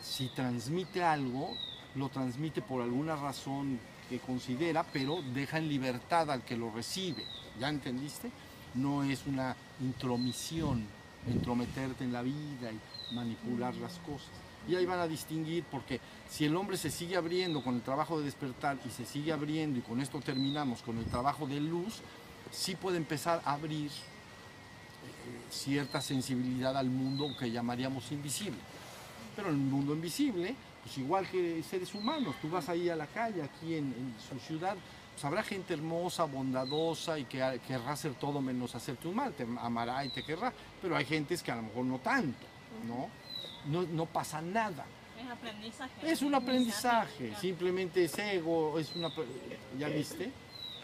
si 0.00 0.28
transmite 0.28 1.02
algo, 1.02 1.56
lo 1.94 2.08
transmite 2.08 2.62
por 2.62 2.82
alguna 2.82 3.16
razón 3.16 3.78
que 4.08 4.18
considera, 4.20 4.84
pero 4.84 5.20
deja 5.34 5.58
en 5.58 5.68
libertad 5.68 6.30
al 6.30 6.42
que 6.42 6.56
lo 6.56 6.70
recibe. 6.70 7.24
¿Ya 7.60 7.68
entendiste? 7.68 8.30
No 8.74 9.02
es 9.02 9.26
una 9.26 9.56
intromisión, 9.80 10.86
entrometerte 11.26 12.04
en 12.04 12.12
la 12.12 12.22
vida 12.22 12.70
y 12.72 13.14
manipular 13.14 13.74
las 13.76 13.98
cosas. 13.98 14.30
Y 14.68 14.74
ahí 14.74 14.86
van 14.86 15.00
a 15.00 15.08
distinguir 15.08 15.64
porque 15.70 16.00
si 16.28 16.44
el 16.44 16.56
hombre 16.56 16.76
se 16.76 16.90
sigue 16.90 17.16
abriendo 17.16 17.62
con 17.62 17.76
el 17.76 17.82
trabajo 17.82 18.18
de 18.18 18.24
despertar 18.24 18.78
y 18.86 18.90
se 18.90 19.04
sigue 19.04 19.32
abriendo 19.32 19.78
y 19.78 19.82
con 19.82 20.00
esto 20.00 20.20
terminamos 20.20 20.82
con 20.82 20.98
el 20.98 21.04
trabajo 21.06 21.46
de 21.46 21.60
luz, 21.60 22.00
sí 22.50 22.74
puede 22.74 22.98
empezar 22.98 23.40
a 23.44 23.52
abrir 23.52 23.86
eh, 23.86 23.92
cierta 25.50 26.00
sensibilidad 26.00 26.76
al 26.76 26.90
mundo 26.90 27.34
que 27.38 27.50
llamaríamos 27.50 28.12
invisible. 28.12 28.58
Pero 29.38 29.50
en 29.50 29.54
el 29.54 29.60
mundo 29.60 29.94
invisible, 29.94 30.52
pues 30.82 30.98
igual 30.98 31.24
que 31.30 31.62
seres 31.62 31.94
humanos, 31.94 32.34
tú 32.42 32.50
vas 32.50 32.68
ahí 32.68 32.88
a 32.88 32.96
la 32.96 33.06
calle, 33.06 33.40
aquí 33.40 33.76
en, 33.76 33.84
en 33.84 34.14
su 34.18 34.36
ciudad, 34.44 34.76
pues 35.12 35.24
habrá 35.24 35.44
gente 35.44 35.74
hermosa, 35.74 36.24
bondadosa 36.24 37.16
y 37.20 37.24
que 37.26 37.60
querrá 37.64 37.92
hacer 37.92 38.14
todo 38.14 38.40
menos 38.40 38.74
hacerte 38.74 39.06
un 39.06 39.14
mal, 39.14 39.32
te 39.34 39.44
amará 39.44 40.04
y 40.04 40.08
te 40.08 40.24
querrá, 40.24 40.52
pero 40.82 40.96
hay 40.96 41.04
gentes 41.04 41.40
que 41.40 41.52
a 41.52 41.54
lo 41.54 41.62
mejor 41.62 41.84
no 41.84 42.00
tanto, 42.00 42.46
¿no? 42.84 43.08
No, 43.66 43.86
no 43.86 44.06
pasa 44.06 44.42
nada. 44.42 44.84
Es 45.16 45.30
aprendizaje. 45.30 46.10
Es 46.10 46.22
un 46.22 46.34
aprendizaje, 46.34 47.32
simplemente 47.40 48.02
es 48.06 48.18
ego, 48.18 48.76
es 48.76 48.92
una... 48.96 49.12
¿Ya 49.78 49.86
viste? 49.86 50.32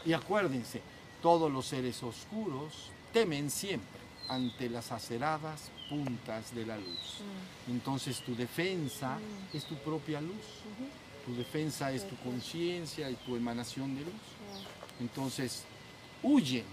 Y 0.05 0.13
acuérdense, 0.13 0.81
todos 1.21 1.51
los 1.51 1.67
seres 1.67 2.01
oscuros 2.05 2.93
temen 3.13 3.51
siempre 3.51 3.94
ante 4.29 4.69
las 4.69 4.93
aceradas 4.93 5.71
puntas 5.89 6.55
de 6.55 6.67
la 6.67 6.77
luz. 6.77 7.21
Entonces 7.69 8.21
tu 8.21 8.35
defensa 8.35 9.19
es 9.53 9.65
tu 9.65 9.75
propia 9.77 10.21
luz. 10.21 10.45
Tu 11.25 11.35
defensa 11.35 11.91
es 11.91 12.07
tu 12.09 12.17
conciencia 12.17 13.11
y 13.11 13.15
tu 13.15 13.35
emanación 13.35 13.95
de 13.95 14.03
luz. 14.03 14.13
Entonces, 15.01 15.65
huyen. 16.23 16.65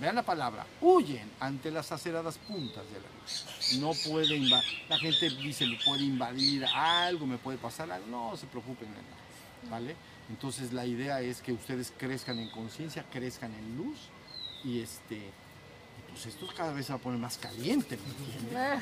Vean 0.00 0.14
la 0.14 0.22
palabra, 0.22 0.66
huyen 0.80 1.30
ante 1.38 1.70
las 1.70 1.92
aceradas 1.92 2.38
puntas 2.38 2.84
de 2.90 3.00
la 3.00 3.06
luz. 3.20 3.78
No 3.78 3.92
puede 4.10 4.36
invadir. 4.36 4.78
La 4.88 4.98
gente 4.98 5.30
dice, 5.30 5.66
me 5.66 5.78
puede 5.84 6.02
invadir 6.02 6.64
algo, 6.66 7.26
me 7.26 7.38
puede 7.38 7.58
pasar 7.58 7.90
algo. 7.90 8.06
No 8.08 8.36
se 8.36 8.46
preocupen 8.46 8.88
de 8.88 9.02
nada. 9.02 9.70
¿Vale? 9.70 9.96
Entonces 10.28 10.72
la 10.72 10.86
idea 10.86 11.20
es 11.20 11.40
que 11.40 11.52
ustedes 11.52 11.92
crezcan 11.96 12.38
en 12.38 12.48
conciencia, 12.50 13.04
crezcan 13.10 13.54
en 13.54 13.76
luz 13.76 13.98
y 14.64 14.80
este. 14.80 15.30
Pues 16.12 16.26
esto 16.26 16.46
cada 16.56 16.72
vez 16.72 16.86
se 16.86 16.92
va 16.92 16.98
a 16.98 17.02
poner 17.02 17.18
más 17.18 17.38
caliente. 17.38 17.98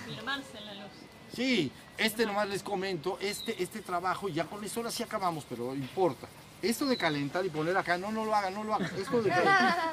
Firmarse 0.06 0.58
en 0.58 0.66
la 0.66 0.74
luz. 0.74 0.92
Sí, 1.34 1.70
este 1.96 2.26
nomás 2.26 2.48
les 2.48 2.62
comento, 2.62 3.16
este, 3.20 3.62
este 3.62 3.80
trabajo, 3.82 4.28
ya 4.28 4.44
con 4.46 4.64
eso 4.64 4.80
ahora 4.80 4.90
sí 4.90 5.02
acabamos, 5.02 5.44
pero 5.48 5.74
importa. 5.74 6.26
Esto 6.60 6.86
de 6.86 6.96
calentar 6.96 7.44
y 7.46 7.50
poner 7.50 7.76
acá, 7.76 7.96
no, 7.96 8.10
no 8.10 8.24
lo 8.24 8.34
hagan, 8.34 8.52
no 8.54 8.64
lo 8.64 8.74
hagan. 8.74 8.90
Esto 8.98 9.22
de 9.22 9.30
calentar, 9.30 9.92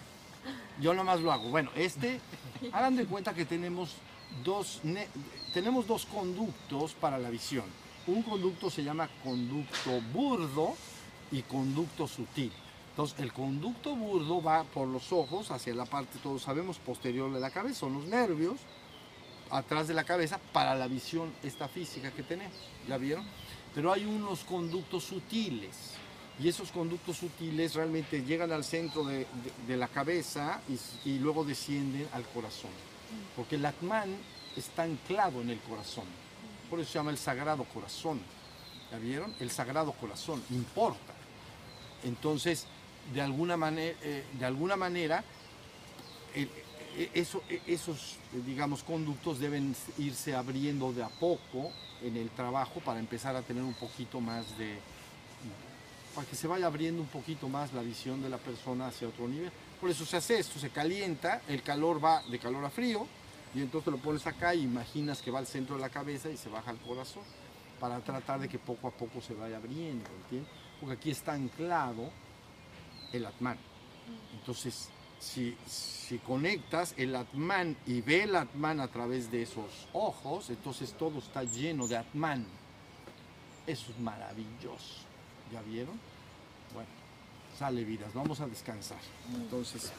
yo 0.80 0.94
nomás 0.94 1.20
lo 1.20 1.30
hago. 1.30 1.50
Bueno, 1.50 1.70
este, 1.76 2.20
hagan 2.72 2.96
de 2.96 3.04
cuenta 3.06 3.34
que 3.34 3.44
tenemos 3.44 3.94
dos, 4.42 4.80
ne- 4.82 5.08
tenemos 5.52 5.86
dos 5.86 6.06
conductos 6.06 6.94
para 6.94 7.18
la 7.18 7.28
visión. 7.28 7.66
Un 8.06 8.22
conducto 8.22 8.70
se 8.70 8.82
llama 8.82 9.08
conducto 9.22 10.00
burdo 10.12 10.74
y 11.30 11.42
conducto 11.42 12.08
sutil. 12.08 12.52
Entonces, 12.92 13.18
el 13.20 13.32
conducto 13.32 13.96
burdo 13.96 14.42
va 14.42 14.64
por 14.64 14.86
los 14.86 15.12
ojos 15.12 15.50
hacia 15.50 15.74
la 15.74 15.86
parte, 15.86 16.18
todos 16.22 16.42
sabemos, 16.42 16.78
posterior 16.78 17.32
de 17.32 17.40
la 17.40 17.50
cabeza, 17.50 17.80
son 17.80 17.94
los 17.94 18.04
nervios 18.04 18.60
atrás 19.50 19.88
de 19.88 19.94
la 19.94 20.04
cabeza 20.04 20.38
para 20.52 20.74
la 20.74 20.88
visión 20.88 21.32
esta 21.42 21.68
física 21.68 22.10
que 22.10 22.22
tenemos, 22.22 22.54
¿ya 22.86 22.98
vieron? 22.98 23.24
Pero 23.74 23.94
hay 23.94 24.04
unos 24.04 24.44
conductos 24.44 25.04
sutiles 25.04 25.94
y 26.38 26.48
esos 26.48 26.70
conductos 26.70 27.16
sutiles 27.16 27.74
realmente 27.74 28.24
llegan 28.24 28.52
al 28.52 28.62
centro 28.62 29.04
de, 29.04 29.26
la 29.68 29.88
cabeza 29.88 30.60
y 31.06 31.18
luego 31.18 31.44
descienden 31.44 32.06
al 32.12 32.24
corazón, 32.24 32.70
porque 33.34 33.56
el 33.56 33.64
Atman 33.64 34.14
está 34.54 34.82
anclado 34.82 35.40
en 35.40 35.48
el 35.48 35.60
corazón, 35.60 36.04
por 36.68 36.78
eso 36.78 36.92
se 36.92 36.98
llama 36.98 37.10
el 37.10 37.18
sagrado 37.18 37.64
corazón, 37.64 38.20
¿ya 38.90 38.98
vieron? 38.98 39.34
El 39.40 39.50
sagrado 39.50 39.92
corazón 39.92 40.42
importa. 40.50 41.14
Entonces, 42.04 42.66
de 43.12 43.20
alguna, 43.20 43.56
manera, 43.56 43.96
de 44.38 44.44
alguna 44.44 44.76
manera, 44.76 45.24
esos, 47.14 47.42
eh, 47.48 48.42
digamos, 48.46 48.82
conductos 48.82 49.38
deben 49.38 49.74
irse 49.98 50.34
abriendo 50.34 50.92
de 50.92 51.02
a 51.02 51.08
poco 51.08 51.70
en 52.02 52.16
el 52.16 52.30
trabajo 52.30 52.80
para 52.80 53.00
empezar 53.00 53.36
a 53.36 53.42
tener 53.42 53.62
un 53.62 53.74
poquito 53.74 54.20
más 54.20 54.58
de, 54.58 54.78
para 56.14 56.26
que 56.26 56.36
se 56.36 56.46
vaya 56.46 56.66
abriendo 56.66 57.00
un 57.00 57.08
poquito 57.08 57.48
más 57.48 57.72
la 57.72 57.82
visión 57.82 58.22
de 58.22 58.28
la 58.28 58.38
persona 58.38 58.88
hacia 58.88 59.08
otro 59.08 59.28
nivel. 59.28 59.50
Por 59.80 59.90
eso 59.90 60.04
se 60.04 60.16
hace 60.16 60.38
esto, 60.38 60.58
se 60.58 60.70
calienta, 60.70 61.42
el 61.48 61.62
calor 61.62 62.04
va 62.04 62.22
de 62.24 62.38
calor 62.38 62.64
a 62.64 62.70
frío 62.70 63.06
y 63.54 63.60
entonces 63.60 63.92
lo 63.92 63.98
pones 63.98 64.26
acá 64.26 64.54
y 64.54 64.62
imaginas 64.62 65.22
que 65.22 65.30
va 65.30 65.38
al 65.38 65.46
centro 65.46 65.76
de 65.76 65.82
la 65.82 65.90
cabeza 65.90 66.30
y 66.30 66.36
se 66.36 66.48
baja 66.48 66.70
al 66.70 66.78
corazón 66.78 67.22
para 67.80 67.98
tratar 68.00 68.40
de 68.40 68.48
que 68.48 68.58
poco 68.58 68.88
a 68.88 68.90
poco 68.90 69.20
se 69.20 69.34
vaya 69.34 69.56
abriendo, 69.56 70.08
¿entiendes? 70.22 70.50
Porque 70.80 70.94
aquí 70.94 71.10
está 71.10 71.32
anclado 71.32 72.10
el 73.12 73.26
Atman. 73.26 73.58
Entonces, 74.38 74.88
si, 75.20 75.56
si 75.66 76.18
conectas 76.18 76.94
el 76.96 77.14
Atman 77.14 77.76
y 77.86 78.00
ve 78.00 78.24
el 78.24 78.36
Atman 78.36 78.80
a 78.80 78.88
través 78.88 79.30
de 79.30 79.42
esos 79.42 79.88
ojos, 79.92 80.50
entonces 80.50 80.92
todo 80.98 81.18
está 81.18 81.44
lleno 81.44 81.86
de 81.86 81.96
Atman. 81.96 82.46
Eso 83.66 83.92
es 83.92 83.98
maravilloso. 84.00 85.02
¿Ya 85.52 85.62
vieron? 85.62 85.98
Bueno, 86.74 86.88
sale 87.58 87.84
vidas, 87.84 88.12
vamos 88.14 88.40
a 88.40 88.46
descansar. 88.46 88.98
Entonces, 89.34 89.92